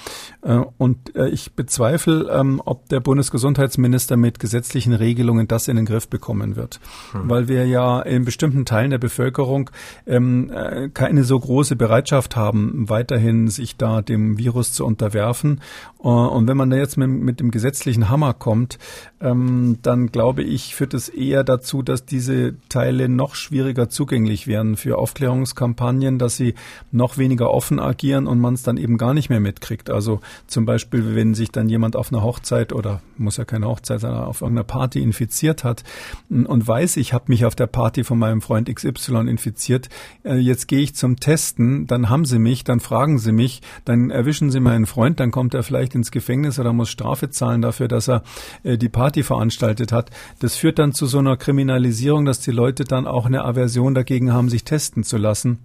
Äh, 0.42 0.60
und 0.78 1.16
äh, 1.16 1.30
ich 1.30 1.54
bezweifle, 1.54 2.26
ob 2.66 2.90
der 2.90 3.00
Bundesgesundheitsminister 3.00 4.18
mit 4.18 4.40
gesetzlichen 4.40 4.94
Regelungen 4.94 5.48
das 5.48 5.68
in 5.68 5.78
den 5.78 5.86
Griff 5.86 6.08
bekommen 6.10 6.56
wird. 6.56 6.80
Hm. 7.12 7.30
Weil 7.30 7.48
wir 7.48 7.66
ja 7.66 8.02
in 8.02 8.26
bestimmten 8.26 8.66
Teilen 8.66 8.92
der 8.92 8.98
Bevölkerung 8.98 9.70
äh, 10.06 10.90
keine 10.94 11.24
so 11.24 11.40
große 11.40 11.76
Bereitschaft 11.86 12.36
haben, 12.36 12.90
weiterhin 12.90 13.48
sich 13.48 13.78
da 13.78 14.02
dem 14.02 14.40
Virus 14.40 14.74
zu 14.74 14.88
unterwerfen. 14.88 15.62
Und 16.00 16.48
wenn 16.48 16.58
man 16.58 16.72
da 16.72 16.78
jetzt 16.78 16.98
mit, 16.98 17.10
mit 17.10 17.40
dem 17.40 17.52
gesetzlichen 17.52 18.10
Hammer 18.10 18.34
kommt, 18.34 18.80
ähm, 19.22 19.78
dann 19.82 20.12
glaube 20.12 20.44
ich, 20.44 20.76
führt 20.76 20.94
es 20.94 21.10
eher 21.10 21.44
dazu, 21.44 21.84
dass 21.84 22.06
diese 22.06 22.56
Teile 22.70 23.10
noch 23.10 23.36
schwieriger 23.36 23.90
zugänglich 23.90 24.48
werden 24.48 24.78
für 24.78 24.98
Aufklärungskampagnen, 24.98 26.20
dass 26.20 26.38
sie 26.38 26.56
noch 26.92 27.18
weniger 27.18 27.52
offen 27.52 27.80
agieren 27.80 28.28
und 28.28 28.40
man 28.40 28.56
es 28.56 28.64
dann 28.64 28.78
eben 28.78 28.98
gar 28.98 29.14
nicht 29.14 29.30
mehr 29.30 29.40
mitkriegt. 29.40 29.90
Also 29.90 30.22
zum 30.48 30.66
Beispiel, 30.66 31.16
wenn 31.16 31.34
sich 31.34 31.52
dann 31.52 31.70
jemand 31.70 31.96
auf 31.96 32.12
einer 32.12 32.24
Hochzeit 32.24 32.74
oder 32.74 33.02
muss 33.18 33.38
ja 33.38 33.46
keine 33.46 33.68
Hochzeit 33.68 34.02
sein, 34.02 34.14
auf 34.14 34.42
irgendeiner 34.42 34.66
Party 34.66 35.02
infiziert 35.02 35.64
hat 35.64 35.84
und 36.30 36.68
weiß, 36.68 36.98
ich 36.98 37.14
habe 37.14 37.26
mich 37.28 37.46
auf 37.46 37.56
der 37.56 37.68
Party 37.68 38.04
von 38.04 38.18
meinem 38.18 38.42
Freund 38.42 38.74
XY 38.74 39.28
infiziert, 39.28 39.90
äh, 40.24 40.36
jetzt 40.36 40.68
gehe 40.68 40.80
ich 40.82 40.96
zum 40.96 41.20
Testen, 41.20 41.75
dann 41.84 42.10
haben 42.10 42.26
sie 42.26 42.40
mich, 42.40 42.64
dann 42.64 42.80
fragen 42.80 43.20
sie 43.20 43.32
mich, 43.32 43.62
dann 43.84 44.10
erwischen 44.10 44.52
sie 44.52 44.60
meinen 44.60 44.86
Freund, 44.86 45.20
dann 45.20 45.32
kommt 45.32 45.54
er 45.54 45.64
vielleicht 45.64 45.96
ins 45.96 46.12
Gefängnis 46.12 46.60
oder 46.60 46.74
muss 46.74 46.90
Strafe 46.90 47.30
zahlen 47.30 47.62
dafür, 47.62 47.88
dass 47.88 48.08
er 48.08 48.24
äh, 48.64 48.78
die 48.78 48.90
Party 48.90 49.24
veranstaltet 49.24 49.92
hat. 49.92 50.10
Das 50.40 50.56
führt 50.56 50.80
dann 50.80 50.94
zu 50.94 51.06
so 51.06 51.20
einer 51.20 51.38
Kriminalisierung, 51.38 52.26
dass 52.26 52.40
die 52.40 52.52
Leute 52.52 52.86
dann 52.86 53.06
auch 53.08 53.26
eine 53.26 53.44
Aversion 53.44 53.94
dagegen 53.94 54.32
haben, 54.32 54.50
sich 54.50 54.64
testen 54.64 55.04
zu 55.04 55.18
lassen. 55.18 55.60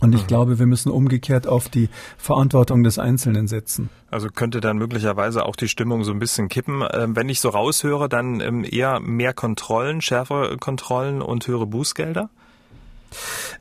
Und 0.00 0.14
ich 0.14 0.22
mhm. 0.22 0.26
glaube, 0.26 0.58
wir 0.58 0.66
müssen 0.66 0.90
umgekehrt 0.90 1.46
auf 1.46 1.68
die 1.68 1.88
Verantwortung 2.18 2.84
des 2.84 2.98
Einzelnen 2.98 3.48
setzen. 3.48 3.88
Also 4.10 4.28
könnte 4.28 4.60
dann 4.60 4.76
möglicherweise 4.76 5.46
auch 5.46 5.56
die 5.56 5.68
Stimmung 5.68 6.04
so 6.04 6.12
ein 6.12 6.18
bisschen 6.18 6.48
kippen. 6.48 6.84
Ähm, 6.92 7.16
wenn 7.16 7.28
ich 7.28 7.40
so 7.40 7.48
raushöre, 7.48 8.08
dann 8.08 8.40
ähm, 8.40 8.64
eher 8.68 9.00
mehr 9.00 9.32
Kontrollen, 9.32 10.02
schärfere 10.02 10.58
Kontrollen 10.58 11.22
und 11.22 11.46
höhere 11.46 11.66
Bußgelder? 11.66 12.28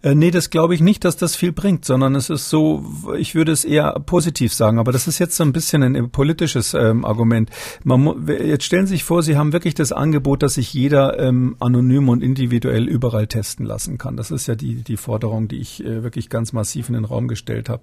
Äh, 0.05 0.13
nee, 0.13 0.29
das 0.29 0.51
glaube 0.51 0.75
ich 0.75 0.81
nicht, 0.81 1.03
dass 1.03 1.17
das 1.17 1.35
viel 1.35 1.51
bringt, 1.51 1.83
sondern 1.83 2.13
es 2.13 2.29
ist 2.29 2.51
so, 2.51 2.85
ich 3.17 3.33
würde 3.33 3.51
es 3.51 3.65
eher 3.65 3.91
positiv 4.05 4.53
sagen, 4.53 4.77
aber 4.77 4.91
das 4.91 5.07
ist 5.07 5.17
jetzt 5.17 5.35
so 5.35 5.43
ein 5.43 5.51
bisschen 5.51 5.81
ein 5.81 6.11
politisches 6.11 6.75
ähm, 6.75 7.03
Argument. 7.03 7.49
Man, 7.83 8.27
jetzt 8.27 8.65
stellen 8.65 8.85
Sie 8.85 8.93
sich 8.93 9.03
vor, 9.03 9.23
Sie 9.23 9.35
haben 9.35 9.51
wirklich 9.51 9.73
das 9.73 9.91
Angebot, 9.91 10.43
dass 10.43 10.53
sich 10.53 10.71
jeder 10.75 11.17
ähm, 11.17 11.55
anonym 11.59 12.07
und 12.09 12.21
individuell 12.21 12.87
überall 12.87 13.25
testen 13.25 13.65
lassen 13.65 13.97
kann. 13.97 14.15
Das 14.15 14.29
ist 14.29 14.45
ja 14.45 14.53
die, 14.53 14.83
die 14.83 14.97
Forderung, 14.97 15.47
die 15.47 15.57
ich 15.57 15.83
äh, 15.83 16.03
wirklich 16.03 16.29
ganz 16.29 16.53
massiv 16.53 16.87
in 16.87 16.93
den 16.93 17.05
Raum 17.05 17.27
gestellt 17.27 17.67
habe. 17.67 17.81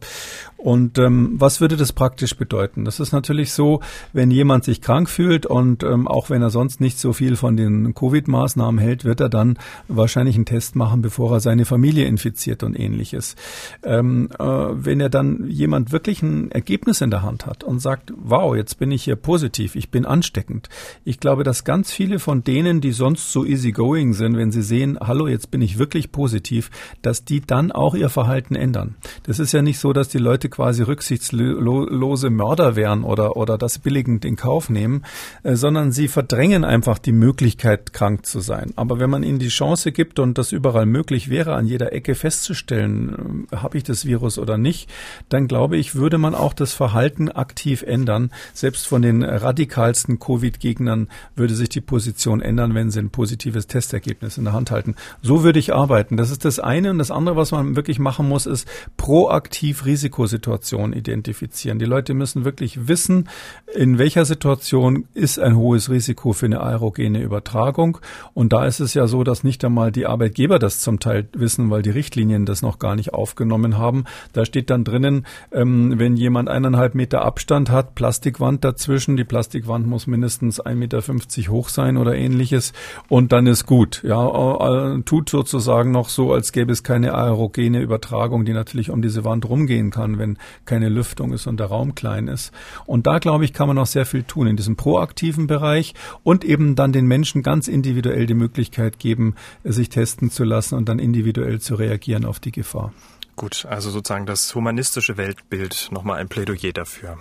Und 0.57 0.99
ähm, 0.99 1.33
was 1.35 1.61
würde 1.61 1.77
das 1.77 1.93
praktisch 1.93 2.37
bedeuten? 2.37 2.85
Das 2.85 3.01
ist 3.01 3.11
natürlich 3.11 3.53
so, 3.53 3.81
wenn 4.13 4.31
jemand 4.31 4.63
sich 4.63 4.81
krank 4.81 5.11
fühlt 5.11 5.45
und 5.45 5.83
ähm, 5.83 6.07
auch 6.07 6.31
wenn 6.31 6.41
er 6.41 6.51
sonst 6.51 6.81
nicht 6.81 7.01
so 7.01 7.13
viel 7.13 7.35
von 7.35 7.57
den 7.57 7.95
Covid-Maßnahmen 7.95 8.79
hält, 8.79 9.05
wird 9.05 9.19
er 9.19 9.29
dann 9.29 9.59
wahrscheinlich 9.89 10.37
einen 10.37 10.45
Test 10.45 10.77
machen, 10.77 11.03
bevor 11.03 11.33
er 11.33 11.41
seine 11.41 11.65
Familie 11.65 12.12
infiziert 12.13 12.63
und 12.63 12.79
ähnliches. 12.79 13.37
Ähm, 13.83 14.29
äh, 14.39 14.45
wenn 14.45 15.01
er 15.01 15.09
dann 15.09 15.49
jemand 15.49 15.93
wirklich 15.93 16.23
ein 16.23 16.51
Ergebnis 16.51 17.01
in 17.01 17.11
der 17.11 17.23
Hand 17.23 17.47
hat 17.47 17.65
und 17.65 17.81
sagt, 17.81 18.13
wow, 18.17 18.55
jetzt 18.55 18.79
bin 18.79 18.91
ich 18.91 19.05
hier 19.05 19.17
positiv, 19.17 19.75
ich 19.75 19.91
bin 19.91 20.05
ansteckend. 20.05 20.69
Ich 21.05 21.21
glaube, 21.21 21.43
dass 21.43 21.65
ganz 21.65 21.91
viele 21.91 22.19
von 22.19 22.45
denen, 22.45 22.81
die 22.81 22.93
sonst 22.93 23.33
so 23.33 23.45
easygoing 23.45 24.13
sind, 24.13 24.37
wenn 24.37 24.53
sie 24.53 24.63
sehen, 24.63 24.99
hallo, 25.01 25.27
jetzt 25.27 25.51
bin 25.51 25.63
ich 25.63 25.79
wirklich 25.79 26.13
positiv, 26.13 26.71
dass 27.01 27.25
die 27.25 27.41
dann 27.41 27.73
auch 27.73 27.95
ihr 27.95 28.11
Verhalten 28.11 28.55
ändern. 28.55 28.97
Das 29.23 29.39
ist 29.39 29.53
ja 29.53 29.63
nicht 29.63 29.79
so, 29.79 29.93
dass 29.93 30.09
die 30.09 30.19
Leute 30.19 30.49
quasi 30.49 30.83
rücksichtslose 30.83 32.31
Mörder 32.31 32.77
wären 32.77 33.05
oder, 33.05 33.37
oder 33.37 33.57
das 33.57 33.79
billigend 33.79 34.25
in 34.25 34.37
Kauf 34.37 34.69
nehmen, 34.69 35.05
äh, 35.43 35.57
sondern 35.57 35.93
sie 35.93 36.09
verdrängen 36.09 36.65
einfach 36.65 36.99
die 36.99 37.13
Möglichkeit, 37.13 37.93
krank 37.93 38.27
zu 38.27 38.41
sein. 38.41 38.73
Aber 38.77 39.01
wenn 39.01 39.11
man 39.11 39.23
ihnen 39.23 39.39
die 39.39 39.49
Chance 39.49 39.93
gibt 39.93 40.19
und 40.19 40.37
das 40.37 40.53
überall 40.53 40.87
möglich 40.87 41.31
wäre, 41.31 41.55
an 41.55 41.67
jeder 41.67 41.93
Ecke 41.93 42.02
festzustellen, 42.15 43.47
äh, 43.51 43.57
habe 43.57 43.79
ich 43.79 43.85
das 43.85 44.05
Virus 44.05 44.39
oder 44.39 44.59
nicht, 44.59 44.91
dann 45.29 45.49
glaube 45.49 45.77
ich, 45.77 45.95
würde 45.95 46.19
man 46.19 46.35
auch 46.35 46.53
das 46.53 46.73
Verhalten 46.73 47.31
aktiv 47.31 47.83
ändern. 47.83 48.31
Selbst 48.53 48.87
von 48.87 49.03
den 49.03 49.23
radikalsten 49.23 50.19
Covid-Gegnern 50.19 51.09
würde 51.37 51.55
sich 51.55 51.69
die 51.69 51.81
Position 51.81 52.41
ändern, 52.41 52.75
wenn 52.75 52.91
sie 52.91 53.01
ein 53.01 53.11
positives 53.11 53.67
Testergebnis 53.67 54.39
in 54.39 54.45
der 54.45 54.53
Hand 54.53 54.71
halten. 54.71 54.95
So 55.23 55.43
würde 55.45 55.59
ich 55.59 55.73
arbeiten. 55.73 56.17
Das 56.17 56.31
ist 56.31 56.45
das 56.45 56.59
eine. 56.59 56.91
Und 56.91 56.99
das 56.99 57.11
andere, 57.11 57.37
was 57.37 57.53
man 57.53 57.77
wirklich 57.77 57.99
machen 57.99 58.29
muss, 58.29 58.47
ist 58.47 58.69
proaktiv 58.97 59.85
Risikosituationen 59.85 60.93
identifizieren. 60.93 61.79
Die 61.79 61.85
Leute 61.85 62.15
müssen 62.15 62.45
wirklich 62.45 62.89
wissen, 62.89 63.29
in 63.75 63.99
welcher 63.99 64.25
Situation 64.25 65.07
ist 65.15 65.39
ein 65.39 65.57
hohes 65.57 65.91
Risiko 65.91 66.33
für 66.33 66.47
eine 66.47 66.61
aerogene 66.61 67.23
Übertragung. 67.23 67.99
Und 68.35 68.53
da 68.53 68.67
ist 68.67 68.81
es 68.81 68.95
ja 68.95 69.07
so, 69.07 69.25
dass 69.25 69.45
nicht 69.45 69.65
einmal 69.65 69.93
die 69.93 70.07
Arbeitgeber 70.07 70.59
das 70.59 70.81
zum 70.81 71.01
Teil 71.01 71.29
wissen, 71.33 71.71
weil 71.71 71.82
die 71.83 71.91
Richtlinien 71.91 72.47
das 72.47 72.63
noch 72.63 72.79
gar 72.79 72.97
nicht 72.97 73.15
aufgenommen 73.15 73.79
haben. 73.79 74.05
Da 74.33 74.45
steht 74.45 74.71
dann 74.71 74.85
drinnen, 74.85 75.27
ähm, 75.53 75.99
wenn 75.99 76.17
jemand 76.17 76.49
eineinhalb 76.49 76.95
Meter 76.95 77.25
Abstand 77.25 77.71
hat, 77.71 77.95
Plastikwand 77.95 78.65
dazwischen, 78.65 79.17
die 79.17 79.25
Plastikwand 79.25 79.87
muss 79.87 80.07
mindestens 80.07 80.61
1,50 80.61 80.75
Meter 80.77 81.53
hoch 81.53 81.69
sein 81.69 81.97
oder 81.97 82.15
ähnliches 82.15 82.73
und 83.09 83.33
dann 83.33 83.47
ist 83.47 83.67
gut. 83.67 84.03
Ja, 84.05 84.95
äh, 84.95 85.03
tut 85.03 85.29
sozusagen 85.29 85.91
noch 85.91 86.09
so, 86.09 86.33
als 86.33 86.53
gäbe 86.53 86.73
es 86.73 86.83
keine 86.83 87.15
aerogene 87.15 87.81
Übertragung, 87.81 88.45
die 88.45 88.53
natürlich 88.53 88.91
um 88.91 89.03
diese 89.03 89.25
Wand 89.25 89.49
rumgehen 89.49 89.91
kann, 89.91 90.19
wenn 90.19 90.39
keine 90.65 90.89
Lüftung 90.89 91.33
ist 91.33 91.47
und 91.47 91.59
der 91.61 91.67
Raum 91.67 91.95
klein 91.95 92.29
ist. 92.29 92.53
Und 92.87 93.07
da, 93.07 93.19
glaube 93.19 93.45
ich, 93.45 93.53
kann 93.53 93.67
man 93.67 93.77
noch 93.77 93.87
sehr 93.87 94.07
viel 94.07 94.23
tun 94.23 94.47
in 94.47 94.57
diesem 94.57 94.77
proaktiven 94.77 95.47
Bereich 95.47 95.95
und 96.23 96.45
eben 96.45 96.75
dann 96.75 96.93
den 96.93 97.07
Menschen 97.07 97.43
ganz 97.43 97.69
individuell 97.69 98.27
die 98.27 98.35
Möglichkeit 98.35 98.99
geben, 98.99 99.35
sich 99.65 99.89
testen 99.89 100.31
zu 100.31 100.45
lassen 100.45 100.77
und 100.77 100.89
dann 100.89 100.99
individuell 100.99 101.61
zu 101.61 101.72
reagieren 101.75 102.25
auf 102.25 102.41
die 102.41 102.53
Gefahr. 102.53 102.93
Gut, 103.37 103.67
also 103.69 103.91
sozusagen 103.91 104.27
das 104.27 104.55
humanistische 104.55 105.17
Weltbild, 105.17 105.89
nochmal 105.91 106.21
ein 106.21 106.29
Plädoyer 106.29 106.73
dafür. 106.73 107.19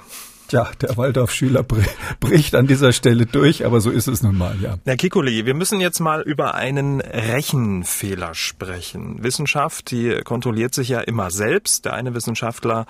Tja, 0.51 0.69
der 0.81 0.97
Waldorf-Schüler 0.97 1.63
bricht 2.19 2.55
an 2.55 2.67
dieser 2.67 2.91
Stelle 2.91 3.25
durch, 3.25 3.65
aber 3.65 3.79
so 3.79 3.89
ist 3.89 4.09
es 4.09 4.21
nun 4.21 4.37
mal, 4.37 4.57
ja. 4.61 4.77
Herr 4.83 4.97
Kikuli, 4.97 5.45
wir 5.45 5.53
müssen 5.53 5.79
jetzt 5.79 6.01
mal 6.01 6.21
über 6.21 6.55
einen 6.55 6.99
Rechenfehler 6.99 8.35
sprechen. 8.35 9.23
Wissenschaft, 9.23 9.91
die 9.91 10.19
kontrolliert 10.25 10.75
sich 10.75 10.89
ja 10.89 10.99
immer 10.99 11.31
selbst. 11.31 11.85
Der 11.85 11.93
eine 11.93 12.13
Wissenschaftler 12.13 12.85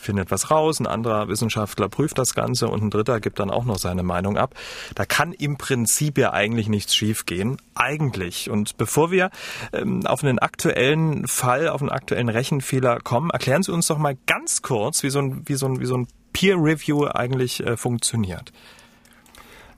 findet 0.00 0.30
was 0.30 0.50
raus, 0.50 0.80
ein 0.80 0.86
anderer 0.86 1.28
Wissenschaftler 1.28 1.88
prüft 1.88 2.18
das 2.18 2.34
Ganze 2.34 2.68
und 2.68 2.82
ein 2.82 2.90
dritter 2.90 3.20
gibt 3.20 3.38
dann 3.38 3.50
auch 3.50 3.64
noch 3.64 3.78
seine 3.78 4.02
Meinung 4.02 4.36
ab. 4.36 4.54
Da 4.94 5.04
kann 5.04 5.32
im 5.32 5.58
Prinzip 5.58 6.18
ja 6.18 6.32
eigentlich 6.32 6.68
nichts 6.68 6.94
schiefgehen. 6.94 7.58
Eigentlich. 7.74 8.50
Und 8.50 8.76
bevor 8.76 9.10
wir 9.10 9.30
ähm, 9.72 10.06
auf 10.06 10.24
einen 10.24 10.38
aktuellen 10.38 11.26
Fall, 11.26 11.68
auf 11.68 11.80
einen 11.80 11.90
aktuellen 11.90 12.28
Rechenfehler 12.28 13.00
kommen, 13.00 13.30
erklären 13.30 13.62
Sie 13.62 13.72
uns 13.72 13.86
doch 13.86 13.98
mal 13.98 14.16
ganz 14.26 14.62
kurz, 14.62 15.02
wie 15.02 15.10
so 15.10 15.20
ein, 15.20 15.42
wie 15.46 15.54
so 15.54 15.66
ein, 15.66 15.80
wie 15.80 15.86
so 15.86 15.96
ein 15.96 16.08
Peer 16.32 16.56
Review 16.56 17.06
eigentlich 17.06 17.60
äh, 17.60 17.76
funktioniert. 17.76 18.52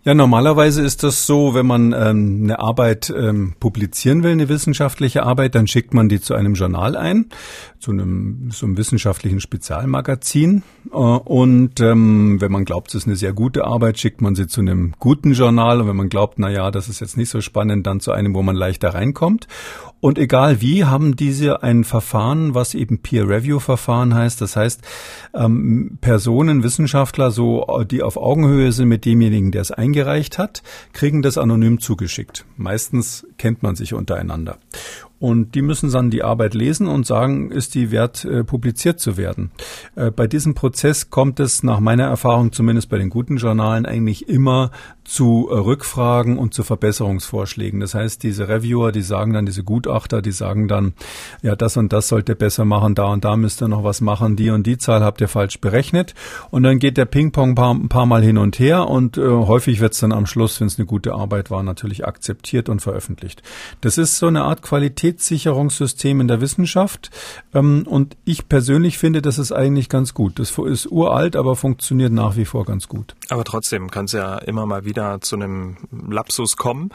Ja, 0.04 0.14
normalerweise 0.14 0.82
ist 0.82 1.04
das 1.04 1.28
so, 1.28 1.54
wenn 1.54 1.64
man 1.64 1.92
ähm, 1.92 2.40
eine 2.42 2.58
Arbeit 2.58 3.14
ähm, 3.16 3.54
publizieren 3.60 4.24
will, 4.24 4.32
eine 4.32 4.48
wissenschaftliche 4.48 5.22
Arbeit, 5.22 5.54
dann 5.54 5.68
schickt 5.68 5.94
man 5.94 6.08
die 6.08 6.20
zu 6.20 6.34
einem 6.34 6.54
Journal 6.54 6.96
ein, 6.96 7.26
zu 7.78 7.92
einem, 7.92 8.50
so 8.50 8.66
einem 8.66 8.76
wissenschaftlichen 8.76 9.40
Spezialmagazin. 9.40 10.64
Äh, 10.90 10.96
und 10.96 11.78
ähm, 11.78 12.40
wenn 12.40 12.50
man 12.50 12.64
glaubt, 12.64 12.88
es 12.88 12.96
ist 12.96 13.06
eine 13.06 13.14
sehr 13.14 13.32
gute 13.32 13.64
Arbeit, 13.64 14.00
schickt 14.00 14.20
man 14.20 14.34
sie 14.34 14.48
zu 14.48 14.60
einem 14.60 14.94
guten 14.98 15.34
Journal. 15.34 15.80
Und 15.80 15.86
wenn 15.86 15.96
man 15.96 16.08
glaubt, 16.08 16.36
na 16.36 16.50
ja, 16.50 16.72
das 16.72 16.88
ist 16.88 17.00
jetzt 17.00 17.16
nicht 17.16 17.30
so 17.30 17.40
spannend, 17.40 17.86
dann 17.86 18.00
zu 18.00 18.10
einem, 18.10 18.34
wo 18.34 18.42
man 18.42 18.56
leichter 18.56 18.94
reinkommt. 18.94 19.46
Und 20.00 20.18
egal 20.18 20.60
wie, 20.60 20.84
haben 20.84 21.14
diese 21.14 21.62
ein 21.62 21.84
Verfahren, 21.84 22.56
was 22.56 22.74
eben 22.74 22.98
Peer-Review-Verfahren 22.98 24.16
heißt. 24.16 24.40
Das 24.40 24.56
heißt, 24.56 24.82
ähm, 25.32 25.98
Personen, 26.00 26.64
Wissenschaftler, 26.64 27.30
so, 27.30 27.84
die 27.88 28.02
auf 28.02 28.16
Augenhöhe 28.16 28.72
sind 28.72 28.88
mit 28.88 29.04
demjenigen, 29.04 29.52
der 29.52 29.62
es 29.62 29.70
eingereicht 29.92 30.38
hat, 30.38 30.62
kriegen 30.94 31.20
das 31.20 31.36
anonym 31.36 31.78
zugeschickt. 31.78 32.46
Meistens 32.56 33.26
kennt 33.36 33.62
man 33.62 33.76
sich 33.76 33.92
untereinander. 33.92 34.58
Und 35.22 35.54
die 35.54 35.62
müssen 35.62 35.92
dann 35.92 36.10
die 36.10 36.24
Arbeit 36.24 36.52
lesen 36.52 36.88
und 36.88 37.06
sagen, 37.06 37.52
ist 37.52 37.76
die 37.76 37.92
wert, 37.92 38.24
äh, 38.24 38.42
publiziert 38.42 38.98
zu 38.98 39.16
werden. 39.16 39.52
Äh, 39.94 40.10
bei 40.10 40.26
diesem 40.26 40.54
Prozess 40.54 41.10
kommt 41.10 41.38
es 41.38 41.62
nach 41.62 41.78
meiner 41.78 42.06
Erfahrung, 42.06 42.50
zumindest 42.50 42.88
bei 42.88 42.98
den 42.98 43.08
guten 43.08 43.36
Journalen, 43.36 43.86
eigentlich 43.86 44.28
immer 44.28 44.72
zu 45.04 45.48
äh, 45.48 45.54
Rückfragen 45.54 46.38
und 46.38 46.54
zu 46.54 46.64
Verbesserungsvorschlägen. 46.64 47.78
Das 47.78 47.94
heißt, 47.94 48.20
diese 48.24 48.48
Reviewer, 48.48 48.90
die 48.90 49.02
sagen 49.02 49.32
dann, 49.32 49.46
diese 49.46 49.62
Gutachter, 49.62 50.22
die 50.22 50.32
sagen 50.32 50.66
dann, 50.66 50.94
ja, 51.40 51.54
das 51.54 51.76
und 51.76 51.92
das 51.92 52.08
sollt 52.08 52.28
ihr 52.28 52.34
besser 52.34 52.64
machen, 52.64 52.96
da 52.96 53.04
und 53.04 53.24
da 53.24 53.36
müsst 53.36 53.62
ihr 53.62 53.68
noch 53.68 53.84
was 53.84 54.00
machen, 54.00 54.34
die 54.34 54.50
und 54.50 54.66
die 54.66 54.78
Zahl 54.78 55.04
habt 55.04 55.20
ihr 55.20 55.28
falsch 55.28 55.60
berechnet. 55.60 56.14
Und 56.50 56.64
dann 56.64 56.80
geht 56.80 56.96
der 56.96 57.04
Ping-Pong 57.04 57.50
ein 57.50 57.54
paar, 57.54 57.78
paar 57.88 58.06
Mal 58.06 58.24
hin 58.24 58.38
und 58.38 58.58
her 58.58 58.88
und 58.88 59.18
äh, 59.18 59.22
häufig 59.22 59.78
wird 59.78 59.92
es 59.92 60.00
dann 60.00 60.10
am 60.10 60.26
Schluss, 60.26 60.60
wenn 60.60 60.66
es 60.66 60.80
eine 60.80 60.86
gute 60.86 61.14
Arbeit 61.14 61.52
war, 61.52 61.62
natürlich 61.62 62.04
akzeptiert 62.04 62.68
und 62.68 62.82
veröffentlicht. 62.82 63.44
Das 63.82 63.98
ist 63.98 64.18
so 64.18 64.26
eine 64.26 64.42
Art 64.42 64.62
Qualität 64.62 65.11
Qualitätssicherungssystem 65.12 66.20
in 66.20 66.28
der 66.28 66.40
Wissenschaft. 66.40 67.10
Ähm, 67.54 67.84
und 67.86 68.16
ich 68.24 68.48
persönlich 68.48 68.98
finde, 68.98 69.22
das 69.22 69.38
ist 69.38 69.52
eigentlich 69.52 69.88
ganz 69.88 70.14
gut. 70.14 70.38
Das 70.38 70.56
ist 70.58 70.90
uralt, 70.90 71.36
aber 71.36 71.56
funktioniert 71.56 72.12
nach 72.12 72.36
wie 72.36 72.44
vor 72.44 72.64
ganz 72.64 72.88
gut. 72.88 73.14
Aber 73.28 73.44
trotzdem 73.44 73.90
kann 73.90 74.06
es 74.06 74.12
ja 74.12 74.38
immer 74.38 74.66
mal 74.66 74.84
wieder 74.84 75.20
zu 75.20 75.36
einem 75.36 75.76
Lapsus 75.90 76.56
kommen. 76.56 76.90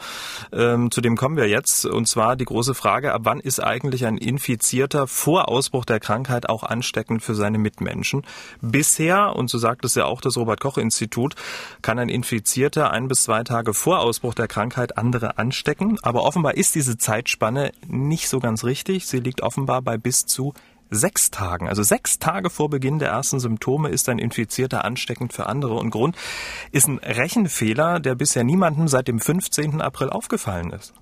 Ähm, 0.52 0.90
zu 0.90 1.00
dem 1.00 1.16
kommen 1.16 1.36
wir 1.36 1.48
jetzt. 1.48 1.86
Und 1.86 2.06
zwar 2.06 2.36
die 2.36 2.44
große 2.44 2.74
Frage, 2.74 3.12
ab 3.12 3.22
wann 3.24 3.40
ist 3.40 3.60
eigentlich 3.60 4.06
ein 4.06 4.18
Infizierter 4.18 5.06
vor 5.06 5.48
Ausbruch 5.48 5.84
der 5.84 6.00
Krankheit 6.00 6.48
auch 6.48 6.62
ansteckend 6.62 7.22
für 7.22 7.34
seine 7.34 7.58
Mitmenschen? 7.58 8.22
Bisher, 8.60 9.36
und 9.36 9.50
so 9.50 9.58
sagt 9.58 9.84
es 9.84 9.94
ja 9.94 10.04
auch 10.04 10.20
das 10.20 10.36
Robert-Koch-Institut, 10.36 11.34
kann 11.82 11.98
ein 11.98 12.08
Infizierter 12.08 12.90
ein 12.90 13.08
bis 13.08 13.24
zwei 13.24 13.44
Tage 13.44 13.74
vor 13.74 14.00
Ausbruch 14.00 14.34
der 14.34 14.48
Krankheit 14.48 14.98
andere 14.98 15.38
anstecken. 15.38 15.98
Aber 16.02 16.22
offenbar 16.22 16.56
ist 16.56 16.74
diese 16.74 16.98
Zeitspanne 16.98 17.72
nicht 18.08 18.28
so 18.28 18.40
ganz 18.40 18.64
richtig. 18.64 19.06
Sie 19.06 19.20
liegt 19.20 19.42
offenbar 19.42 19.82
bei 19.82 19.98
bis 19.98 20.26
zu 20.26 20.54
sechs 20.90 21.30
Tagen. 21.30 21.68
Also 21.68 21.82
sechs 21.82 22.18
Tage 22.18 22.50
vor 22.50 22.70
Beginn 22.70 22.98
der 22.98 23.10
ersten 23.10 23.40
Symptome 23.40 23.90
ist 23.90 24.08
ein 24.08 24.18
Infizierter 24.18 24.84
ansteckend 24.84 25.32
für 25.32 25.46
andere. 25.46 25.74
Und 25.74 25.90
Grund 25.90 26.16
ist 26.72 26.88
ein 26.88 26.98
Rechenfehler, 26.98 28.00
der 28.00 28.14
bisher 28.14 28.44
niemandem 28.44 28.88
seit 28.88 29.08
dem 29.08 29.20
15. 29.20 29.80
April 29.80 30.10
aufgefallen 30.10 30.70
ist. 30.70 30.94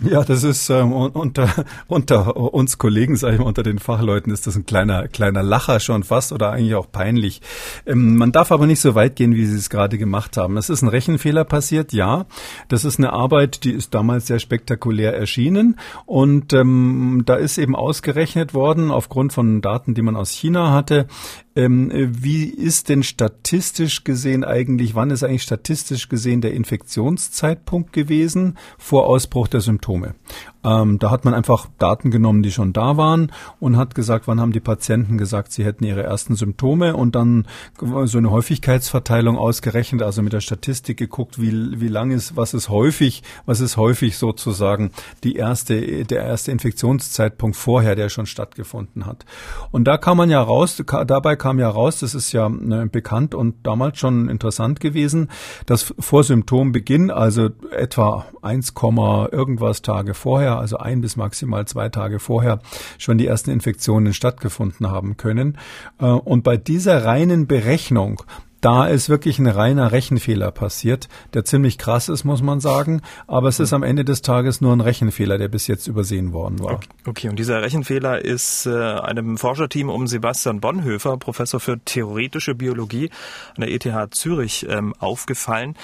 Ja, 0.00 0.22
das 0.24 0.44
ist 0.44 0.68
ähm, 0.68 0.92
unter 0.92 1.48
unter 1.88 2.36
uns 2.36 2.76
Kollegen, 2.76 3.16
sage 3.16 3.34
ich 3.34 3.40
mal, 3.40 3.46
unter 3.46 3.62
den 3.62 3.78
Fachleuten 3.78 4.30
ist 4.30 4.46
das 4.46 4.54
ein 4.54 4.66
kleiner 4.66 5.08
kleiner 5.08 5.42
Lacher 5.42 5.80
schon 5.80 6.02
fast 6.02 6.32
oder 6.32 6.52
eigentlich 6.52 6.74
auch 6.74 6.90
peinlich. 6.90 7.40
Ähm, 7.86 8.16
man 8.16 8.30
darf 8.30 8.52
aber 8.52 8.66
nicht 8.66 8.80
so 8.80 8.94
weit 8.94 9.16
gehen, 9.16 9.34
wie 9.34 9.46
Sie 9.46 9.56
es 9.56 9.70
gerade 9.70 9.96
gemacht 9.96 10.36
haben. 10.36 10.58
Es 10.58 10.68
ist 10.68 10.82
ein 10.82 10.88
Rechenfehler 10.88 11.44
passiert, 11.44 11.94
ja. 11.94 12.26
Das 12.68 12.84
ist 12.84 12.98
eine 12.98 13.14
Arbeit, 13.14 13.64
die 13.64 13.72
ist 13.72 13.94
damals 13.94 14.26
sehr 14.26 14.38
spektakulär 14.38 15.16
erschienen 15.16 15.78
und 16.04 16.52
ähm, 16.52 17.22
da 17.24 17.36
ist 17.36 17.56
eben 17.56 17.74
ausgerechnet 17.74 18.52
worden 18.52 18.90
aufgrund 18.90 19.32
von 19.32 19.62
Daten, 19.62 19.94
die 19.94 20.02
man 20.02 20.16
aus 20.16 20.30
China 20.30 20.72
hatte, 20.72 21.06
ähm, 21.56 21.90
wie 21.92 22.44
ist 22.44 22.88
denn 22.88 23.02
statistisch 23.02 24.04
gesehen 24.04 24.44
eigentlich, 24.44 24.94
wann 24.94 25.10
ist 25.10 25.22
eigentlich 25.22 25.42
statistisch 25.42 26.08
gesehen 26.08 26.42
der 26.42 26.52
Infektionszeitpunkt 26.52 27.92
gewesen 27.92 28.58
vor 28.78 29.06
Ausbruch 29.06 29.48
der 29.48 29.62
Symptome? 29.62 30.14
Ähm, 30.66 30.98
da 30.98 31.10
hat 31.12 31.24
man 31.24 31.32
einfach 31.32 31.68
Daten 31.78 32.10
genommen, 32.10 32.42
die 32.42 32.50
schon 32.50 32.72
da 32.72 32.96
waren 32.96 33.30
und 33.60 33.76
hat 33.76 33.94
gesagt, 33.94 34.26
wann 34.26 34.40
haben 34.40 34.50
die 34.50 34.60
Patienten 34.60 35.16
gesagt, 35.16 35.52
sie 35.52 35.64
hätten 35.64 35.84
ihre 35.84 36.02
ersten 36.02 36.34
Symptome 36.34 36.96
und 36.96 37.14
dann 37.14 37.46
so 38.04 38.18
eine 38.18 38.32
Häufigkeitsverteilung 38.32 39.38
ausgerechnet, 39.38 40.02
also 40.02 40.22
mit 40.22 40.32
der 40.32 40.40
Statistik 40.40 40.96
geguckt, 40.96 41.40
wie, 41.40 41.80
wie 41.80 41.88
lang 41.88 42.10
ist, 42.10 42.36
was 42.36 42.52
ist 42.52 42.68
häufig, 42.68 43.22
was 43.44 43.60
ist 43.60 43.76
häufig 43.76 44.18
sozusagen 44.18 44.90
die 45.22 45.36
erste, 45.36 46.04
der 46.04 46.24
erste 46.24 46.50
Infektionszeitpunkt 46.50 47.56
vorher, 47.56 47.94
der 47.94 48.08
schon 48.08 48.26
stattgefunden 48.26 49.06
hat. 49.06 49.24
Und 49.70 49.84
da 49.84 49.98
kann 49.98 50.16
man 50.16 50.30
ja 50.30 50.42
raus, 50.42 50.82
dabei 51.06 51.36
kam 51.36 51.60
ja 51.60 51.68
raus, 51.68 52.00
das 52.00 52.14
ist 52.14 52.32
ja 52.32 52.48
ne, 52.48 52.88
bekannt 52.88 53.36
und 53.36 53.64
damals 53.64 53.98
schon 53.98 54.28
interessant 54.28 54.80
gewesen, 54.80 55.28
dass 55.66 55.94
vor 56.00 56.24
Symptombeginn, 56.24 57.12
also 57.12 57.50
etwa 57.70 58.26
1, 58.42 58.74
irgendwas 59.30 59.82
Tage 59.82 60.14
vorher, 60.14 60.55
also 60.58 60.78
ein 60.78 61.00
bis 61.00 61.16
maximal 61.16 61.66
zwei 61.66 61.88
Tage 61.88 62.18
vorher, 62.18 62.60
schon 62.98 63.18
die 63.18 63.26
ersten 63.26 63.50
Infektionen 63.50 64.12
stattgefunden 64.12 64.90
haben 64.90 65.16
können. 65.16 65.58
Äh, 66.00 66.06
und 66.06 66.42
bei 66.42 66.56
dieser 66.56 67.04
reinen 67.04 67.46
Berechnung 67.46 68.22
da 68.60 68.86
ist 68.86 69.08
wirklich 69.08 69.38
ein 69.38 69.46
reiner 69.46 69.92
Rechenfehler 69.92 70.50
passiert, 70.50 71.08
der 71.34 71.44
ziemlich 71.44 71.78
krass 71.78 72.08
ist, 72.08 72.24
muss 72.24 72.42
man 72.42 72.58
sagen. 72.58 73.02
Aber 73.26 73.48
es 73.48 73.60
ist 73.60 73.72
am 73.72 73.82
Ende 73.82 74.04
des 74.04 74.22
Tages 74.22 74.60
nur 74.60 74.72
ein 74.72 74.80
Rechenfehler, 74.80 75.38
der 75.38 75.48
bis 75.48 75.66
jetzt 75.66 75.86
übersehen 75.86 76.32
worden 76.32 76.58
war. 76.60 76.74
Okay, 76.74 76.88
okay. 77.06 77.28
und 77.28 77.38
dieser 77.38 77.62
Rechenfehler 77.62 78.24
ist 78.24 78.66
äh, 78.66 78.70
einem 78.70 79.38
Forscherteam 79.38 79.88
um 79.88 80.06
Sebastian 80.06 80.60
Bonhoeffer, 80.60 81.16
Professor 81.18 81.60
für 81.60 81.78
theoretische 81.84 82.54
Biologie 82.54 83.10
an 83.56 83.60
der 83.60 83.70
ETH 83.70 84.14
Zürich, 84.14 84.66
ähm, 84.68 84.94
aufgefallen. 84.98 85.74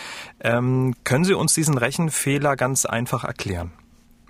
Ähm, 0.40 0.94
können 1.04 1.24
Sie 1.24 1.34
uns 1.34 1.54
diesen 1.54 1.76
Rechenfehler 1.76 2.56
ganz 2.56 2.84
einfach 2.84 3.24
erklären? 3.24 3.70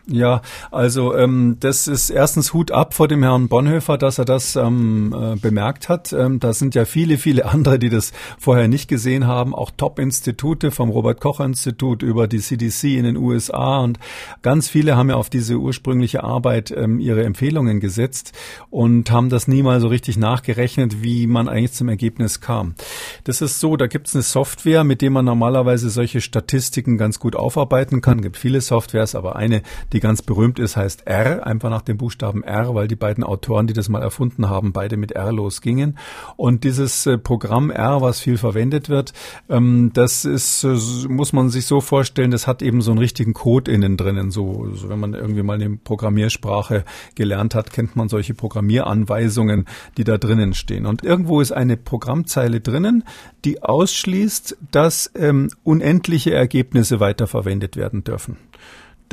Ja, 0.09 0.43
also 0.73 1.15
ähm, 1.15 1.59
das 1.61 1.87
ist 1.87 2.11
erstens 2.11 2.53
Hut 2.53 2.73
ab 2.73 2.93
vor 2.93 3.07
dem 3.07 3.23
Herrn 3.23 3.47
Bonhoeffer, 3.47 3.99
dass 3.99 4.19
er 4.19 4.25
das 4.25 4.57
ähm, 4.57 5.15
äh, 5.17 5.37
bemerkt 5.37 5.89
hat. 5.89 6.13
Ähm, 6.13 6.41
da 6.41 6.53
sind 6.53 6.75
ja 6.75 6.85
viele, 6.87 7.19
viele 7.19 7.47
andere, 7.53 7.79
die 7.79 7.89
das 7.89 8.13
vorher 8.37 8.67
nicht 8.67 8.89
gesehen 8.89 9.29
haben, 9.29 9.55
auch 9.55 9.71
Top-Institute 9.71 10.73
vom 10.73 10.91
Robert-Koch-Institut 10.91 12.03
über 12.03 12.27
die 12.27 12.41
CDC 12.41 12.97
in 12.97 13.05
den 13.05 13.17
USA 13.17 13.79
und 13.79 14.01
ganz 14.43 14.69
viele 14.69 14.97
haben 14.97 15.09
ja 15.09 15.15
auf 15.15 15.31
diese 15.31 15.57
ursprüngliche 15.57 16.25
Arbeit 16.25 16.73
ähm, 16.77 16.99
ihre 16.99 17.23
Empfehlungen 17.23 17.79
gesetzt 17.79 18.33
und 18.71 19.09
haben 19.13 19.29
das 19.29 19.47
nie 19.47 19.63
mal 19.63 19.81
so 19.81 19.87
richtig 19.87 20.17
nachgerechnet, 20.17 21.05
wie 21.05 21.29
man 21.29 21.49
eigentlich 21.49 21.75
zum 21.75 21.89
Ergebnis 21.89 22.41
kam. 22.41 22.75
Das 23.23 23.41
ist 23.41 23.61
so, 23.61 23.77
da 23.77 23.87
gibt 23.87 24.09
es 24.09 24.17
eine 24.17 24.23
Software, 24.23 24.83
mit 24.83 25.01
der 25.01 25.11
man 25.11 25.25
normalerweise 25.25 25.91
solche 25.91 26.21
Statistiken 26.21 26.99
ganz 26.99 27.21
gut 27.21 27.37
aufarbeiten 27.37 28.01
kann. 28.01 28.21
Gibt 28.21 28.37
viele 28.37 28.61
Softwares, 28.61 29.15
aber 29.15 29.37
eine, 29.37 29.63
die 29.93 30.01
ganz 30.01 30.23
berühmt 30.23 30.59
ist, 30.59 30.77
heißt 30.77 31.07
R, 31.07 31.47
einfach 31.47 31.71
nach 31.71 31.83
dem 31.83 31.99
Buchstaben 31.99 32.43
R, 32.43 32.75
weil 32.75 32.89
die 32.89 32.97
beiden 32.97 33.25
Autoren, 33.25 33.67
die 33.67 33.75
das 33.75 33.89
mal 33.89 34.03
erfunden 34.03 34.49
haben, 34.49 34.73
beide 34.73 34.97
mit 34.97 35.13
R 35.13 35.33
losgingen. 35.33 35.99
Und 36.37 36.65
dieses 36.65 37.07
äh, 37.07 37.19
Programm 37.19 37.71
R, 37.71 38.01
was 38.01 38.21
viel 38.21 38.39
verwendet 38.39 38.89
wird, 38.89 39.13
ähm, 39.49 39.91
das 39.93 40.25
ist, 40.25 40.65
äh, 40.65 40.77
muss 41.09 41.33
man 41.33 41.51
sich 41.51 41.67
so 41.67 41.81
vorstellen, 41.81 42.31
das 42.31 42.47
hat 42.47 42.63
eben 42.63 42.81
so 42.81 42.91
einen 42.91 42.99
richtigen 42.99 43.35
Code 43.35 43.71
innen 43.71 43.97
drinnen. 43.97 44.31
So, 44.31 44.71
so 44.75 44.89
wenn 44.89 44.99
man 44.99 45.15
irgendwie 45.15 45.43
mal 45.43 45.61
eine 45.61 45.77
Programmiersprache 45.77 46.85
gelernt 47.15 47.55
hat, 47.55 47.73
kennt 47.73 47.95
man 47.97 48.09
solche 48.09 48.35
Programmieranweisungen, 48.35 49.67
die 49.97 50.05
da 50.05 50.19
drinnen 50.19 50.55
stehen. 50.55 50.87
Und 50.87 51.05
irgendwo 51.05 51.41
ist 51.41 51.53
eine 51.53 51.77
Programmzeile 51.77 52.61
drinnen, 52.61 53.05
die 53.45 53.63
ausschließt, 53.63 54.57
dass 54.71 55.11
ähm, 55.15 55.51
unendliche 55.65 56.33
Ergebnisse 56.33 57.01
weiterverwendet 57.01 57.77
werden 57.77 58.05
dürfen. 58.05 58.37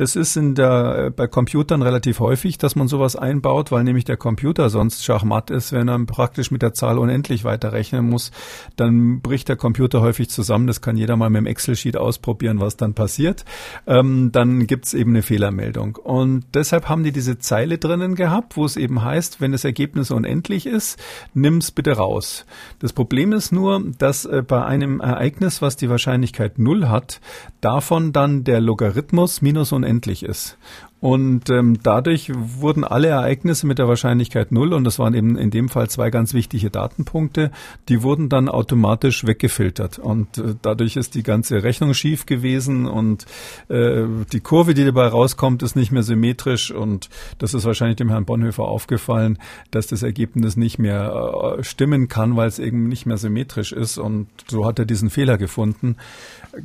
Das 0.00 0.16
ist 0.16 0.34
in 0.34 0.54
der, 0.54 1.08
äh, 1.08 1.10
bei 1.10 1.26
Computern 1.26 1.82
relativ 1.82 2.20
häufig, 2.20 2.56
dass 2.56 2.74
man 2.74 2.88
sowas 2.88 3.16
einbaut, 3.16 3.70
weil 3.70 3.84
nämlich 3.84 4.06
der 4.06 4.16
Computer 4.16 4.70
sonst 4.70 5.04
schachmatt 5.04 5.50
ist, 5.50 5.72
wenn 5.72 5.88
er 5.88 5.98
praktisch 6.06 6.50
mit 6.50 6.62
der 6.62 6.72
Zahl 6.72 6.96
unendlich 6.96 7.44
weiterrechnen 7.44 8.08
muss. 8.08 8.30
Dann 8.76 9.20
bricht 9.20 9.50
der 9.50 9.56
Computer 9.56 10.00
häufig 10.00 10.30
zusammen. 10.30 10.66
Das 10.66 10.80
kann 10.80 10.96
jeder 10.96 11.16
mal 11.16 11.28
mit 11.28 11.42
dem 11.42 11.46
Excel-Sheet 11.46 11.98
ausprobieren, 11.98 12.60
was 12.60 12.78
dann 12.78 12.94
passiert. 12.94 13.44
Ähm, 13.86 14.32
dann 14.32 14.66
gibt's 14.66 14.94
eben 14.94 15.10
eine 15.10 15.20
Fehlermeldung. 15.20 15.96
Und 15.96 16.46
deshalb 16.54 16.88
haben 16.88 17.04
die 17.04 17.12
diese 17.12 17.38
Zeile 17.38 17.76
drinnen 17.76 18.14
gehabt, 18.14 18.56
wo 18.56 18.64
es 18.64 18.78
eben 18.78 19.04
heißt, 19.04 19.42
wenn 19.42 19.52
das 19.52 19.64
Ergebnis 19.64 20.10
unendlich 20.10 20.64
ist, 20.64 20.98
nimm's 21.34 21.72
bitte 21.72 21.92
raus. 21.92 22.46
Das 22.78 22.94
Problem 22.94 23.34
ist 23.34 23.52
nur, 23.52 23.84
dass 23.98 24.24
äh, 24.24 24.42
bei 24.48 24.64
einem 24.64 25.00
Ereignis, 25.00 25.60
was 25.60 25.76
die 25.76 25.90
Wahrscheinlichkeit 25.90 26.58
null 26.58 26.88
hat, 26.88 27.20
davon 27.60 28.14
dann 28.14 28.44
der 28.44 28.62
Logarithmus 28.62 29.42
minus 29.42 29.72
unendlich 29.72 29.89
unendlich 29.90 30.22
ist. 30.22 30.56
Und 31.00 31.48
ähm, 31.48 31.78
dadurch 31.82 32.30
wurden 32.34 32.84
alle 32.84 33.08
Ereignisse 33.08 33.66
mit 33.66 33.78
der 33.78 33.88
Wahrscheinlichkeit 33.88 34.52
null, 34.52 34.74
und 34.74 34.84
das 34.84 34.98
waren 34.98 35.14
eben 35.14 35.38
in 35.38 35.50
dem 35.50 35.70
Fall 35.70 35.88
zwei 35.88 36.10
ganz 36.10 36.34
wichtige 36.34 36.68
Datenpunkte, 36.68 37.50
die 37.88 38.02
wurden 38.02 38.28
dann 38.28 38.50
automatisch 38.50 39.26
weggefiltert. 39.26 39.98
Und 39.98 40.36
äh, 40.36 40.54
dadurch 40.60 40.96
ist 40.96 41.14
die 41.14 41.22
ganze 41.22 41.62
Rechnung 41.62 41.94
schief 41.94 42.26
gewesen 42.26 42.86
und 42.86 43.24
äh, 43.68 44.04
die 44.30 44.40
Kurve, 44.40 44.74
die 44.74 44.84
dabei 44.84 45.06
rauskommt, 45.06 45.62
ist 45.62 45.74
nicht 45.74 45.90
mehr 45.90 46.02
symmetrisch. 46.02 46.70
Und 46.70 47.08
das 47.38 47.54
ist 47.54 47.64
wahrscheinlich 47.64 47.96
dem 47.96 48.10
Herrn 48.10 48.26
Bonhoeffer 48.26 48.64
aufgefallen, 48.64 49.38
dass 49.70 49.86
das 49.86 50.02
Ergebnis 50.02 50.58
nicht 50.58 50.78
mehr 50.78 51.56
äh, 51.58 51.64
stimmen 51.64 52.08
kann, 52.08 52.36
weil 52.36 52.48
es 52.48 52.58
eben 52.58 52.88
nicht 52.88 53.06
mehr 53.06 53.16
symmetrisch 53.16 53.72
ist. 53.72 53.96
Und 53.96 54.26
so 54.48 54.66
hat 54.66 54.78
er 54.78 54.84
diesen 54.84 55.08
Fehler 55.08 55.38
gefunden. 55.38 55.96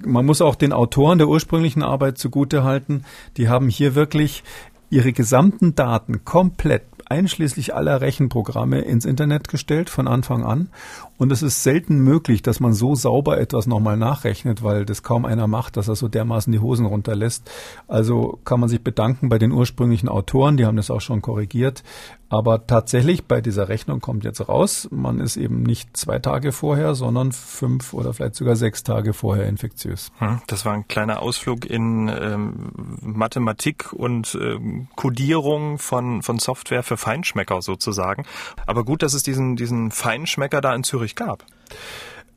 Man 0.05 0.25
muss 0.25 0.41
auch 0.41 0.55
den 0.55 0.73
Autoren 0.73 1.17
der 1.17 1.27
ursprünglichen 1.27 1.83
Arbeit 1.83 2.17
zugutehalten. 2.17 3.05
Die 3.37 3.49
haben 3.49 3.69
hier 3.69 3.95
wirklich 3.95 4.43
ihre 4.89 5.13
gesamten 5.13 5.75
Daten 5.75 6.25
komplett 6.25 6.83
einschließlich 7.07 7.75
aller 7.75 8.01
Rechenprogramme 8.01 8.81
ins 8.81 9.05
Internet 9.05 9.47
gestellt 9.47 9.89
von 9.89 10.07
Anfang 10.07 10.43
an. 10.43 10.69
Und 11.17 11.31
es 11.31 11.41
ist 11.41 11.63
selten 11.63 11.99
möglich, 11.99 12.41
dass 12.41 12.59
man 12.59 12.73
so 12.73 12.95
sauber 12.95 13.39
etwas 13.39 13.67
nochmal 13.67 13.97
nachrechnet, 13.97 14.63
weil 14.63 14.85
das 14.85 15.03
kaum 15.03 15.25
einer 15.25 15.47
macht, 15.47 15.77
dass 15.77 15.87
er 15.87 15.95
so 15.95 16.07
dermaßen 16.07 16.51
die 16.51 16.59
Hosen 16.59 16.85
runterlässt. 16.85 17.49
Also 17.87 18.39
kann 18.43 18.59
man 18.59 18.69
sich 18.69 18.81
bedanken 18.81 19.29
bei 19.29 19.37
den 19.37 19.51
ursprünglichen 19.51 20.09
Autoren, 20.09 20.57
die 20.57 20.65
haben 20.65 20.77
das 20.77 20.91
auch 20.91 21.01
schon 21.01 21.21
korrigiert. 21.21 21.83
Aber 22.27 22.65
tatsächlich 22.65 23.25
bei 23.25 23.39
dieser 23.39 23.69
Rechnung 23.69 24.01
kommt 24.01 24.23
jetzt 24.23 24.49
raus, 24.49 24.87
man 24.91 25.19
ist 25.19 25.37
eben 25.37 25.61
nicht 25.61 25.95
zwei 25.95 26.17
Tage 26.19 26.51
vorher, 26.51 26.95
sondern 26.95 27.31
fünf 27.31 27.93
oder 27.93 28.13
vielleicht 28.13 28.35
sogar 28.35 28.55
sechs 28.55 28.83
Tage 28.83 29.13
vorher 29.13 29.47
infektiös. 29.47 30.11
Hm, 30.17 30.41
das 30.47 30.65
war 30.65 30.73
ein 30.73 30.87
kleiner 30.87 31.21
Ausflug 31.21 31.65
in 31.65 32.09
ähm, 32.09 32.71
Mathematik 33.01 33.93
und 33.93 34.37
ähm, 34.41 34.87
Codierung 34.95 35.77
von, 35.77 36.23
von 36.23 36.39
Software 36.39 36.81
für 36.81 36.97
Feinschmecker 36.97 37.61
sozusagen. 37.61 38.25
Aber 38.65 38.83
gut, 38.83 39.03
dass 39.03 39.13
es 39.13 39.21
diesen, 39.21 39.55
diesen 39.55 39.91
Feinschmecker 39.91 40.61
da 40.61 40.73
in 40.73 40.83
Zürich 40.83 41.04
gab. 41.13 41.43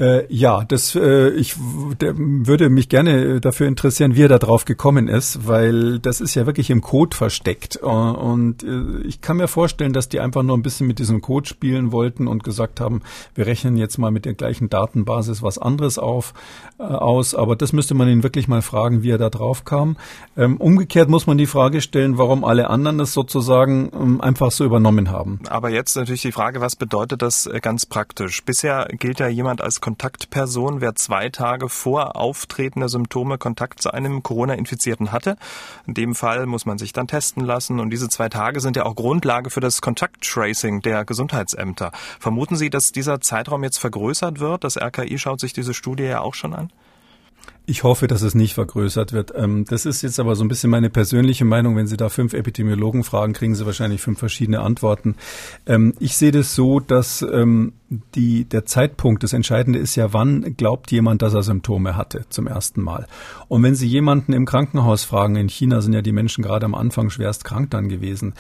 Äh, 0.01 0.33
ja, 0.33 0.65
das 0.65 0.95
äh, 0.95 1.31
ich 1.31 1.57
der, 2.01 2.15
würde 2.17 2.71
mich 2.71 2.89
gerne 2.89 3.41
dafür 3.41 3.67
interessieren, 3.67 4.15
wie 4.15 4.23
er 4.23 4.29
da 4.29 4.39
drauf 4.39 4.65
gekommen 4.65 5.09
ist, 5.09 5.49
weil 5.49 5.99
das 5.99 6.21
ist 6.21 6.37
ja 6.37 6.47
wirklich 6.47 6.71
im 6.71 6.83
Code 6.83 7.17
versteckt. 7.17 7.81
Uh, 7.83 7.89
und 7.89 8.63
äh, 8.63 9.01
ich 9.07 9.21
kann 9.21 9.39
mir 9.39 9.49
vorstellen, 9.49 9.93
dass 9.93 10.09
die 10.09 10.21
einfach 10.21 10.45
nur 10.45 10.57
ein 10.57 10.63
bisschen 10.63 10.87
mit 10.87 11.01
diesem 11.01 11.21
Code 11.21 11.49
spielen 11.49 11.91
wollten 11.91 12.29
und 12.29 12.45
gesagt 12.45 12.81
haben, 12.81 13.03
wir 13.35 13.47
rechnen 13.47 13.77
jetzt 13.77 13.99
mal 13.99 14.13
mit 14.13 14.25
der 14.25 14.35
gleichen 14.35 14.69
Datenbasis 14.69 15.43
was 15.43 15.59
anderes 15.59 15.99
auf 15.99 16.33
äh, 16.79 16.85
aus. 16.85 17.35
Aber 17.35 17.57
das 17.57 17.73
müsste 17.73 17.95
man 17.95 18.09
ihn 18.09 18.23
wirklich 18.23 18.47
mal 18.47 18.63
fragen, 18.63 19.03
wie 19.03 19.11
er 19.11 19.19
da 19.19 19.31
drauf 19.31 19.65
kam. 19.65 19.97
Ähm, 20.37 20.59
umgekehrt 20.59 21.09
muss 21.09 21.27
man 21.27 21.39
die 21.39 21.47
Frage 21.47 21.81
stellen, 21.81 22.19
warum 22.19 22.45
alle 22.45 22.71
anderen 22.71 22.99
das 22.99 23.13
sozusagen 23.13 23.91
ähm, 23.93 24.21
einfach 24.21 24.53
so 24.53 24.65
übernommen 24.65 25.11
haben. 25.11 25.41
Aber 25.49 25.71
jetzt 25.71 25.97
natürlich 25.97 26.23
die 26.23 26.33
Frage, 26.33 26.61
was 26.61 26.77
bedeutet 26.77 27.23
das 27.23 27.47
äh, 27.47 27.59
ganz 27.61 27.85
praktisch? 27.85 28.45
Bisher 28.45 28.87
gilt 28.93 29.19
ja 29.19 29.27
jemand 29.27 29.61
als 29.61 29.81
Kontaktperson, 29.89 30.83
wer 30.83 30.97
zwei 30.97 31.31
Tage 31.31 31.71
vor 31.71 32.15
Auftreten 32.15 32.81
der 32.81 32.91
Symptome 32.91 33.39
Kontakt 33.39 33.81
zu 33.81 33.91
einem 33.91 34.23
Corona-Infizierten 34.23 35.13
hatte. 35.13 35.39
In 35.87 35.95
dem 35.95 36.15
Fall 36.15 36.45
muss 36.45 36.67
man 36.67 36.77
sich 36.77 36.93
dann 36.93 37.09
testen 37.09 37.43
lassen 37.43 37.81
und 37.81 37.89
diese 37.89 38.11
zwei 38.11 38.29
Tage 38.29 38.61
sind 38.61 38.77
ja 38.77 38.85
auch 38.85 38.95
Grundlage 38.95 39.49
für 39.49 39.61
das 39.61 39.81
Kontakttracing 39.81 40.83
der 40.83 41.07
Gesundheitsämter. 41.07 41.91
Vermuten 42.21 42.57
Sie, 42.57 42.69
dass 42.69 42.93
dieser 42.93 43.23
Zeitraum 43.23 43.65
jetzt 43.65 43.79
vergrößert 43.79 44.41
wird? 44.41 44.63
Das 44.63 44.77
RKI 44.77 45.17
schaut 45.19 45.41
sich 45.41 45.55
diese 45.55 45.73
Studie 45.73 46.03
ja 46.03 46.21
auch 46.21 46.35
schon 46.35 46.53
an. 46.53 46.71
Ich 47.65 47.83
hoffe, 47.83 48.07
dass 48.07 48.21
es 48.21 48.35
nicht 48.35 48.55
vergrößert 48.55 49.15
wird. 49.15 49.33
Ähm, 49.35 49.65
das 49.67 49.87
ist 49.87 50.03
jetzt 50.03 50.21
aber 50.21 50.37
so 50.37 50.45
ein 50.45 50.49
bisschen 50.49 50.69
meine 50.69 50.91
persönliche 50.91 51.47
Meinung. 51.47 51.77
Wenn 51.77 51.87
Sie 51.87 51.97
da 51.97 52.11
fünf 52.11 52.35
Epidemiologen 52.35 53.05
fragen, 53.05 53.35
kriegen 53.35 53.55
Sie 53.55 53.65
wahrscheinlich 53.65 54.01
fünf 54.01 54.19
verschiedene 54.19 54.61
Antworten. 54.61 55.17
Ähm, 55.67 55.95
ich 55.99 56.17
sehe 56.17 56.31
das 56.31 56.55
so, 56.55 56.81
dass 56.81 57.21
ähm, 57.23 57.73
die, 57.89 58.45
der 58.45 58.67
Zeitpunkt, 58.67 59.23
das 59.23 59.33
Entscheidende 59.33 59.79
ist 59.79 59.97
ja, 59.97 60.13
wann 60.13 60.57
glaubt 60.57 60.91
jemand, 60.91 61.23
dass 61.23 61.35
er 61.35 61.43
Symptome 61.43 61.97
hatte 61.97 62.27
zum 62.29 62.47
ersten 62.47 62.83
Mal. 62.83 63.07
Und 63.49 63.63
wenn 63.63 63.75
Sie 63.75 63.87
jemanden 63.87 64.35
im 64.35 64.45
Krankenhaus 64.45 65.05
fragen, 65.05 65.37
in 65.37 65.49
China 65.49 65.81
sind 65.81 65.95
ja 65.95 66.03
die 66.03 66.13
Menschen 66.13 66.45
gerade 66.45 66.67
am 66.67 66.75
Anfang 66.75 67.09
schwerst 67.09 67.45
krank 67.45 67.71
dann 67.71 67.89
gewesen, 67.89 68.35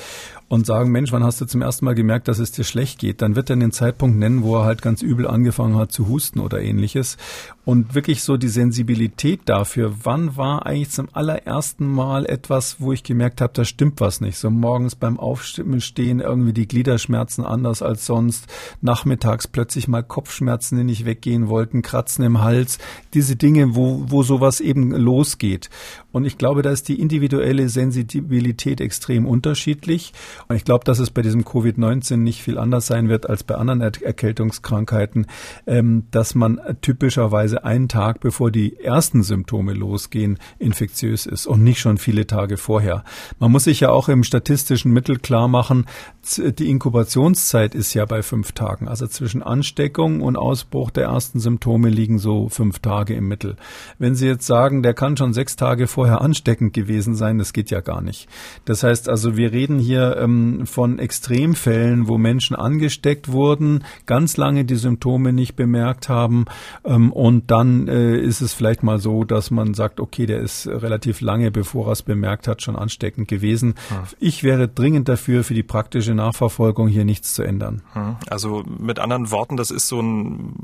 und 0.48 0.64
sagen, 0.64 0.90
Mensch, 0.90 1.12
wann 1.12 1.22
hast 1.22 1.40
du 1.40 1.44
zum 1.44 1.60
ersten 1.60 1.84
Mal 1.84 1.94
gemerkt, 1.94 2.26
dass 2.26 2.38
es 2.38 2.52
dir 2.52 2.64
schlecht 2.64 2.98
geht? 2.98 3.20
Dann 3.20 3.36
wird 3.36 3.50
er 3.50 3.56
den 3.56 3.70
Zeitpunkt 3.70 4.18
nennen, 4.18 4.42
wo 4.42 4.56
er 4.56 4.64
halt 4.64 4.80
ganz 4.80 5.02
übel 5.02 5.26
angefangen 5.26 5.76
hat 5.76 5.92
zu 5.92 6.08
husten 6.08 6.40
oder 6.40 6.60
ähnliches. 6.62 7.18
Und 7.66 7.94
wirklich 7.94 8.22
so 8.22 8.38
die 8.38 8.48
Sensibilität 8.48 9.42
dafür, 9.44 9.92
wann 10.04 10.38
war 10.38 10.64
eigentlich 10.64 10.90
zum 10.90 11.08
allerersten 11.12 11.86
Mal 11.86 12.24
etwas, 12.24 12.80
wo 12.80 12.92
ich 12.92 13.02
gemerkt 13.02 13.42
habe, 13.42 13.52
da 13.52 13.66
stimmt 13.66 14.00
was 14.00 14.22
nicht. 14.22 14.38
So 14.38 14.48
morgens 14.48 14.96
beim 14.96 15.20
Aufstehen 15.20 16.20
irgendwie 16.20 16.54
die 16.54 16.66
Gliederschmerzen 16.66 17.44
anders 17.44 17.82
als 17.82 18.06
sonst, 18.06 18.46
nachmittags 18.80 19.37
plötzlich 19.46 19.86
mal 19.86 20.02
Kopfschmerzen, 20.02 20.78
die 20.78 20.84
nicht 20.84 21.04
weggehen 21.04 21.48
wollten, 21.48 21.82
Kratzen 21.82 22.24
im 22.24 22.40
Hals, 22.40 22.78
diese 23.14 23.36
Dinge, 23.36 23.76
wo, 23.76 24.04
wo 24.08 24.22
sowas 24.22 24.60
eben 24.60 24.90
losgeht. 24.90 25.70
Und 26.18 26.24
ich 26.24 26.36
glaube, 26.36 26.62
da 26.62 26.70
ist 26.70 26.88
die 26.88 27.00
individuelle 27.00 27.68
Sensibilität 27.68 28.80
extrem 28.80 29.24
unterschiedlich. 29.24 30.12
Und 30.48 30.56
ich 30.56 30.64
glaube, 30.64 30.84
dass 30.84 30.98
es 30.98 31.10
bei 31.10 31.22
diesem 31.22 31.44
Covid-19 31.44 32.16
nicht 32.16 32.42
viel 32.42 32.58
anders 32.58 32.88
sein 32.88 33.08
wird 33.08 33.30
als 33.30 33.44
bei 33.44 33.54
anderen 33.54 33.80
er 33.80 33.92
Erkältungskrankheiten, 34.02 35.26
ähm, 35.68 36.06
dass 36.10 36.34
man 36.34 36.60
typischerweise 36.80 37.62
einen 37.62 37.88
Tag, 37.88 38.18
bevor 38.18 38.50
die 38.50 38.80
ersten 38.80 39.22
Symptome 39.22 39.74
losgehen, 39.74 40.40
infektiös 40.58 41.24
ist 41.24 41.46
und 41.46 41.62
nicht 41.62 41.78
schon 41.78 41.98
viele 41.98 42.26
Tage 42.26 42.56
vorher. 42.56 43.04
Man 43.38 43.52
muss 43.52 43.64
sich 43.64 43.78
ja 43.78 43.90
auch 43.90 44.08
im 44.08 44.24
statistischen 44.24 44.92
Mittel 44.92 45.20
klar 45.20 45.46
machen, 45.46 45.86
die 46.36 46.68
Inkubationszeit 46.68 47.76
ist 47.76 47.94
ja 47.94 48.04
bei 48.04 48.22
fünf 48.22 48.52
Tagen. 48.52 48.88
Also 48.88 49.06
zwischen 49.06 49.42
Ansteckung 49.42 50.20
und 50.20 50.36
Ausbruch 50.36 50.90
der 50.90 51.04
ersten 51.04 51.38
Symptome 51.38 51.90
liegen 51.90 52.18
so 52.18 52.48
fünf 52.48 52.80
Tage 52.80 53.14
im 53.14 53.28
Mittel. 53.28 53.56
Wenn 53.98 54.16
Sie 54.16 54.26
jetzt 54.26 54.46
sagen, 54.46 54.82
der 54.82 54.94
kann 54.94 55.16
schon 55.16 55.32
sechs 55.32 55.56
Tage 55.56 55.86
vorher 55.86 56.07
ansteckend 56.16 56.72
gewesen 56.72 57.14
sein, 57.14 57.38
das 57.38 57.52
geht 57.52 57.70
ja 57.70 57.80
gar 57.80 58.00
nicht. 58.00 58.28
Das 58.64 58.82
heißt 58.82 59.08
also, 59.08 59.36
wir 59.36 59.52
reden 59.52 59.78
hier 59.78 60.16
ähm, 60.18 60.66
von 60.66 60.98
Extremfällen, 60.98 62.08
wo 62.08 62.18
Menschen 62.18 62.56
angesteckt 62.56 63.30
wurden, 63.30 63.84
ganz 64.06 64.36
lange 64.36 64.64
die 64.64 64.76
Symptome 64.76 65.32
nicht 65.32 65.56
bemerkt 65.56 66.08
haben 66.08 66.46
ähm, 66.84 67.12
und 67.12 67.50
dann 67.50 67.88
äh, 67.88 68.16
ist 68.16 68.40
es 68.40 68.52
vielleicht 68.52 68.82
mal 68.82 68.98
so, 68.98 69.24
dass 69.24 69.50
man 69.50 69.74
sagt, 69.74 70.00
okay, 70.00 70.26
der 70.26 70.40
ist 70.40 70.66
relativ 70.66 71.20
lange, 71.20 71.50
bevor 71.50 71.88
er 71.88 71.92
es 71.92 72.02
bemerkt 72.02 72.48
hat, 72.48 72.62
schon 72.62 72.76
ansteckend 72.76 73.28
gewesen. 73.28 73.74
Ja. 73.90 74.04
Ich 74.18 74.42
wäre 74.42 74.68
dringend 74.68 75.08
dafür, 75.08 75.44
für 75.44 75.54
die 75.54 75.62
praktische 75.62 76.14
Nachverfolgung 76.14 76.88
hier 76.88 77.04
nichts 77.04 77.34
zu 77.34 77.42
ändern. 77.42 77.82
Hm. 77.92 78.16
Also 78.28 78.64
mit 78.78 78.98
anderen 78.98 79.30
Worten, 79.30 79.56
das 79.56 79.70
ist 79.70 79.88
so 79.88 80.00
ein 80.00 80.54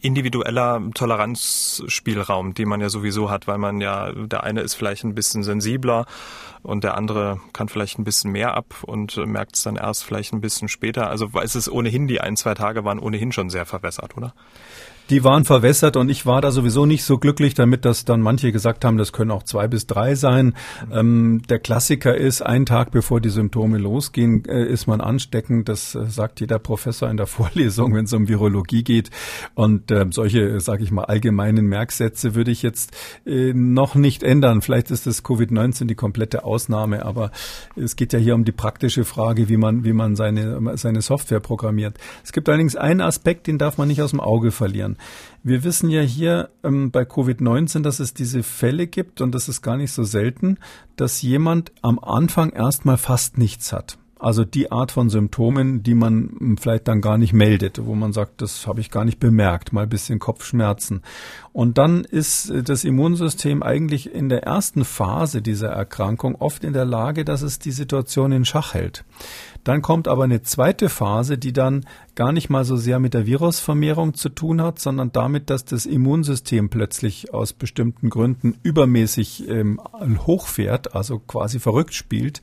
individueller 0.00 0.82
Toleranzspielraum, 0.94 2.54
den 2.54 2.68
man 2.68 2.80
ja 2.80 2.88
sowieso 2.88 3.30
hat, 3.30 3.46
weil 3.46 3.58
man 3.58 3.80
ja, 3.80 4.12
der 4.12 4.44
eine 4.44 4.60
ist 4.60 4.74
vielleicht 4.74 4.83
ein 5.04 5.14
bisschen 5.14 5.42
sensibler 5.42 6.06
und 6.62 6.84
der 6.84 6.96
andere 6.96 7.40
kann 7.52 7.68
vielleicht 7.68 7.98
ein 7.98 8.04
bisschen 8.04 8.32
mehr 8.32 8.54
ab 8.54 8.74
und 8.82 9.16
merkt 9.26 9.56
es 9.56 9.62
dann 9.62 9.76
erst 9.76 10.04
vielleicht 10.04 10.32
ein 10.32 10.40
bisschen 10.40 10.68
später. 10.68 11.08
Also 11.08 11.30
es 11.42 11.54
ist 11.54 11.68
ohnehin, 11.68 12.06
die 12.06 12.20
ein, 12.20 12.36
zwei 12.36 12.54
Tage 12.54 12.84
waren 12.84 12.98
ohnehin 12.98 13.32
schon 13.32 13.50
sehr 13.50 13.66
verwässert, 13.66 14.16
oder? 14.16 14.34
Die 15.10 15.22
waren 15.22 15.44
verwässert 15.44 15.98
und 15.98 16.08
ich 16.08 16.24
war 16.24 16.40
da 16.40 16.50
sowieso 16.50 16.86
nicht 16.86 17.04
so 17.04 17.18
glücklich 17.18 17.52
damit, 17.52 17.84
dass 17.84 18.06
dann 18.06 18.22
manche 18.22 18.52
gesagt 18.52 18.86
haben, 18.86 18.96
das 18.96 19.12
können 19.12 19.30
auch 19.32 19.42
zwei 19.42 19.68
bis 19.68 19.86
drei 19.86 20.14
sein. 20.14 20.54
Ähm, 20.90 21.42
der 21.50 21.58
Klassiker 21.58 22.16
ist, 22.16 22.40
ein 22.40 22.64
Tag 22.64 22.90
bevor 22.90 23.20
die 23.20 23.28
Symptome 23.28 23.76
losgehen, 23.76 24.46
äh, 24.46 24.64
ist 24.64 24.86
man 24.86 25.02
ansteckend. 25.02 25.68
Das 25.68 25.94
äh, 25.94 26.06
sagt 26.06 26.40
jeder 26.40 26.58
Professor 26.58 27.10
in 27.10 27.18
der 27.18 27.26
Vorlesung, 27.34 27.94
wenn 27.94 28.06
es 28.06 28.14
um 28.14 28.28
Virologie 28.28 28.82
geht. 28.82 29.10
Und 29.54 29.90
äh, 29.90 30.06
solche, 30.10 30.58
sage 30.60 30.84
ich 30.84 30.90
mal, 30.90 31.04
allgemeinen 31.04 31.66
Merksätze 31.66 32.34
würde 32.34 32.50
ich 32.50 32.62
jetzt 32.62 32.92
äh, 33.26 33.52
noch 33.52 33.96
nicht 33.96 34.22
ändern. 34.22 34.62
Vielleicht 34.62 34.90
ist 34.90 35.06
das 35.06 35.22
Covid-19 35.22 35.84
die 35.84 35.96
komplette 35.96 36.44
Ausnahme, 36.44 37.04
aber 37.04 37.30
es 37.76 37.96
geht 37.96 38.14
ja 38.14 38.18
hier 38.18 38.34
um 38.34 38.46
die 38.46 38.52
praktische 38.52 39.04
Frage, 39.04 39.50
wie 39.50 39.58
man, 39.58 39.84
wie 39.84 39.92
man 39.92 40.16
seine, 40.16 40.78
seine 40.78 41.02
Software 41.02 41.40
programmiert. 41.40 41.98
Es 42.24 42.32
gibt 42.32 42.48
allerdings 42.48 42.74
einen 42.74 43.02
Aspekt, 43.02 43.46
den 43.48 43.58
darf 43.58 43.76
man 43.76 43.88
nicht 43.88 44.00
aus 44.00 44.10
dem 44.10 44.20
Auge 44.20 44.50
verlieren. 44.50 44.93
Wir 45.42 45.64
wissen 45.64 45.90
ja 45.90 46.00
hier 46.00 46.50
ähm, 46.62 46.90
bei 46.90 47.02
Covid-19, 47.02 47.82
dass 47.82 48.00
es 48.00 48.14
diese 48.14 48.42
Fälle 48.42 48.86
gibt 48.86 49.20
und 49.20 49.34
das 49.34 49.48
ist 49.48 49.62
gar 49.62 49.76
nicht 49.76 49.92
so 49.92 50.04
selten, 50.04 50.58
dass 50.96 51.22
jemand 51.22 51.72
am 51.82 51.98
Anfang 51.98 52.50
erstmal 52.50 52.96
fast 52.96 53.38
nichts 53.38 53.72
hat. 53.72 53.98
Also 54.24 54.44
die 54.46 54.72
Art 54.72 54.90
von 54.90 55.10
Symptomen, 55.10 55.82
die 55.82 55.94
man 55.94 56.56
vielleicht 56.58 56.88
dann 56.88 57.02
gar 57.02 57.18
nicht 57.18 57.34
meldet, 57.34 57.84
wo 57.84 57.94
man 57.94 58.14
sagt, 58.14 58.40
das 58.40 58.66
habe 58.66 58.80
ich 58.80 58.90
gar 58.90 59.04
nicht 59.04 59.20
bemerkt, 59.20 59.74
mal 59.74 59.82
ein 59.82 59.88
bisschen 59.90 60.18
Kopfschmerzen. 60.18 61.02
Und 61.52 61.76
dann 61.76 62.04
ist 62.04 62.50
das 62.50 62.84
Immunsystem 62.84 63.62
eigentlich 63.62 64.14
in 64.14 64.30
der 64.30 64.44
ersten 64.44 64.86
Phase 64.86 65.42
dieser 65.42 65.68
Erkrankung 65.68 66.36
oft 66.36 66.64
in 66.64 66.72
der 66.72 66.86
Lage, 66.86 67.26
dass 67.26 67.42
es 67.42 67.58
die 67.58 67.70
Situation 67.70 68.32
in 68.32 68.46
Schach 68.46 68.72
hält. 68.72 69.04
Dann 69.64 69.80
kommt 69.80 70.08
aber 70.08 70.24
eine 70.24 70.42
zweite 70.42 70.90
Phase, 70.90 71.38
die 71.38 71.52
dann 71.52 71.86
gar 72.14 72.32
nicht 72.32 72.50
mal 72.50 72.64
so 72.64 72.76
sehr 72.76 73.00
mit 73.00 73.14
der 73.14 73.26
Virusvermehrung 73.26 74.14
zu 74.14 74.28
tun 74.28 74.62
hat, 74.62 74.78
sondern 74.78 75.10
damit, 75.10 75.50
dass 75.50 75.64
das 75.64 75.86
Immunsystem 75.86 76.68
plötzlich 76.68 77.32
aus 77.32 77.54
bestimmten 77.54 78.10
Gründen 78.10 78.56
übermäßig 78.62 79.48
ähm, 79.48 79.80
hochfährt, 80.26 80.94
also 80.94 81.18
quasi 81.18 81.58
verrückt 81.58 81.94
spielt. 81.94 82.42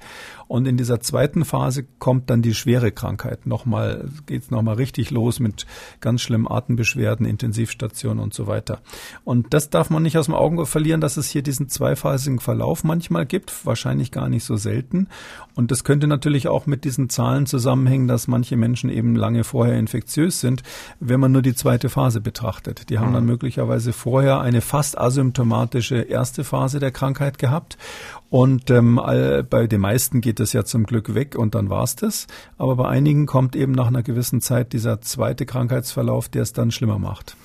Und 0.52 0.68
in 0.68 0.76
dieser 0.76 1.00
zweiten 1.00 1.46
Phase 1.46 1.86
kommt 1.98 2.30
dann 2.30 2.42
die 2.42 2.54
schwere 2.54 2.92
Krankheit. 2.92 3.46
Nochmal 3.48 4.10
geht's 4.26 4.52
nochmal 4.52 4.76
richtig 4.76 5.10
los 5.10 5.40
mit 5.40 5.66
ganz 6.02 6.20
schlimmen 6.20 6.52
Atembeschwerden, 6.52 7.26
Intensivstationen 7.26 8.22
und 8.22 8.34
so 8.34 8.48
weiter. 8.48 8.82
Und 9.24 9.54
das 9.54 9.70
darf 9.70 9.90
man 9.90 10.04
nicht 10.04 10.18
aus 10.18 10.26
dem 10.26 10.36
Auge 10.36 10.66
verlieren, 10.66 11.00
dass 11.00 11.16
es 11.16 11.30
hier 11.30 11.42
diesen 11.42 11.70
zweiphasigen 11.70 12.40
Verlauf 12.40 12.84
manchmal 12.84 13.26
gibt, 13.26 13.66
wahrscheinlich 13.66 14.12
gar 14.12 14.28
nicht 14.28 14.44
so 14.44 14.58
selten. 14.58 15.08
Und 15.56 15.72
das 15.72 15.86
könnte 15.86 16.08
natürlich 16.08 16.50
auch 16.50 16.66
mit 16.66 16.84
diesen 16.84 17.08
Zahlen 17.10 17.46
zusammenhängen, 17.46 18.10
dass 18.10 18.28
manche 18.28 18.58
Menschen 18.58 18.90
eben 18.90 19.16
lange 19.16 19.46
vor 19.46 19.62
vorher 19.62 19.78
infektiös 19.78 20.40
sind, 20.40 20.64
wenn 21.00 21.20
man 21.20 21.32
nur 21.32 21.44
die 21.44 21.54
zweite 21.54 21.90
Phase 21.90 22.20
betrachtet. 22.20 22.90
Die 22.90 22.98
haben 22.98 23.10
mhm. 23.10 23.14
dann 23.14 23.26
möglicherweise 23.26 23.94
vorher 23.94 24.42
eine 24.42 24.62
fast 24.62 24.98
asymptomatische 24.98 25.98
erste 25.98 26.44
Phase 26.44 26.80
der 26.80 26.90
Krankheit 26.90 27.38
gehabt 27.38 27.78
und 28.32 28.72
ähm, 28.72 28.96
bei 29.50 29.68
den 29.68 29.82
meisten 29.82 30.22
geht 30.22 30.40
das 30.40 30.54
ja 30.54 30.64
zum 30.64 30.86
Glück 30.86 31.14
weg 31.14 31.36
und 31.38 31.54
dann 31.54 31.70
war's 31.70 31.98
das. 31.98 32.28
Aber 32.58 32.78
bei 32.78 32.88
einigen 32.88 33.26
kommt 33.26 33.58
eben 33.58 33.74
nach 33.74 33.88
einer 33.88 34.04
gewissen 34.04 34.40
Zeit 34.40 34.72
dieser 34.72 35.02
zweite 35.02 35.46
Krankheitsverlauf, 35.46 36.30
der 36.30 36.44
es 36.44 36.54
dann 36.54 36.72
schlimmer 36.72 36.98
macht. 36.98 37.36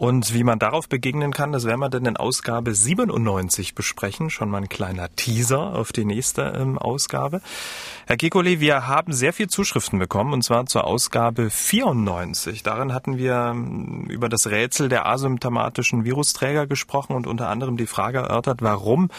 Und 0.00 0.32
wie 0.32 0.44
man 0.44 0.58
darauf 0.58 0.88
begegnen 0.88 1.30
kann, 1.30 1.52
das 1.52 1.66
werden 1.66 1.80
wir 1.80 1.90
dann 1.90 2.06
in 2.06 2.16
Ausgabe 2.16 2.74
97 2.74 3.74
besprechen. 3.74 4.30
Schon 4.30 4.48
mal 4.48 4.62
ein 4.62 4.70
kleiner 4.70 5.14
Teaser 5.14 5.74
auf 5.74 5.92
die 5.92 6.06
nächste 6.06 6.40
ähm, 6.58 6.78
Ausgabe. 6.78 7.42
Herr 8.06 8.16
Kekole, 8.16 8.60
wir 8.60 8.88
haben 8.88 9.12
sehr 9.12 9.34
viel 9.34 9.48
Zuschriften 9.48 9.98
bekommen 9.98 10.32
und 10.32 10.42
zwar 10.42 10.64
zur 10.64 10.86
Ausgabe 10.86 11.50
94. 11.50 12.62
Darin 12.62 12.94
hatten 12.94 13.18
wir 13.18 13.50
ähm, 13.52 14.06
über 14.08 14.30
das 14.30 14.46
Rätsel 14.46 14.88
der 14.88 15.04
asymptomatischen 15.04 16.02
Virusträger 16.02 16.66
gesprochen 16.66 17.14
und 17.14 17.26
unter 17.26 17.50
anderem 17.50 17.76
die 17.76 17.86
Frage 17.86 18.20
erörtert, 18.20 18.62
warum 18.62 19.10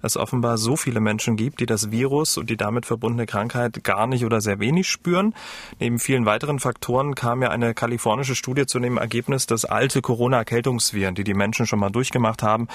es 0.00 0.16
offenbar 0.16 0.56
so 0.56 0.74
viele 0.74 1.00
Menschen 1.00 1.36
gibt, 1.36 1.60
die 1.60 1.66
das 1.66 1.90
Virus 1.90 2.38
und 2.38 2.48
die 2.48 2.56
damit 2.56 2.86
verbundene 2.86 3.26
Krankheit 3.26 3.84
gar 3.84 4.06
nicht 4.06 4.24
oder 4.24 4.40
sehr 4.40 4.58
wenig 4.58 4.88
spüren. 4.88 5.34
Neben 5.80 5.98
vielen 5.98 6.24
weiteren 6.24 6.60
Faktoren 6.60 7.14
kam 7.14 7.42
ja 7.42 7.50
eine 7.50 7.74
kalifornische 7.74 8.34
Studie 8.34 8.64
zu 8.64 8.78
dem 8.78 8.96
Ergebnis, 8.96 9.44
dass 9.44 9.66
alte 9.66 10.00
Corona 10.00 10.29
Corona-Erkältungsviren, 10.30 11.14
die 11.14 11.24
die 11.24 11.34
Menschen 11.34 11.66
schon 11.66 11.78
mal 11.78 11.90
durchgemacht 11.90 12.42
haben, 12.42 12.68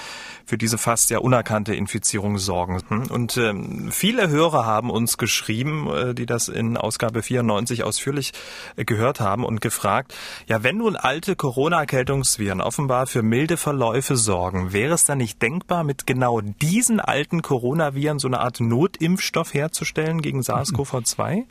für 0.44 0.58
diese 0.58 0.78
fast 0.78 1.10
ja 1.10 1.18
unerkannte 1.18 1.74
Infizierung 1.74 2.38
sorgen. 2.38 2.82
Und 3.08 3.36
ähm, 3.36 3.88
viele 3.90 4.28
Hörer 4.28 4.66
haben 4.66 4.90
uns 4.90 5.16
geschrieben, 5.16 5.88
äh, 5.90 6.14
die 6.14 6.26
das 6.26 6.48
in 6.48 6.76
Ausgabe 6.76 7.22
94 7.22 7.84
ausführlich 7.84 8.32
äh, 8.76 8.84
gehört 8.84 9.20
haben 9.20 9.44
und 9.44 9.60
gefragt, 9.60 10.14
ja, 10.46 10.62
wenn 10.62 10.78
nun 10.78 10.96
alte 10.96 11.36
Corona-Erkältungsviren 11.36 12.60
offenbar 12.60 13.06
für 13.06 13.22
milde 13.22 13.56
Verläufe 13.56 14.16
sorgen, 14.16 14.72
wäre 14.72 14.94
es 14.94 15.04
dann 15.04 15.18
nicht 15.18 15.40
denkbar, 15.40 15.84
mit 15.84 16.06
genau 16.06 16.40
diesen 16.40 17.00
alten 17.00 17.42
Coronaviren 17.42 18.18
so 18.18 18.28
eine 18.28 18.40
Art 18.40 18.60
Notimpfstoff 18.60 19.54
herzustellen 19.54 20.20
gegen 20.20 20.40
SARS-CoV-2? 20.42 21.44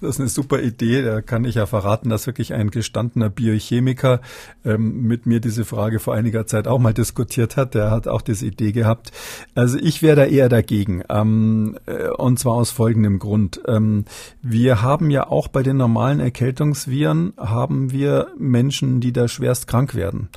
Das 0.00 0.10
ist 0.10 0.20
eine 0.20 0.28
super 0.28 0.60
Idee. 0.60 1.02
Da 1.02 1.20
kann 1.20 1.44
ich 1.44 1.56
ja 1.56 1.66
verraten, 1.66 2.08
dass 2.08 2.26
wirklich 2.26 2.54
ein 2.54 2.70
gestandener 2.70 3.28
Biochemiker 3.30 4.20
ähm, 4.64 5.02
mit 5.02 5.26
mir 5.26 5.40
diese 5.40 5.64
Frage 5.64 5.98
vor 5.98 6.14
einiger 6.14 6.46
Zeit 6.46 6.68
auch 6.68 6.78
mal 6.78 6.94
diskutiert 6.94 7.56
hat. 7.56 7.74
Der 7.74 7.90
hat 7.90 8.06
auch 8.06 8.22
diese 8.22 8.46
Idee 8.46 8.72
gehabt. 8.72 9.10
Also 9.54 9.78
ich 9.78 10.02
wäre 10.02 10.16
da 10.16 10.24
eher 10.24 10.48
dagegen. 10.48 11.02
Ähm, 11.08 11.78
äh, 11.86 12.08
und 12.10 12.38
zwar 12.38 12.54
aus 12.54 12.70
folgendem 12.70 13.18
Grund. 13.18 13.60
Ähm, 13.66 14.04
wir 14.42 14.82
haben 14.82 15.10
ja 15.10 15.26
auch 15.26 15.48
bei 15.48 15.62
den 15.62 15.76
normalen 15.76 16.20
Erkältungsviren 16.20 17.32
haben 17.36 17.90
wir 17.90 18.28
Menschen, 18.38 19.00
die 19.00 19.12
da 19.12 19.28
schwerst 19.28 19.66
krank 19.66 19.94
werden. 19.94 20.28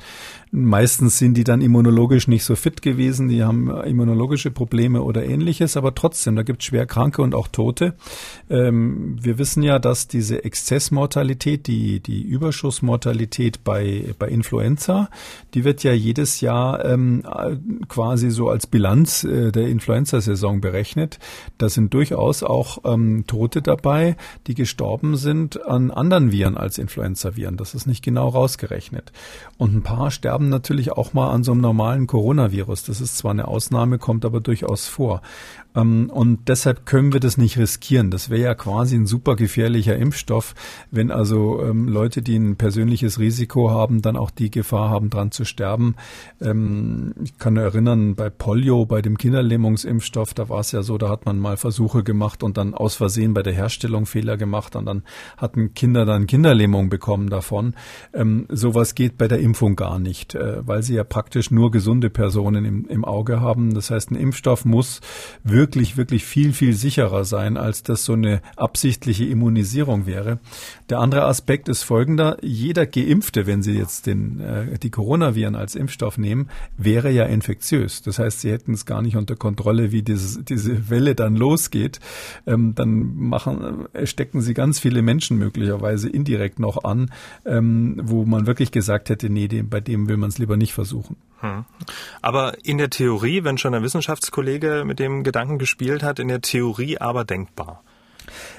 Meistens 0.54 1.18
sind 1.18 1.38
die 1.38 1.44
dann 1.44 1.62
immunologisch 1.62 2.28
nicht 2.28 2.44
so 2.44 2.56
fit 2.56 2.82
gewesen, 2.82 3.28
die 3.28 3.42
haben 3.42 3.70
immunologische 3.70 4.50
Probleme 4.50 5.00
oder 5.00 5.24
ähnliches, 5.24 5.78
aber 5.78 5.94
trotzdem, 5.94 6.36
da 6.36 6.42
gibt 6.42 6.60
es 6.60 6.66
schwer 6.66 6.84
Kranke 6.84 7.22
und 7.22 7.34
auch 7.34 7.48
Tote. 7.48 7.94
Ähm, 8.50 9.16
wir 9.18 9.38
wissen 9.38 9.62
ja, 9.62 9.78
dass 9.78 10.08
diese 10.08 10.44
Exzessmortalität, 10.44 11.66
die, 11.66 12.00
die 12.00 12.20
Überschussmortalität 12.20 13.64
bei, 13.64 14.14
bei 14.18 14.28
Influenza, 14.28 15.08
die 15.54 15.64
wird 15.64 15.84
ja 15.84 15.94
jedes 15.94 16.42
Jahr 16.42 16.84
ähm, 16.84 17.22
quasi 17.88 18.30
so 18.30 18.50
als 18.50 18.66
Bilanz 18.66 19.24
äh, 19.24 19.52
der 19.52 19.68
Influenza-Saison 19.68 20.60
berechnet. 20.60 21.18
Da 21.56 21.70
sind 21.70 21.94
durchaus 21.94 22.42
auch 22.42 22.80
ähm, 22.84 23.24
Tote 23.26 23.62
dabei, 23.62 24.16
die 24.46 24.54
gestorben 24.54 25.16
sind 25.16 25.64
an 25.64 25.90
anderen 25.90 26.30
Viren 26.30 26.58
als 26.58 26.76
Influenza-Viren. 26.76 27.56
Das 27.56 27.74
ist 27.74 27.86
nicht 27.86 28.04
genau 28.04 28.28
rausgerechnet. 28.28 29.12
Und 29.56 29.74
ein 29.74 29.82
paar 29.82 30.10
sterben 30.10 30.41
sterben 30.42 30.48
natürlich 30.48 30.92
auch 30.92 31.12
mal 31.12 31.30
an 31.30 31.44
so 31.44 31.52
einem 31.52 31.60
normalen 31.60 32.06
Coronavirus. 32.06 32.84
Das 32.84 33.00
ist 33.00 33.16
zwar 33.16 33.30
eine 33.30 33.46
Ausnahme, 33.48 33.98
kommt 33.98 34.24
aber 34.24 34.40
durchaus 34.40 34.88
vor. 34.88 35.22
Ähm, 35.74 36.10
und 36.12 36.48
deshalb 36.48 36.86
können 36.86 37.12
wir 37.12 37.20
das 37.20 37.36
nicht 37.36 37.58
riskieren. 37.58 38.10
Das 38.10 38.30
wäre 38.30 38.42
ja 38.42 38.54
quasi 38.54 38.96
ein 38.96 39.06
super 39.06 39.36
gefährlicher 39.36 39.96
Impfstoff, 39.96 40.54
wenn 40.90 41.10
also 41.10 41.62
ähm, 41.62 41.88
Leute, 41.88 42.22
die 42.22 42.36
ein 42.36 42.56
persönliches 42.56 43.18
Risiko 43.18 43.70
haben, 43.70 44.02
dann 44.02 44.16
auch 44.16 44.30
die 44.30 44.50
Gefahr 44.50 44.90
haben, 44.90 45.10
dran 45.10 45.30
zu 45.30 45.44
sterben. 45.44 45.96
Ähm, 46.40 47.14
ich 47.22 47.38
kann 47.38 47.56
erinnern, 47.56 48.14
bei 48.14 48.30
Polio, 48.30 48.86
bei 48.86 49.02
dem 49.02 49.18
Kinderlähmungsimpfstoff, 49.18 50.34
da 50.34 50.48
war 50.48 50.60
es 50.60 50.72
ja 50.72 50.82
so, 50.82 50.98
da 50.98 51.08
hat 51.08 51.26
man 51.26 51.38
mal 51.38 51.56
Versuche 51.56 52.02
gemacht 52.02 52.42
und 52.42 52.56
dann 52.56 52.74
aus 52.74 52.96
Versehen 52.96 53.34
bei 53.34 53.42
der 53.42 53.52
Herstellung 53.52 54.06
Fehler 54.06 54.36
gemacht 54.36 54.76
und 54.76 54.86
dann 54.86 55.02
hatten 55.36 55.74
Kinder 55.74 56.04
dann 56.04 56.26
Kinderlähmung 56.26 56.88
bekommen 56.88 57.30
davon. 57.30 57.74
Sowas 58.48 58.94
geht 58.94 59.18
bei 59.18 59.28
der 59.28 59.40
Impfung 59.40 59.76
gar 59.76 59.98
nicht, 59.98 60.34
äh, 60.34 60.66
weil 60.66 60.82
sie 60.82 60.94
ja 60.94 61.04
praktisch 61.04 61.50
nur 61.50 61.70
gesunde 61.70 62.10
Personen 62.10 62.64
im, 62.64 62.86
im 62.86 63.04
Auge 63.04 63.40
haben. 63.40 63.74
Das 63.74 63.90
heißt, 63.90 64.10
ein 64.10 64.16
Impfstoff 64.16 64.64
muss 64.64 65.00
wirklich, 65.42 65.61
wirklich 65.96 66.24
viel, 66.24 66.52
viel 66.52 66.74
sicherer 66.74 67.24
sein, 67.24 67.56
als 67.56 67.82
das 67.82 68.04
so 68.04 68.14
eine 68.14 68.42
absichtliche 68.56 69.24
Immunisierung 69.24 70.06
wäre. 70.06 70.38
Der 70.90 70.98
andere 70.98 71.24
Aspekt 71.24 71.68
ist 71.68 71.82
folgender. 71.82 72.36
Jeder 72.42 72.86
Geimpfte, 72.86 73.46
wenn 73.46 73.62
Sie 73.62 73.72
jetzt 73.72 74.06
den, 74.06 74.40
äh, 74.40 74.78
die 74.78 74.90
Coronaviren 74.90 75.54
als 75.54 75.74
Impfstoff 75.74 76.18
nehmen, 76.18 76.48
wäre 76.76 77.10
ja 77.10 77.24
infektiös. 77.24 78.02
Das 78.02 78.18
heißt, 78.18 78.40
Sie 78.40 78.50
hätten 78.50 78.74
es 78.74 78.86
gar 78.86 79.02
nicht 79.02 79.16
unter 79.16 79.36
Kontrolle, 79.36 79.92
wie 79.92 80.02
dieses, 80.02 80.44
diese 80.44 80.90
Welle 80.90 81.14
dann 81.14 81.36
losgeht. 81.36 82.00
Ähm, 82.46 82.74
dann 82.74 83.14
machen, 83.16 83.86
äh, 83.92 84.06
stecken 84.06 84.40
Sie 84.40 84.54
ganz 84.54 84.80
viele 84.80 85.02
Menschen 85.02 85.38
möglicherweise 85.38 86.08
indirekt 86.08 86.58
noch 86.58 86.84
an, 86.84 87.10
ähm, 87.46 88.00
wo 88.02 88.24
man 88.24 88.46
wirklich 88.46 88.72
gesagt 88.72 89.08
hätte, 89.08 89.30
nee, 89.30 89.48
dem, 89.48 89.68
bei 89.68 89.80
dem 89.80 90.08
will 90.08 90.16
man 90.16 90.30
es 90.30 90.38
lieber 90.38 90.56
nicht 90.56 90.74
versuchen. 90.74 91.16
Hm. 91.42 91.64
Aber 92.20 92.54
in 92.62 92.78
der 92.78 92.88
Theorie, 92.88 93.42
wenn 93.42 93.58
schon 93.58 93.74
ein 93.74 93.82
Wissenschaftskollege 93.82 94.84
mit 94.86 95.00
dem 95.00 95.24
Gedanken 95.24 95.51
gespielt 95.58 96.02
hat, 96.02 96.18
in 96.18 96.28
der 96.28 96.40
Theorie 96.40 96.98
aber 96.98 97.24
denkbar. 97.24 97.82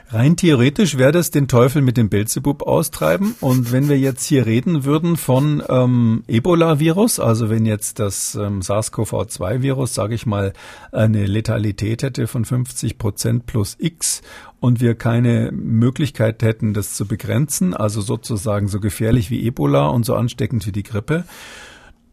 Rein 0.10 0.36
theoretisch 0.36 0.98
wäre 0.98 1.12
das 1.12 1.32
den 1.32 1.48
Teufel 1.48 1.82
mit 1.82 1.98
dem 1.98 2.10
Belzebub 2.10 2.62
austreiben. 2.64 3.36
Und 3.42 3.72
wenn 3.72 3.90
wir 3.90 3.98
jetzt 3.98 4.26
hier 4.26 4.46
reden 4.46 4.84
würden 4.84 5.18
von 5.18 5.64
ähm, 5.68 6.24
Ebola-Virus, 6.28 7.20
also 7.20 7.50
wenn 7.50 7.66
jetzt 7.66 7.98
das 7.98 8.36
ähm, 8.36 8.62
SARS-CoV-2-Virus, 8.62 9.96
sage 9.96 10.14
ich 10.14 10.28
mal, 10.28 10.54
eine 10.92 11.26
Letalität 11.26 12.04
hätte 12.04 12.28
von 12.28 12.46
50 12.46 13.00
Prozent 13.00 13.46
plus 13.48 13.76
X 13.80 14.22
und 14.60 14.82
wir 14.82 14.94
keine 14.94 15.52
Möglichkeit 15.52 16.44
hätten, 16.44 16.76
das 16.76 16.94
zu 16.94 17.08
begrenzen, 17.08 17.74
also 17.74 18.00
sozusagen 18.02 18.68
so 18.68 18.80
gefährlich 18.80 19.32
wie 19.32 19.48
Ebola 19.48 19.88
und 19.88 20.06
so 20.06 20.16
ansteckend 20.16 20.68
wie 20.68 20.72
die 20.72 20.84
Grippe, 20.84 21.24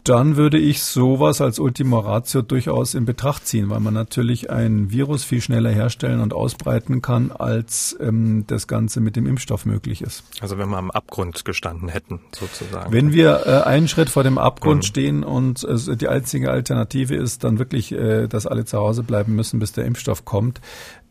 dann 0.04 0.36
würde 0.36 0.58
ich 0.58 0.82
sowas 0.82 1.40
als 1.40 1.58
Ultima 1.58 2.00
Ratio 2.00 2.42
durchaus 2.42 2.94
in 2.94 3.04
Betracht 3.04 3.46
ziehen, 3.46 3.70
weil 3.70 3.80
man 3.80 3.94
natürlich 3.94 4.50
ein 4.50 4.90
Virus 4.90 5.24
viel 5.24 5.40
schneller 5.40 5.70
herstellen 5.70 6.20
und 6.20 6.32
ausbreiten 6.32 7.02
kann, 7.02 7.30
als 7.32 7.96
ähm, 8.00 8.44
das 8.46 8.66
Ganze 8.66 9.00
mit 9.00 9.16
dem 9.16 9.26
Impfstoff 9.26 9.66
möglich 9.66 10.02
ist. 10.02 10.24
Also 10.40 10.58
wenn 10.58 10.68
wir 10.68 10.78
am 10.78 10.90
Abgrund 10.90 11.44
gestanden 11.44 11.88
hätten, 11.88 12.20
sozusagen. 12.38 12.92
Wenn 12.92 13.12
wir 13.12 13.46
äh, 13.46 13.68
einen 13.68 13.88
Schritt 13.88 14.10
vor 14.10 14.22
dem 14.22 14.38
Abgrund 14.38 14.82
mhm. 14.82 14.86
stehen 14.86 15.24
und 15.24 15.64
äh, 15.64 15.96
die 15.96 16.08
einzige 16.08 16.50
Alternative 16.50 17.14
ist 17.14 17.44
dann 17.44 17.58
wirklich, 17.58 17.92
äh, 17.92 18.26
dass 18.26 18.46
alle 18.46 18.64
zu 18.64 18.78
Hause 18.78 19.02
bleiben 19.02 19.34
müssen, 19.34 19.60
bis 19.60 19.72
der 19.72 19.84
Impfstoff 19.84 20.24
kommt, 20.24 20.60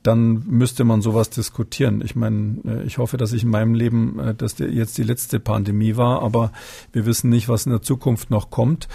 dann 0.04 0.44
müsste 0.48 0.84
man 0.84 1.02
sowas 1.02 1.30
diskutieren. 1.30 2.02
Ich 2.04 2.16
meine, 2.16 2.62
äh, 2.66 2.84
ich 2.84 2.98
hoffe, 2.98 3.18
dass 3.18 3.34
ich 3.34 3.44
in 3.44 3.50
meinem 3.50 3.74
Leben, 3.74 4.20
äh, 4.20 4.36
dass 4.36 4.58
jetzt 4.60 4.98
die 4.98 5.04
letzte 5.04 5.40
Pandemie 5.40 5.98
war, 5.98 6.22
aber 6.22 6.52
wir 6.92 7.06
wissen 7.06 7.30
nicht, 7.30 7.50
was 7.50 7.66
in 7.66 7.72
der 7.72 7.82
Zukunft 7.82 8.30
noch 8.30 8.50
kommt. 8.50 8.88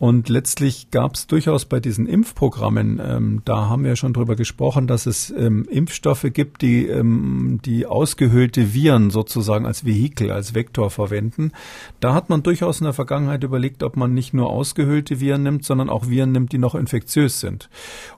Und 0.00 0.30
letztlich 0.30 0.90
gab 0.90 1.14
es 1.14 1.26
durchaus 1.26 1.66
bei 1.66 1.78
diesen 1.78 2.06
Impfprogrammen, 2.06 3.02
ähm, 3.04 3.42
da 3.44 3.68
haben 3.68 3.84
wir 3.84 3.96
schon 3.96 4.14
drüber 4.14 4.34
gesprochen, 4.34 4.86
dass 4.86 5.04
es 5.04 5.28
ähm, 5.28 5.66
Impfstoffe 5.70 6.24
gibt, 6.32 6.62
die 6.62 6.86
ähm, 6.86 7.60
die 7.66 7.84
ausgehöhlte 7.84 8.72
Viren 8.72 9.10
sozusagen 9.10 9.66
als 9.66 9.84
Vehikel, 9.84 10.30
als 10.30 10.54
Vektor 10.54 10.88
verwenden. 10.88 11.52
Da 12.00 12.14
hat 12.14 12.30
man 12.30 12.42
durchaus 12.42 12.80
in 12.80 12.84
der 12.84 12.94
Vergangenheit 12.94 13.44
überlegt, 13.44 13.82
ob 13.82 13.98
man 13.98 14.14
nicht 14.14 14.32
nur 14.32 14.48
ausgehöhlte 14.48 15.20
Viren 15.20 15.42
nimmt, 15.42 15.66
sondern 15.66 15.90
auch 15.90 16.08
Viren 16.08 16.32
nimmt, 16.32 16.52
die 16.52 16.58
noch 16.58 16.74
infektiös 16.74 17.38
sind. 17.38 17.68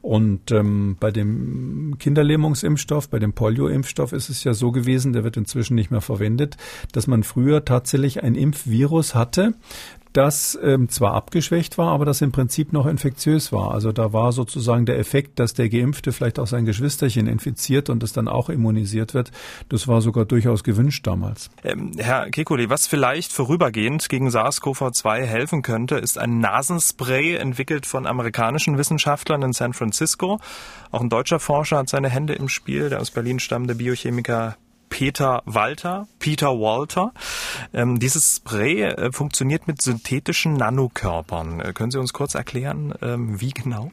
Und 0.02 0.52
ähm, 0.52 0.96
bei 1.00 1.10
dem 1.10 1.96
Kinderlähmungsimpfstoff, 1.98 3.08
bei 3.08 3.18
dem 3.18 3.32
Polio-Impfstoff 3.32 4.12
ist 4.12 4.28
es 4.28 4.44
ja 4.44 4.54
so 4.54 4.70
gewesen, 4.70 5.14
der 5.14 5.24
wird 5.24 5.36
inzwischen 5.36 5.74
nicht 5.74 5.90
mehr 5.90 6.00
verwendet, 6.00 6.58
dass 6.92 7.08
man 7.08 7.24
früher 7.24 7.64
tatsächlich 7.64 8.22
ein 8.22 8.36
Impfvirus 8.36 9.16
hatte, 9.16 9.54
das 10.12 10.58
ähm, 10.62 10.88
zwar 10.88 11.14
abgeschwächt 11.14 11.78
war, 11.78 11.92
aber 11.92 12.04
das 12.04 12.20
im 12.20 12.32
Prinzip 12.32 12.72
noch 12.72 12.86
infektiös 12.86 13.52
war. 13.52 13.72
Also 13.72 13.92
da 13.92 14.12
war 14.12 14.32
sozusagen 14.32 14.86
der 14.86 14.98
Effekt, 14.98 15.38
dass 15.38 15.54
der 15.54 15.68
Geimpfte 15.68 16.12
vielleicht 16.12 16.38
auch 16.38 16.46
sein 16.46 16.64
Geschwisterchen 16.64 17.26
infiziert 17.26 17.90
und 17.90 18.02
es 18.02 18.12
dann 18.12 18.28
auch 18.28 18.48
immunisiert 18.48 19.14
wird. 19.14 19.30
Das 19.68 19.88
war 19.88 20.00
sogar 20.02 20.24
durchaus 20.24 20.64
gewünscht 20.64 21.06
damals. 21.06 21.50
Ähm, 21.64 21.92
Herr 21.98 22.26
Kekulé, 22.26 22.68
was 22.68 22.86
vielleicht 22.86 23.32
vorübergehend 23.32 24.08
gegen 24.08 24.28
SARS-CoV-2 24.28 25.22
helfen 25.22 25.62
könnte, 25.62 25.96
ist 25.96 26.18
ein 26.18 26.40
Nasenspray 26.40 27.36
entwickelt 27.36 27.86
von 27.86 28.06
amerikanischen 28.06 28.78
Wissenschaftlern 28.78 29.42
in 29.42 29.52
San 29.52 29.72
Francisco. 29.72 30.40
Auch 30.90 31.00
ein 31.00 31.08
deutscher 31.08 31.40
Forscher 31.40 31.78
hat 31.78 31.88
seine 31.88 32.10
Hände 32.10 32.34
im 32.34 32.48
Spiel, 32.48 32.90
der 32.90 33.00
aus 33.00 33.10
Berlin 33.10 33.40
stammende 33.40 33.74
Biochemiker 33.74 34.56
Peter 34.92 35.42
Walter, 35.46 36.06
Peter 36.18 36.48
Walter. 36.48 37.14
Ähm, 37.72 37.98
dieses 37.98 38.36
Spray 38.36 38.82
äh, 38.82 39.10
funktioniert 39.10 39.66
mit 39.66 39.80
synthetischen 39.80 40.52
Nanokörpern. 40.52 41.60
Äh, 41.60 41.72
können 41.72 41.90
Sie 41.90 41.98
uns 41.98 42.12
kurz 42.12 42.34
erklären, 42.34 42.92
ähm, 43.00 43.40
wie 43.40 43.50
genau? 43.50 43.90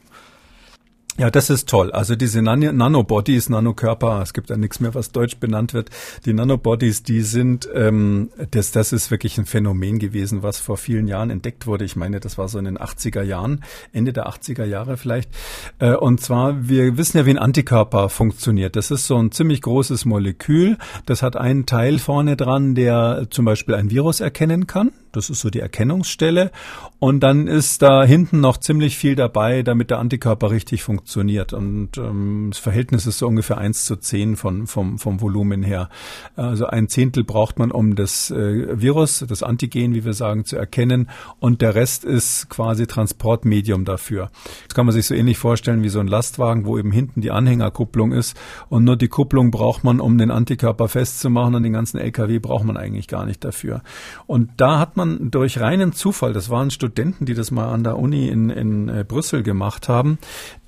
Ja, 1.18 1.30
das 1.30 1.50
ist 1.50 1.68
toll. 1.68 1.90
Also 1.90 2.14
diese 2.14 2.40
Nan 2.40 2.60
Nanobodies, 2.60 3.48
Nanokörper, 3.48 4.22
es 4.22 4.32
gibt 4.32 4.48
ja 4.48 4.56
nichts 4.56 4.80
mehr, 4.80 4.94
was 4.94 5.10
deutsch 5.10 5.38
benannt 5.38 5.74
wird. 5.74 5.90
Die 6.24 6.32
Nanobodies, 6.32 7.02
die 7.02 7.22
sind, 7.22 7.68
ähm, 7.74 8.30
das, 8.52 8.70
das 8.70 8.92
ist 8.92 9.10
wirklich 9.10 9.36
ein 9.36 9.44
Phänomen 9.44 9.98
gewesen, 9.98 10.42
was 10.42 10.60
vor 10.60 10.76
vielen 10.76 11.08
Jahren 11.08 11.30
entdeckt 11.30 11.66
wurde. 11.66 11.84
Ich 11.84 11.96
meine, 11.96 12.20
das 12.20 12.38
war 12.38 12.48
so 12.48 12.58
in 12.58 12.64
den 12.64 12.78
80er 12.78 13.22
Jahren, 13.22 13.64
Ende 13.92 14.12
der 14.12 14.28
80er 14.28 14.64
Jahre 14.64 14.96
vielleicht. 14.96 15.30
Äh, 15.78 15.94
und 15.94 16.20
zwar, 16.20 16.68
wir 16.68 16.96
wissen 16.96 17.18
ja, 17.18 17.26
wie 17.26 17.30
ein 17.30 17.38
Antikörper 17.38 18.08
funktioniert. 18.08 18.76
Das 18.76 18.90
ist 18.90 19.06
so 19.06 19.16
ein 19.16 19.32
ziemlich 19.32 19.62
großes 19.62 20.04
Molekül. 20.04 20.78
Das 21.06 21.22
hat 21.22 21.36
einen 21.36 21.66
Teil 21.66 21.98
vorne 21.98 22.36
dran, 22.36 22.74
der 22.74 23.26
zum 23.30 23.44
Beispiel 23.44 23.74
ein 23.74 23.90
Virus 23.90 24.20
erkennen 24.20 24.66
kann. 24.66 24.92
Das 25.12 25.30
ist 25.30 25.40
so 25.40 25.50
die 25.50 25.60
Erkennungsstelle. 25.60 26.50
Und 26.98 27.20
dann 27.20 27.46
ist 27.46 27.82
da 27.82 28.04
hinten 28.04 28.40
noch 28.40 28.58
ziemlich 28.58 28.96
viel 28.96 29.14
dabei, 29.16 29.62
damit 29.62 29.90
der 29.90 29.98
Antikörper 29.98 30.50
richtig 30.50 30.82
funktioniert. 30.82 31.52
Und 31.52 31.96
ähm, 31.96 32.48
das 32.50 32.58
Verhältnis 32.58 33.06
ist 33.06 33.18
so 33.18 33.26
ungefähr 33.26 33.58
eins 33.58 33.84
zu 33.86 33.96
zehn 33.96 34.36
von, 34.36 34.66
vom, 34.66 34.98
vom 34.98 35.20
Volumen 35.20 35.62
her. 35.62 35.88
Also 36.36 36.66
ein 36.66 36.88
Zehntel 36.88 37.24
braucht 37.24 37.58
man, 37.58 37.70
um 37.70 37.94
das 37.94 38.30
äh, 38.30 38.80
Virus, 38.80 39.24
das 39.26 39.42
Antigen, 39.42 39.94
wie 39.94 40.04
wir 40.04 40.12
sagen, 40.12 40.44
zu 40.44 40.56
erkennen. 40.56 41.08
Und 41.38 41.62
der 41.62 41.74
Rest 41.74 42.04
ist 42.04 42.50
quasi 42.50 42.86
Transportmedium 42.86 43.84
dafür. 43.84 44.30
Das 44.66 44.74
kann 44.74 44.86
man 44.86 44.92
sich 44.92 45.06
so 45.06 45.14
ähnlich 45.14 45.38
vorstellen 45.38 45.82
wie 45.82 45.88
so 45.88 46.00
ein 46.00 46.08
Lastwagen, 46.08 46.66
wo 46.66 46.78
eben 46.78 46.92
hinten 46.92 47.22
die 47.22 47.30
Anhängerkupplung 47.30 48.12
ist. 48.12 48.36
Und 48.68 48.84
nur 48.84 48.96
die 48.96 49.08
Kupplung 49.08 49.50
braucht 49.50 49.84
man, 49.84 50.00
um 50.00 50.18
den 50.18 50.30
Antikörper 50.30 50.88
festzumachen. 50.88 51.54
Und 51.54 51.62
den 51.62 51.72
ganzen 51.72 51.98
LKW 51.98 52.38
braucht 52.40 52.64
man 52.64 52.76
eigentlich 52.76 53.08
gar 53.08 53.24
nicht 53.24 53.42
dafür. 53.42 53.82
Und 54.26 54.50
da 54.58 54.78
hat 54.78 54.98
man 54.98 54.99
man 55.00 55.30
durch 55.30 55.60
reinen 55.60 55.92
Zufall, 55.92 56.32
das 56.32 56.50
waren 56.50 56.70
Studenten, 56.70 57.24
die 57.26 57.34
das 57.34 57.50
mal 57.50 57.72
an 57.72 57.84
der 57.84 57.98
Uni 57.98 58.28
in, 58.28 58.50
in 58.50 58.88
äh, 58.88 59.04
Brüssel 59.06 59.42
gemacht 59.42 59.88
haben, 59.88 60.18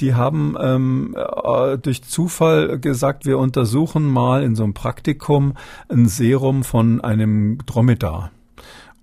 die 0.01 0.14
haben 0.14 0.57
ähm, 0.61 1.16
äh, 1.16 1.78
durch 1.78 2.03
Zufall 2.03 2.78
gesagt, 2.78 3.26
wir 3.26 3.39
untersuchen 3.39 4.07
mal 4.07 4.43
in 4.43 4.55
so 4.55 4.64
einem 4.64 4.74
Praktikum 4.74 5.55
ein 5.89 6.09
Serum 6.09 6.64
von 6.64 7.01
einem 7.01 7.59
Dromedar. 7.66 8.30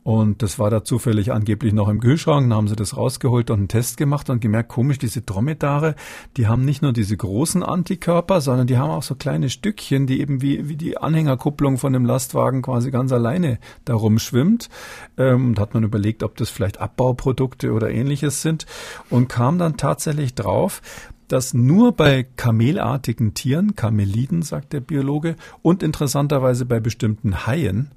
Und 0.04 0.42
das 0.42 0.60
war 0.60 0.70
da 0.70 0.84
zufällig 0.84 1.32
angeblich 1.32 1.74
noch 1.74 1.90
im 1.90 2.00
Kühlschrank. 2.00 2.50
Dann 2.50 2.58
haben 2.58 2.68
sie 2.68 2.76
das 2.76 2.96
rausgeholt 2.96 3.50
und 3.50 3.58
einen 3.58 3.68
Test 3.68 3.98
gemacht 3.98 4.30
und 4.30 4.40
gemerkt, 4.40 4.70
komisch, 4.70 4.98
diese 4.98 5.22
Dromedare, 5.22 5.96
die 6.38 6.48
haben 6.48 6.66
nicht 6.66 6.82
nur 6.82 6.94
diese 6.94 7.18
großen 7.18 7.64
Antikörper, 7.64 8.42
sondern 8.42 8.68
die 8.68 8.78
haben 8.78 8.92
auch 8.92 9.04
so 9.04 9.16
kleine 9.16 9.50
Stückchen, 9.50 10.08
die 10.08 10.22
eben 10.22 10.42
wie, 10.42 10.70
wie 10.70 10.78
die 10.78 10.98
Anhängerkupplung 10.98 11.78
von 11.78 11.94
dem 11.94 12.06
Lastwagen 12.06 12.62
quasi 12.62 12.92
ganz 12.92 13.12
alleine 13.12 13.60
darum 13.86 14.20
schwimmt. 14.20 14.70
Ähm, 15.18 15.50
und 15.50 15.60
hat 15.60 15.74
man 15.74 15.84
überlegt, 15.84 16.24
ob 16.24 16.38
das 16.38 16.50
vielleicht 16.50 16.80
Abbauprodukte 16.80 17.74
oder 17.74 17.92
ähnliches 17.92 18.42
sind 18.42 18.66
und 19.10 19.28
kam 19.28 19.58
dann 19.58 19.78
tatsächlich 19.78 20.34
drauf, 20.34 20.82
dass 21.30 21.54
nur 21.54 21.92
bei 21.92 22.24
kamelartigen 22.24 23.34
Tieren, 23.34 23.76
Kameliden, 23.76 24.42
sagt 24.42 24.74
der 24.74 24.82
Biologe, 24.82 25.36
und 25.62 25.84
interessanterweise 25.84 26.66
bei 26.66 26.80
bestimmten 26.80 27.46
Haien, 27.46 27.92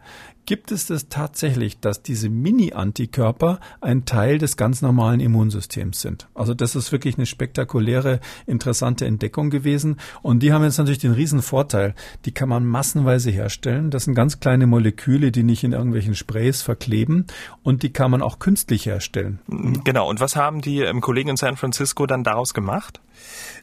gibt 0.47 0.73
es 0.73 0.87
das 0.87 1.09
tatsächlich, 1.09 1.79
dass 1.81 2.03
diese 2.03 2.29
Mini-Antikörper 2.29 3.61
ein 3.81 4.05
Teil 4.05 4.39
des 4.39 4.57
ganz 4.57 4.83
normalen 4.83 5.21
Immunsystems 5.21 6.01
sind. 6.01 6.29
Also 6.35 6.55
das 6.55 6.75
ist 6.75 6.93
wirklich 6.93 7.17
eine 7.17 7.27
spektakuläre, 7.27 8.21
interessante 8.47 9.07
Entdeckung 9.07 9.51
gewesen. 9.51 9.97
Und 10.23 10.43
die 10.43 10.53
haben 10.53 10.65
jetzt 10.65 10.79
natürlich 10.79 10.99
den 10.99 11.13
riesen 11.13 11.43
Vorteil, 11.43 11.95
die 12.25 12.33
kann 12.33 12.49
man 12.49 12.67
massenweise 12.67 13.31
herstellen. 13.31 13.91
Das 13.91 14.05
sind 14.05 14.15
ganz 14.15 14.41
kleine 14.41 14.67
Moleküle, 14.67 15.33
die 15.33 15.43
nicht 15.43 15.65
in 15.65 15.73
irgendwelchen 15.73 16.15
Sprays 16.15 16.63
verkleben 16.63 17.27
und 17.63 17.83
die 17.83 17.93
kann 17.93 18.11
man 18.11 18.23
auch 18.23 18.39
künstlich 18.39 18.87
herstellen. 18.87 19.39
Genau. 19.85 20.09
Und 20.09 20.21
was 20.21 20.37
haben 20.37 20.61
die 20.61 20.81
ähm, 20.81 21.01
Kollegen 21.01 21.31
in 21.31 21.37
San 21.37 21.57
Francisco 21.57 22.07
dann 22.07 22.25
daraus 22.25 22.55
gemacht? 22.55 23.01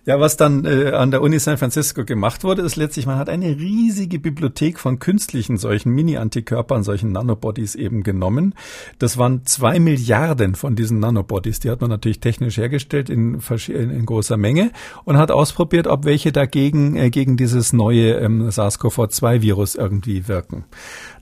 Ja, 0.05 0.19
was 0.19 0.37
dann 0.37 0.65
äh, 0.65 0.91
an 0.91 1.11
der 1.11 1.21
Uni 1.21 1.39
San 1.39 1.57
Francisco 1.57 2.05
gemacht 2.05 2.43
wurde, 2.43 2.61
ist 2.61 2.77
letztlich, 2.77 3.05
man 3.05 3.17
hat 3.17 3.29
eine 3.29 3.47
riesige 3.47 4.17
Bibliothek 4.17 4.79
von 4.79 4.99
künstlichen 4.99 5.57
solchen 5.57 5.91
Mini-Antikörpern, 5.91 6.83
solchen 6.83 7.11
Nanobodies 7.11 7.75
eben 7.75 8.01
genommen. 8.03 8.55
Das 8.97 9.17
waren 9.17 9.45
zwei 9.45 9.79
Milliarden 9.79 10.55
von 10.55 10.75
diesen 10.75 10.99
Nanobodies. 10.99 11.59
Die 11.59 11.69
hat 11.69 11.81
man 11.81 11.89
natürlich 11.89 12.21
technisch 12.21 12.57
hergestellt 12.57 13.09
in, 13.09 13.39
in, 13.67 14.05
großer 14.05 14.37
Menge 14.37 14.71
und 15.03 15.17
hat 15.17 15.31
ausprobiert, 15.31 15.85
ob 15.87 16.05
welche 16.05 16.31
dagegen 16.31 16.95
äh, 16.95 17.09
gegen 17.09 17.37
dieses 17.37 17.73
neue 17.73 18.13
ähm, 18.13 18.49
SARS-CoV-2-Virus 18.49 19.75
irgendwie 19.75 20.27
wirken. 20.27 20.63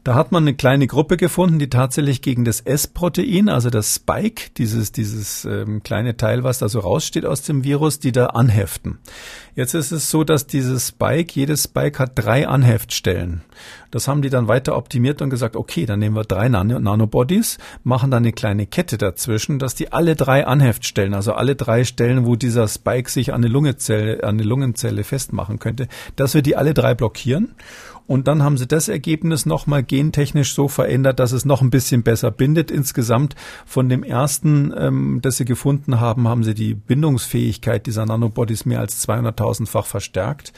Da 0.08 0.16
hat 0.16 0.32
man 0.32 0.44
eine 0.44 0.54
kleine 0.54 0.88
Gruppe 0.88 1.18
gefunden, 1.18 1.60
die 1.60 1.70
tatsächlich 1.70 2.22
gegen 2.22 2.46
das 2.46 2.62
S-Protein, 2.62 3.50
also 3.50 3.70
das 3.70 3.94
Spike, 3.94 4.52
dieses, 4.58 4.94
dieses 4.94 5.44
ähm, 5.44 5.84
kleine 5.84 6.16
Teil, 6.16 6.46
was 6.46 6.60
da 6.60 6.70
so 6.70 6.80
raussteht 6.80 7.26
aus 7.26 7.42
dem 7.42 7.66
Virus, 7.66 8.00
die 8.00 8.14
da 8.14 8.28
anheften. 8.28 9.00
Jetzt 9.54 9.74
ist 9.74 9.92
es 9.92 10.10
so, 10.10 10.24
dass 10.24 10.48
dieses 10.48 10.88
Spike, 10.88 11.34
jedes 11.34 11.64
Spike 11.66 12.00
hat 12.00 12.12
drei 12.16 12.48
Anheftstellen. 12.48 13.42
Das 13.92 14.08
haben 14.08 14.22
die 14.22 14.30
dann 14.30 14.48
weiter 14.48 14.78
optimiert 14.78 15.22
und 15.22 15.30
gesagt, 15.30 15.58
okay, 15.58 15.86
dann 15.86 16.00
nehmen 16.00 16.16
wir 16.16 16.24
drei 16.24 16.48
Nan 16.48 16.68
Nanobodies, 16.68 17.58
machen 17.84 18.10
dann 18.10 18.24
eine 18.24 18.32
kleine 18.32 18.66
Kette 18.66 18.98
dazwischen, 18.98 19.60
dass 19.60 19.76
die 19.76 19.92
alle 19.92 20.16
drei 20.16 20.48
Anheftstellen, 20.48 21.16
also 21.16 21.34
alle 21.34 21.58
drei 21.58 21.84
Stellen, 21.84 22.26
wo 22.26 22.38
dieser 22.38 22.70
Spike 22.70 23.10
sich 23.10 23.34
an 23.34 23.44
eine 23.44 23.52
Lungenzelle, 23.52 24.24
an 24.24 24.36
eine 24.36 24.44
Lungenzelle 24.44 25.04
festmachen 25.04 25.60
könnte, 25.60 25.90
dass 26.16 26.34
wir 26.34 26.42
die 26.42 26.56
alle 26.56 26.74
drei 26.74 26.96
blockieren 26.96 27.56
und 28.08 28.28
dann 28.28 28.42
haben 28.42 28.58
sie 28.58 28.68
das 28.68 28.88
Ergebnis 28.88 29.46
nochmal 29.46 29.84
gentechnisch 29.84 30.54
so 30.54 30.70
verändert, 30.70 31.20
dass 31.20 31.34
es 31.34 31.44
noch 31.44 31.62
ein 31.62 31.70
bisschen 31.70 32.04
besser 32.04 32.32
bindet. 32.32 32.72
Insgesamt 32.72 33.36
von 33.66 33.90
dem 33.90 34.04
ersten, 34.04 34.74
ähm, 34.78 35.20
das 35.22 35.38
sie 35.38 35.46
gefunden 35.46 36.00
haben, 36.00 36.28
haben 36.28 36.44
sie 36.44 36.54
die 36.54 36.74
Bindungsfähigkeit 36.74 37.86
dieser 37.86 38.06
Nanobodies 38.06 38.66
mehr 38.66 38.80
als 38.80 39.08
200.000-fach 39.08 39.86
verstärkt. 39.86 40.54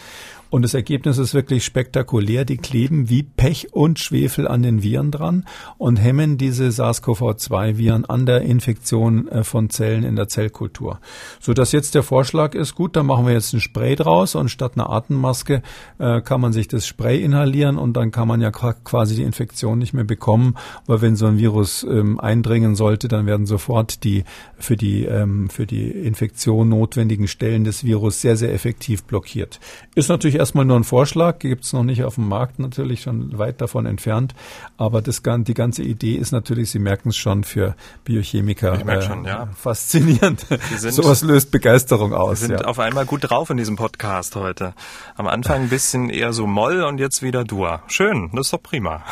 Und 0.50 0.64
das 0.64 0.74
Ergebnis 0.74 1.18
ist 1.18 1.34
wirklich 1.34 1.64
spektakulär. 1.64 2.44
Die 2.44 2.58
kleben 2.58 3.10
wie 3.10 3.24
Pech 3.24 3.74
und 3.74 4.00
Schwefel 4.00 4.48
an 4.48 4.64
den 4.64 4.82
Viren 4.82 5.12
dran 5.12 5.46
und 5.78 5.98
hemmen 5.98 6.38
diese 6.38 6.70
SARS-CoV-2-Viren 6.70 8.06
an 8.06 8.26
der 8.26 8.42
Infektion 8.42 9.28
äh, 9.28 9.44
von 9.44 9.70
Zellen 9.70 10.04
in 10.04 10.16
der 10.16 10.28
Zellkultur. 10.28 11.00
So 11.40 11.54
dass 11.54 11.72
jetzt 11.72 11.94
der 11.94 12.04
Vorschlag 12.04 12.56
ist, 12.56 12.74
gut, 12.74 12.96
dann 12.96 13.06
machen 13.06 13.28
wir 13.28 13.34
jetzt 13.34 13.54
ein 13.54 13.62
Spray 13.62 13.96
draus 13.96 14.36
und 14.36 14.50
statt 14.50 14.74
einer 14.76 14.90
Atemmaske 14.90 15.62
äh, 16.00 16.22
kann 16.22 16.42
man 16.42 16.54
sich 16.54 16.68
das 16.68 16.88
Spray 16.88 17.22
inhalieren 17.22 17.78
und 17.78 17.94
dann 17.94 18.12
kann 18.12 18.28
man 18.28 18.42
ja 18.42 18.50
quasi 18.52 19.16
die 19.16 19.24
Infektion 19.24 19.78
nicht 19.78 19.94
mehr 19.94 20.04
bekommen, 20.04 20.56
weil 20.88 21.02
wenn 21.02 21.16
so 21.16 21.28
ein 21.28 21.38
Virus 21.38 21.84
ähm, 21.84 22.20
eindringen 22.20 22.76
sollte, 22.76 23.08
dann 23.08 23.26
werden 23.26 23.46
sofort 23.46 24.04
die 24.04 24.24
für 24.58 24.76
die 24.76 25.06
ähm, 25.06 25.50
für 25.50 25.66
die 25.66 25.90
Infektion 25.90 26.70
notwendigen 26.70 27.28
Stellen 27.28 27.64
des 27.64 27.84
Virus 27.84 28.22
sehr 28.22 28.36
sehr 28.36 28.54
effektiv 28.54 29.04
blockiert. 29.04 29.60
Ist 29.96 30.10
natürlich 30.10 30.39
erstmal 30.40 30.66
nur 30.66 30.78
ein 30.78 30.84
Vorschlag, 30.84 31.40
gibt 31.40 31.66
es 31.66 31.74
noch 31.74 31.84
nicht 31.84 32.04
auf 32.04 32.16
dem 32.16 32.28
Markt, 32.28 32.58
natürlich 32.58 33.02
schon 33.02 33.38
weit 33.38 33.62
davon 33.62 33.86
entfernt. 33.86 34.34
Aber 34.78 35.02
das, 35.02 35.22
die 35.22 35.54
ganze 35.54 35.84
Idee 35.84 36.16
ist 36.16 36.32
natürlich, 36.32 36.72
Sie 36.72 36.80
merken 36.80 37.10
es 37.10 37.18
schon, 37.18 37.44
für 37.44 37.76
Biochemiker 38.06 38.88
äh, 38.88 39.02
schon, 39.02 39.26
ja. 39.26 39.50
faszinierend. 39.56 40.46
Sind, 40.78 40.94
Sowas 40.94 41.22
löst 41.22 41.52
Begeisterung 41.52 42.14
aus. 42.14 42.42
Wir 42.42 42.48
sind 42.48 42.62
ja. 42.62 42.66
auf 42.66 42.80
einmal 42.80 43.06
gut 43.06 43.30
drauf 43.30 43.50
in 43.50 43.58
diesem 43.58 43.76
Podcast 43.76 44.36
heute. 44.36 44.74
Am 45.16 45.28
Anfang 45.28 45.64
ein 45.64 45.70
bisschen 45.70 46.10
eher 46.10 46.34
so 46.34 46.48
Moll 46.48 46.82
und 46.84 47.00
jetzt 47.00 47.22
wieder 47.22 47.44
Dur. 47.44 47.82
Schön, 47.88 48.30
das 48.34 48.48
ist 48.48 48.54
doch 48.54 48.64
prima. 48.64 49.04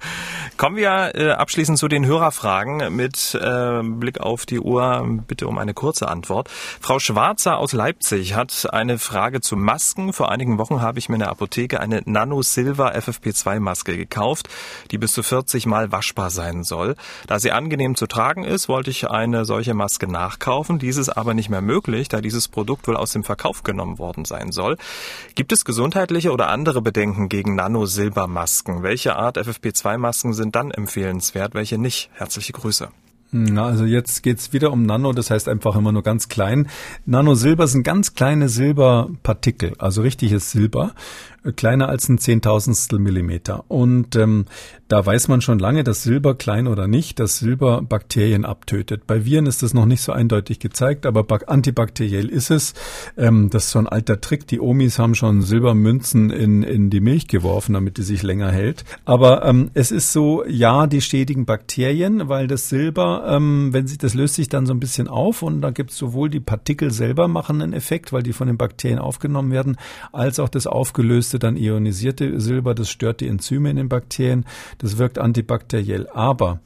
Kommen 0.56 0.76
wir 0.76 1.14
äh, 1.14 1.30
abschließend 1.30 1.78
zu 1.78 1.88
den 1.88 2.06
Hörerfragen 2.06 2.94
mit 2.94 3.34
äh, 3.34 3.82
Blick 3.82 4.20
auf 4.20 4.46
die 4.46 4.60
Uhr. 4.60 5.06
Bitte 5.26 5.48
um 5.48 5.58
eine 5.58 5.74
kurze 5.74 6.08
Antwort. 6.08 6.50
Frau 6.50 6.98
Schwarzer 6.98 7.58
aus 7.58 7.72
Leipzig 7.72 8.34
hat 8.34 8.68
eine 8.72 8.98
Frage 8.98 9.40
zu 9.40 9.56
Masken. 9.56 10.12
Vor 10.12 10.30
einigen 10.30 10.58
Wochen 10.58 10.65
Wochen 10.66 10.82
habe 10.82 10.98
ich 10.98 11.08
mir 11.08 11.14
in 11.14 11.20
der 11.20 11.30
Apotheke 11.30 11.78
eine 11.78 12.02
Nano 12.06 12.42
Silver 12.42 12.96
FFP2 12.96 13.60
Maske 13.60 13.96
gekauft, 13.96 14.48
die 14.90 14.98
bis 14.98 15.12
zu 15.12 15.22
40 15.22 15.64
Mal 15.66 15.92
waschbar 15.92 16.30
sein 16.30 16.64
soll. 16.64 16.96
Da 17.28 17.38
sie 17.38 17.52
angenehm 17.52 17.94
zu 17.94 18.08
tragen 18.08 18.42
ist, 18.42 18.68
wollte 18.68 18.90
ich 18.90 19.08
eine 19.08 19.44
solche 19.44 19.74
Maske 19.74 20.10
nachkaufen. 20.10 20.80
Dies 20.80 20.96
ist 20.96 21.10
aber 21.10 21.34
nicht 21.34 21.50
mehr 21.50 21.60
möglich, 21.60 22.08
da 22.08 22.20
dieses 22.20 22.48
Produkt 22.48 22.88
wohl 22.88 22.96
aus 22.96 23.12
dem 23.12 23.22
Verkauf 23.22 23.62
genommen 23.62 24.00
worden 24.00 24.24
sein 24.24 24.50
soll. 24.50 24.76
Gibt 25.36 25.52
es 25.52 25.64
gesundheitliche 25.64 26.32
oder 26.32 26.48
andere 26.48 26.82
Bedenken 26.82 27.28
gegen 27.28 27.54
Nano 27.54 27.86
Silber 27.86 28.26
Masken? 28.26 28.82
Welche 28.82 29.14
Art 29.14 29.38
FFP2 29.38 29.98
Masken 29.98 30.32
sind 30.32 30.56
dann 30.56 30.72
empfehlenswert, 30.72 31.54
welche 31.54 31.78
nicht? 31.78 32.10
Herzliche 32.14 32.52
Grüße. 32.52 32.88
Na, 33.32 33.66
also 33.66 33.84
jetzt 33.84 34.22
geht's 34.22 34.52
wieder 34.52 34.72
um 34.72 34.84
Nano, 34.84 35.12
das 35.12 35.30
heißt 35.30 35.48
einfach 35.48 35.76
immer 35.76 35.92
nur 35.92 36.02
ganz 36.02 36.28
klein. 36.28 36.68
Nano-Silber 37.06 37.66
sind 37.66 37.82
ganz 37.82 38.14
kleine 38.14 38.48
Silberpartikel, 38.48 39.74
also 39.78 40.02
richtiges 40.02 40.52
Silber 40.52 40.94
kleiner 41.52 41.88
als 41.88 42.08
ein 42.08 42.18
Zehntausendstel 42.18 42.98
Millimeter. 42.98 43.64
Und 43.68 44.16
ähm, 44.16 44.46
da 44.88 45.04
weiß 45.04 45.28
man 45.28 45.40
schon 45.40 45.58
lange, 45.58 45.84
dass 45.84 46.02
Silber, 46.02 46.34
klein 46.34 46.68
oder 46.68 46.86
nicht, 46.86 47.18
dass 47.18 47.38
Silber 47.38 47.82
Bakterien 47.82 48.44
abtötet. 48.44 49.06
Bei 49.06 49.24
Viren 49.24 49.46
ist 49.46 49.62
das 49.62 49.74
noch 49.74 49.86
nicht 49.86 50.00
so 50.00 50.12
eindeutig 50.12 50.60
gezeigt, 50.60 51.06
aber 51.06 51.26
antibakteriell 51.48 52.28
ist 52.28 52.50
es. 52.50 52.74
Ähm, 53.16 53.50
das 53.50 53.64
ist 53.64 53.70
so 53.72 53.80
ein 53.80 53.88
alter 53.88 54.20
Trick. 54.20 54.46
Die 54.46 54.60
Omis 54.60 54.98
haben 54.98 55.14
schon 55.14 55.42
Silbermünzen 55.42 56.30
in, 56.30 56.62
in 56.62 56.90
die 56.90 57.00
Milch 57.00 57.28
geworfen, 57.28 57.74
damit 57.74 57.98
die 57.98 58.02
sich 58.02 58.22
länger 58.22 58.50
hält. 58.50 58.84
Aber 59.04 59.44
ähm, 59.44 59.70
es 59.74 59.90
ist 59.90 60.12
so, 60.12 60.44
ja, 60.46 60.86
die 60.86 61.00
schädigen 61.00 61.46
Bakterien, 61.46 62.28
weil 62.28 62.46
das 62.46 62.68
Silber, 62.68 63.24
ähm, 63.28 63.72
wenn 63.72 63.86
sich, 63.86 63.98
das 63.98 64.14
löst 64.14 64.34
sich 64.34 64.48
dann 64.48 64.66
so 64.66 64.74
ein 64.74 64.80
bisschen 64.80 65.08
auf 65.08 65.42
und 65.42 65.60
da 65.62 65.70
gibt 65.70 65.90
es 65.90 65.98
sowohl 65.98 66.30
die 66.30 66.40
Partikel 66.40 66.90
selber 66.90 67.28
machen 67.28 67.60
einen 67.60 67.72
Effekt, 67.72 68.12
weil 68.12 68.22
die 68.22 68.32
von 68.32 68.46
den 68.46 68.56
Bakterien 68.56 68.98
aufgenommen 68.98 69.50
werden, 69.50 69.76
als 70.12 70.38
auch 70.38 70.48
das 70.48 70.66
aufgelöste 70.66 71.35
löste 71.36 71.38
dann 71.38 71.56
ionisierte 71.56 72.40
Silber, 72.40 72.74
das 72.74 72.90
stört 72.90 73.20
die 73.20 73.28
Enzyme 73.28 73.70
in 73.70 73.76
den 73.76 73.88
Bakterien, 73.88 74.44
das 74.78 74.98
wirkt 74.98 75.18
antibakteriell. 75.18 76.08
Aber 76.12 76.60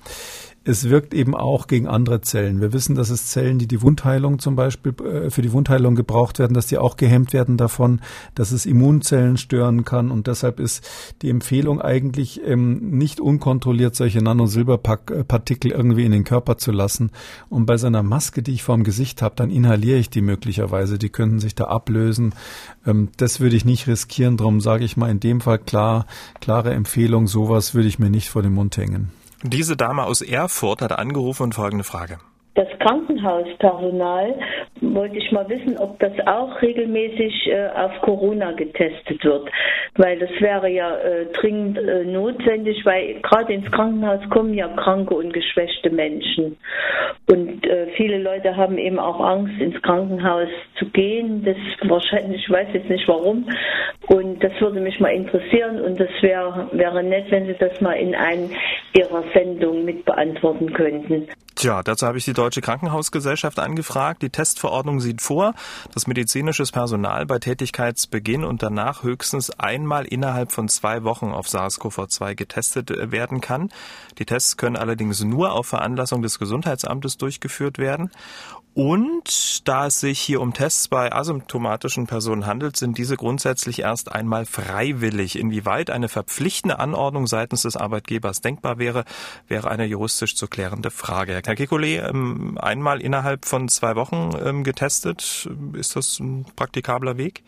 es 0.62 0.90
wirkt 0.90 1.14
eben 1.14 1.34
auch 1.34 1.68
gegen 1.68 1.88
andere 1.88 2.20
Zellen. 2.20 2.60
Wir 2.60 2.74
wissen, 2.74 2.94
dass 2.94 3.08
es 3.08 3.28
Zellen, 3.28 3.58
die 3.58 3.66
die 3.66 3.80
Wundheilung 3.80 4.38
zum 4.38 4.56
Beispiel 4.56 4.94
äh, 5.02 5.30
für 5.30 5.40
die 5.40 5.52
Wundheilung 5.52 5.94
gebraucht 5.94 6.38
werden, 6.38 6.52
dass 6.52 6.66
die 6.66 6.76
auch 6.76 6.96
gehemmt 6.96 7.32
werden 7.32 7.56
davon, 7.56 8.00
dass 8.34 8.52
es 8.52 8.66
Immunzellen 8.66 9.38
stören 9.38 9.86
kann. 9.86 10.10
Und 10.10 10.26
deshalb 10.26 10.60
ist 10.60 10.86
die 11.22 11.30
Empfehlung 11.30 11.80
eigentlich 11.80 12.42
ähm, 12.44 12.90
nicht 12.90 13.20
unkontrolliert 13.20 13.96
solche 13.96 14.22
Nanosilberpartikel 14.22 15.70
irgendwie 15.70 16.04
in 16.04 16.12
den 16.12 16.24
Körper 16.24 16.58
zu 16.58 16.72
lassen. 16.72 17.10
Und 17.48 17.64
bei 17.64 17.78
so 17.78 17.86
einer 17.86 18.02
Maske, 18.02 18.42
die 18.42 18.52
ich 18.52 18.62
vorm 18.62 18.84
Gesicht 18.84 19.22
habe, 19.22 19.36
dann 19.36 19.50
inhaliere 19.50 19.98
ich 19.98 20.10
die 20.10 20.20
möglicherweise. 20.20 20.98
Die 20.98 21.08
könnten 21.08 21.40
sich 21.40 21.54
da 21.54 21.64
ablösen. 21.64 22.34
Ähm, 22.86 23.08
das 23.16 23.40
würde 23.40 23.56
ich 23.56 23.64
nicht 23.64 23.86
riskieren. 23.86 24.36
Darum 24.36 24.60
sage 24.60 24.84
ich 24.84 24.98
mal 24.98 25.10
in 25.10 25.20
dem 25.20 25.40
Fall 25.40 25.58
klar, 25.58 26.04
klare 26.42 26.74
Empfehlung. 26.74 27.28
Sowas 27.28 27.74
würde 27.74 27.88
ich 27.88 27.98
mir 27.98 28.10
nicht 28.10 28.28
vor 28.28 28.42
den 28.42 28.52
Mund 28.52 28.76
hängen. 28.76 29.19
Diese 29.42 29.74
Dame 29.74 30.04
aus 30.04 30.20
Erfurt 30.20 30.82
hat 30.82 30.92
angerufen 30.92 31.44
und 31.44 31.54
folgende 31.54 31.84
Frage. 31.84 32.18
Das 32.54 32.66
Krankenhauspersonal 32.80 34.34
wollte 34.80 35.16
ich 35.16 35.30
mal 35.30 35.48
wissen, 35.48 35.78
ob 35.78 35.98
das 36.00 36.12
auch 36.26 36.60
regelmäßig 36.60 37.46
äh, 37.46 37.68
auf 37.68 37.92
Corona 38.02 38.52
getestet 38.52 39.24
wird, 39.24 39.48
weil 39.96 40.18
das 40.18 40.30
wäre 40.40 40.68
ja 40.68 40.96
äh, 40.96 41.26
dringend 41.26 41.78
äh, 41.78 42.04
notwendig, 42.04 42.84
weil 42.84 43.20
gerade 43.22 43.52
ins 43.52 43.70
Krankenhaus 43.70 44.28
kommen 44.30 44.54
ja 44.54 44.68
kranke 44.68 45.14
und 45.14 45.32
geschwächte 45.32 45.90
Menschen 45.90 46.56
und 47.30 47.64
äh, 47.66 47.86
viele 47.96 48.18
Leute 48.18 48.56
haben 48.56 48.78
eben 48.78 48.98
auch 48.98 49.20
Angst, 49.20 49.60
ins 49.60 49.80
Krankenhaus 49.82 50.48
zu 50.78 50.86
gehen. 50.86 51.44
Das 51.44 51.56
wahrscheinlich, 51.88 52.42
ich 52.42 52.50
weiß 52.50 52.68
jetzt 52.72 52.90
nicht 52.90 53.06
warum, 53.06 53.48
und 54.08 54.42
das 54.42 54.52
würde 54.60 54.80
mich 54.80 54.98
mal 54.98 55.10
interessieren 55.12 55.80
und 55.80 56.00
das 56.00 56.08
wär, 56.20 56.68
wäre 56.72 57.02
nett, 57.02 57.30
wenn 57.30 57.46
Sie 57.46 57.54
das 57.58 57.80
mal 57.80 57.92
in 57.92 58.14
einer 58.14 58.48
Ihrer 58.92 59.22
Sendungen 59.32 59.84
mit 59.84 60.04
beantworten 60.04 60.72
könnten. 60.72 61.28
Tja, 61.54 61.82
dazu 61.84 62.06
habe 62.06 62.18
ich 62.18 62.24
die 62.24 62.32
Deutsche 62.40 62.62
Krankenhausgesellschaft 62.62 63.58
angefragt. 63.58 64.22
Die 64.22 64.30
Testverordnung 64.30 64.98
sieht 65.00 65.20
vor, 65.20 65.52
dass 65.92 66.06
medizinisches 66.06 66.72
Personal 66.72 67.26
bei 67.26 67.38
Tätigkeitsbeginn 67.38 68.44
und 68.44 68.62
danach 68.62 69.02
höchstens 69.02 69.50
einmal 69.50 70.06
innerhalb 70.06 70.50
von 70.50 70.66
zwei 70.70 71.04
Wochen 71.04 71.32
auf 71.32 71.48
SARS-CoV-2 71.48 72.34
getestet 72.34 72.90
äh, 72.90 73.12
werden 73.12 73.42
kann. 73.42 73.68
Die 74.18 74.24
Tests 74.24 74.56
können 74.56 74.76
allerdings 74.76 75.22
nur 75.22 75.52
auf 75.52 75.66
Veranlassung 75.66 76.22
des 76.22 76.38
Gesundheitsamtes 76.38 77.18
durchgeführt 77.18 77.76
werden. 77.76 78.10
Und 78.72 79.66
da 79.66 79.86
es 79.86 79.98
sich 79.98 80.20
hier 80.20 80.40
um 80.40 80.54
Tests 80.54 80.86
bei 80.86 81.12
asymptomatischen 81.12 82.06
Personen 82.06 82.46
handelt, 82.46 82.76
sind 82.76 82.98
diese 82.98 83.16
grundsätzlich 83.16 83.80
erst 83.80 84.12
einmal 84.12 84.46
freiwillig. 84.46 85.38
Inwieweit 85.38 85.90
eine 85.90 86.08
verpflichtende 86.08 86.78
Anordnung 86.78 87.26
seitens 87.26 87.62
des 87.62 87.76
Arbeitgebers 87.76 88.40
denkbar 88.40 88.78
wäre, 88.78 89.04
wäre 89.48 89.70
eine 89.70 89.86
juristisch 89.86 90.36
zu 90.36 90.46
klärende 90.46 90.90
Frage. 90.90 91.40
Herr 91.44 91.54
Kekulé, 91.54 92.08
ähm, 92.08 92.58
einmal 92.58 93.00
innerhalb 93.00 93.44
von 93.44 93.68
zwei 93.68 93.96
Wochen 93.96 94.30
ähm, 94.44 94.62
getestet, 94.62 95.48
ist 95.72 95.96
das 95.96 96.20
ein 96.20 96.46
praktikabler 96.54 97.16
Weg? 97.16 97.42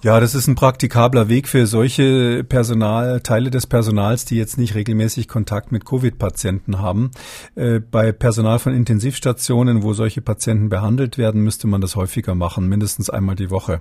Ja, 0.00 0.20
das 0.20 0.36
ist 0.36 0.46
ein 0.46 0.54
praktikabler 0.54 1.28
Weg 1.28 1.48
für 1.48 1.66
solche 1.66 2.44
Personal, 2.48 3.20
Teile 3.20 3.50
des 3.50 3.66
Personals, 3.66 4.24
die 4.24 4.36
jetzt 4.36 4.56
nicht 4.56 4.76
regelmäßig 4.76 5.26
Kontakt 5.26 5.72
mit 5.72 5.84
Covid-Patienten 5.84 6.78
haben. 6.78 7.10
Äh, 7.56 7.80
bei 7.80 8.12
Personal 8.12 8.60
von 8.60 8.74
Intensivstationen, 8.74 9.82
wo 9.82 9.94
solche 9.94 10.20
Patienten 10.20 10.68
behandelt 10.68 11.18
werden, 11.18 11.42
müsste 11.42 11.66
man 11.66 11.80
das 11.80 11.96
häufiger 11.96 12.36
machen, 12.36 12.68
mindestens 12.68 13.10
einmal 13.10 13.34
die 13.34 13.50
Woche. 13.50 13.80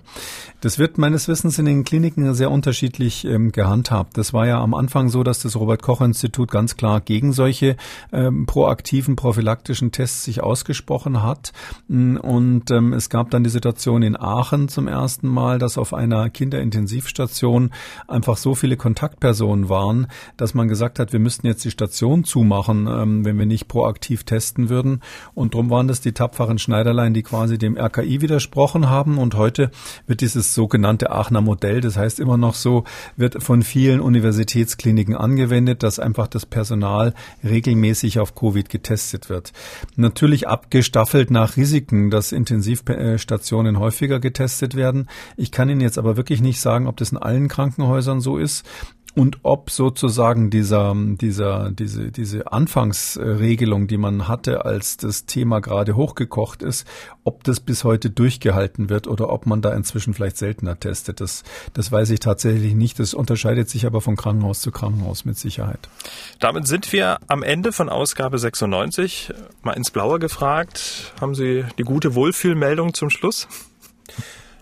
Das 0.60 0.80
wird 0.80 0.98
meines 0.98 1.28
Wissens 1.28 1.60
in 1.60 1.66
den 1.66 1.84
Kliniken 1.84 2.34
sehr 2.34 2.50
unterschiedlich 2.50 3.24
ähm, 3.24 3.52
gehandhabt. 3.52 4.18
Das 4.18 4.34
war 4.34 4.48
ja 4.48 4.60
am 4.60 4.74
Anfang 4.74 5.10
so, 5.10 5.22
dass 5.22 5.44
das 5.44 5.56
Robert-Koch-Institut 5.56 6.50
ganz 6.50 6.78
klar 6.78 7.00
gegen 7.00 7.32
solche 7.32 7.78
ähm, 8.12 8.48
proaktiven 8.48 9.16
prophylaktischen 9.16 9.92
Tests 9.92 10.24
sich 10.24 10.42
ausgesprochen 10.42 11.22
hat. 11.22 11.54
Und 11.88 12.72
ähm, 12.72 12.94
es 12.94 13.12
gab 13.12 13.30
dann 13.30 13.44
die 13.44 13.52
Situation 13.52 14.02
in 14.02 14.20
Aachen 14.20 14.68
zum 14.68 14.88
ersten 14.88 15.28
Mal, 15.28 15.60
dass 15.60 15.78
auf 15.78 15.94
einer 16.12 16.30
Kinderintensivstation 16.30 17.72
einfach 18.08 18.38
so 18.38 18.56
viele 18.56 18.78
Kontaktpersonen 18.78 19.70
waren, 19.70 20.08
dass 20.38 20.54
man 20.54 20.68
gesagt 20.68 21.00
hat, 21.00 21.14
wir 21.14 21.20
müssten 21.20 21.48
jetzt 21.48 21.64
die 21.66 21.72
Station 21.72 22.24
zumachen, 22.24 22.88
ähm, 22.88 23.26
wenn 23.26 23.38
wir 23.38 23.46
nicht 23.46 23.68
proaktiv 23.68 24.24
testen 24.24 24.70
würden. 24.70 25.02
Und 25.34 25.54
darum 25.54 25.70
waren 25.70 25.88
das 25.88 26.02
die 26.02 26.12
tapferen 26.12 26.60
Schneiderlein, 26.60 27.14
die 27.14 27.24
quasi 27.24 27.58
dem 27.58 27.78
RKI 27.78 28.22
widersprochen 28.22 28.90
haben. 28.90 29.18
Und 29.18 29.36
heute 29.36 29.72
wird 30.06 30.22
dieses 30.22 30.54
sogenannte 30.54 31.12
Aachener 31.12 31.42
Modell, 31.42 31.82
das 31.82 31.98
heißt 31.98 32.20
immer 32.20 32.38
noch 32.38 32.56
so, 32.56 32.84
wird 33.16 33.44
von 33.44 33.62
vielen 33.62 34.00
Universitätskliniken 34.00 35.16
angewendet, 35.16 35.84
dass 35.84 36.00
einfach 36.00 36.28
das 36.28 36.46
Personal 36.46 37.14
regelmäßig 37.44 38.20
auf 38.20 38.36
Covid 38.36 38.70
getestet 38.70 39.30
wird. 39.30 39.54
Natürlich 39.96 40.48
abgestaffelt 40.48 41.32
nach 41.32 41.58
Risiken, 41.58 42.10
dass 42.10 42.32
Intensivstationen 42.32 43.80
häufiger 43.80 44.20
getestet 44.20 44.76
werden. 44.76 45.08
Ich 45.36 45.52
kann 45.52 45.70
Ihnen 45.70 45.82
jetzt 45.82 45.97
aber 45.98 46.18
wirklich 46.18 46.42
nicht 46.42 46.60
sagen, 46.60 46.88
ob 46.88 46.98
das 46.98 47.12
in 47.12 47.18
allen 47.18 47.48
Krankenhäusern 47.48 48.22
so 48.22 48.38
ist 48.38 48.66
und 49.18 49.40
ob 49.42 49.72
sozusagen 49.72 50.52
dieser, 50.52 50.94
dieser, 50.96 51.72
diese, 51.72 52.12
diese 52.12 52.52
Anfangsregelung, 52.52 53.88
die 53.88 53.98
man 53.98 54.28
hatte, 54.28 54.64
als 54.64 54.98
das 54.98 55.26
Thema 55.26 55.60
gerade 55.60 55.96
hochgekocht 55.96 56.62
ist, 56.62 56.88
ob 57.24 57.44
das 57.44 57.60
bis 57.60 57.84
heute 57.84 58.12
durchgehalten 58.12 58.92
wird 58.92 59.08
oder 59.08 59.30
ob 59.30 59.48
man 59.48 59.64
da 59.64 59.74
inzwischen 59.74 60.14
vielleicht 60.14 60.38
seltener 60.38 60.80
testet. 60.80 61.20
Das, 61.20 61.44
das 61.74 61.92
weiß 61.92 62.12
ich 62.12 62.20
tatsächlich 62.20 62.76
nicht. 62.76 63.00
Das 63.00 63.16
unterscheidet 63.16 63.72
sich 63.72 63.88
aber 63.88 64.02
von 64.02 64.16
Krankenhaus 64.18 64.62
zu 64.62 64.70
Krankenhaus 64.70 65.26
mit 65.26 65.36
Sicherheit. 65.40 65.90
Damit 66.40 66.68
sind 66.68 66.94
wir 66.94 67.18
am 67.28 67.42
Ende 67.42 67.72
von 67.72 67.90
Ausgabe 67.90 68.38
96. 68.38 69.34
Mal 69.64 69.74
ins 69.74 69.90
Blaue 69.90 70.20
gefragt. 70.20 71.14
Haben 71.20 71.34
Sie 71.34 71.66
die 71.80 71.84
gute 71.84 72.14
Wohlfühlmeldung 72.14 72.94
zum 72.94 73.10
Schluss? 73.10 73.48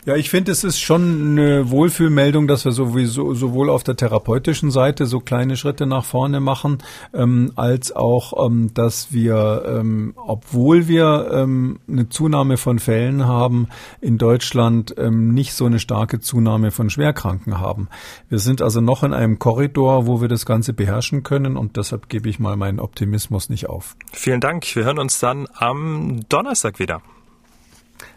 Ja, 0.06 0.16
ich 0.16 0.30
finde, 0.30 0.52
es 0.52 0.64
ist 0.64 0.80
schon 0.80 1.32
eine 1.32 1.72
Wohlfühlmeldung, 1.72 2.48
dass 2.48 2.64
wir 2.64 2.74
sowieso 2.74 3.34
sowohl 3.34 3.72
auf 3.72 3.84
der 3.84 3.96
therapeutischen 3.96 4.70
Seite 4.70 5.08
so 5.08 5.20
kleine 5.20 5.58
Schritte 5.58 5.88
nach 5.88 6.06
vorne 6.06 6.40
machen, 6.40 6.78
ähm, 7.12 7.52
als 7.56 7.92
auch, 7.92 8.46
ähm, 8.46 8.72
dass 8.76 9.12
wir, 9.12 9.64
ähm, 9.66 10.14
obwohl 10.16 10.88
wir 10.88 11.32
ähm, 11.34 11.80
eine 11.90 12.08
Zunahme 12.08 12.58
von 12.58 12.78
Fällen 12.78 13.26
haben, 13.26 13.68
in 14.00 14.20
Deutschland 14.20 14.94
ähm, 15.00 15.34
nicht 15.34 15.54
so 15.54 15.66
eine 15.66 15.80
starke 15.80 16.20
Zunahme 16.20 16.70
von 16.70 16.92
Schwerkranken 16.92 17.60
haben. 17.60 17.88
Wir 18.30 18.38
sind 18.38 18.62
also 18.62 18.82
noch 18.82 19.02
in 19.02 19.12
einem 19.12 19.40
Korridor, 19.40 20.06
wo 20.06 20.22
wir 20.22 20.28
das 20.28 20.46
Ganze 20.46 20.74
beherrschen 20.74 21.24
können 21.24 21.58
und 21.58 21.78
deshalb 21.78 22.10
gebe 22.10 22.30
ich 22.30 22.38
mal 22.38 22.56
meinen 22.58 22.80
Optimismus 22.80 23.50
nicht 23.50 23.70
auf. 23.70 23.96
Vielen 24.14 24.40
Dank. 24.40 24.68
Wir 24.76 24.86
hören 24.86 25.00
uns 25.00 25.20
dann 25.20 25.48
am 25.58 26.20
Donnerstag 26.30 26.78
wieder. 26.78 27.02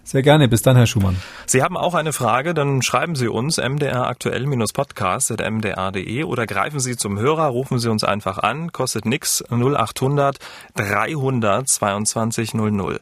Sehr 0.09 0.23
gerne. 0.23 0.49
Bis 0.49 0.63
dann, 0.63 0.75
Herr 0.75 0.87
Schumann. 0.87 1.21
Sie 1.45 1.63
haben 1.63 1.77
auch 1.77 1.93
eine 1.93 2.15
Frage, 2.15 2.55
dann 2.55 2.81
schreiben 2.81 3.15
Sie 3.15 3.29
uns 3.29 3.59
mdraktuell-podcast.mdr.de 3.59 6.25
oder 6.25 6.47
greifen 6.47 6.81
Sie 6.81 6.97
zum 6.97 7.19
Hörer, 7.19 7.49
rufen 7.49 7.79
Sie 7.79 7.91
uns 7.91 8.05
einfach 8.05 8.39
an, 8.39 8.73
kostet 8.73 9.05
nix 9.05 9.45
0800 9.51 10.39
300 10.77 11.69
22 11.69 12.55
00. 12.55 13.01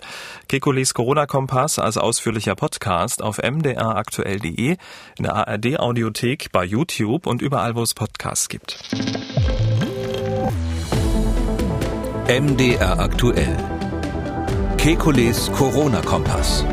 Kekulis 0.48 0.94
Corona-Kompass 0.94 1.78
als 1.78 1.96
ausführlicher 1.96 2.56
Podcast 2.56 3.22
auf 3.22 3.38
mdraktuell.de, 3.38 4.76
in 5.16 5.22
der 5.22 5.36
ARD-Audiothek, 5.36 6.50
bei 6.50 6.64
YouTube 6.64 7.28
und 7.28 7.40
überall, 7.40 7.76
wo 7.76 7.84
es 7.84 7.94
Podcasts 7.94 8.48
gibt. 8.48 8.80
MDR 12.26 12.98
aktuell. 12.98 13.56
Kekules 14.76 15.52
Corona-Kompass. 15.52 16.64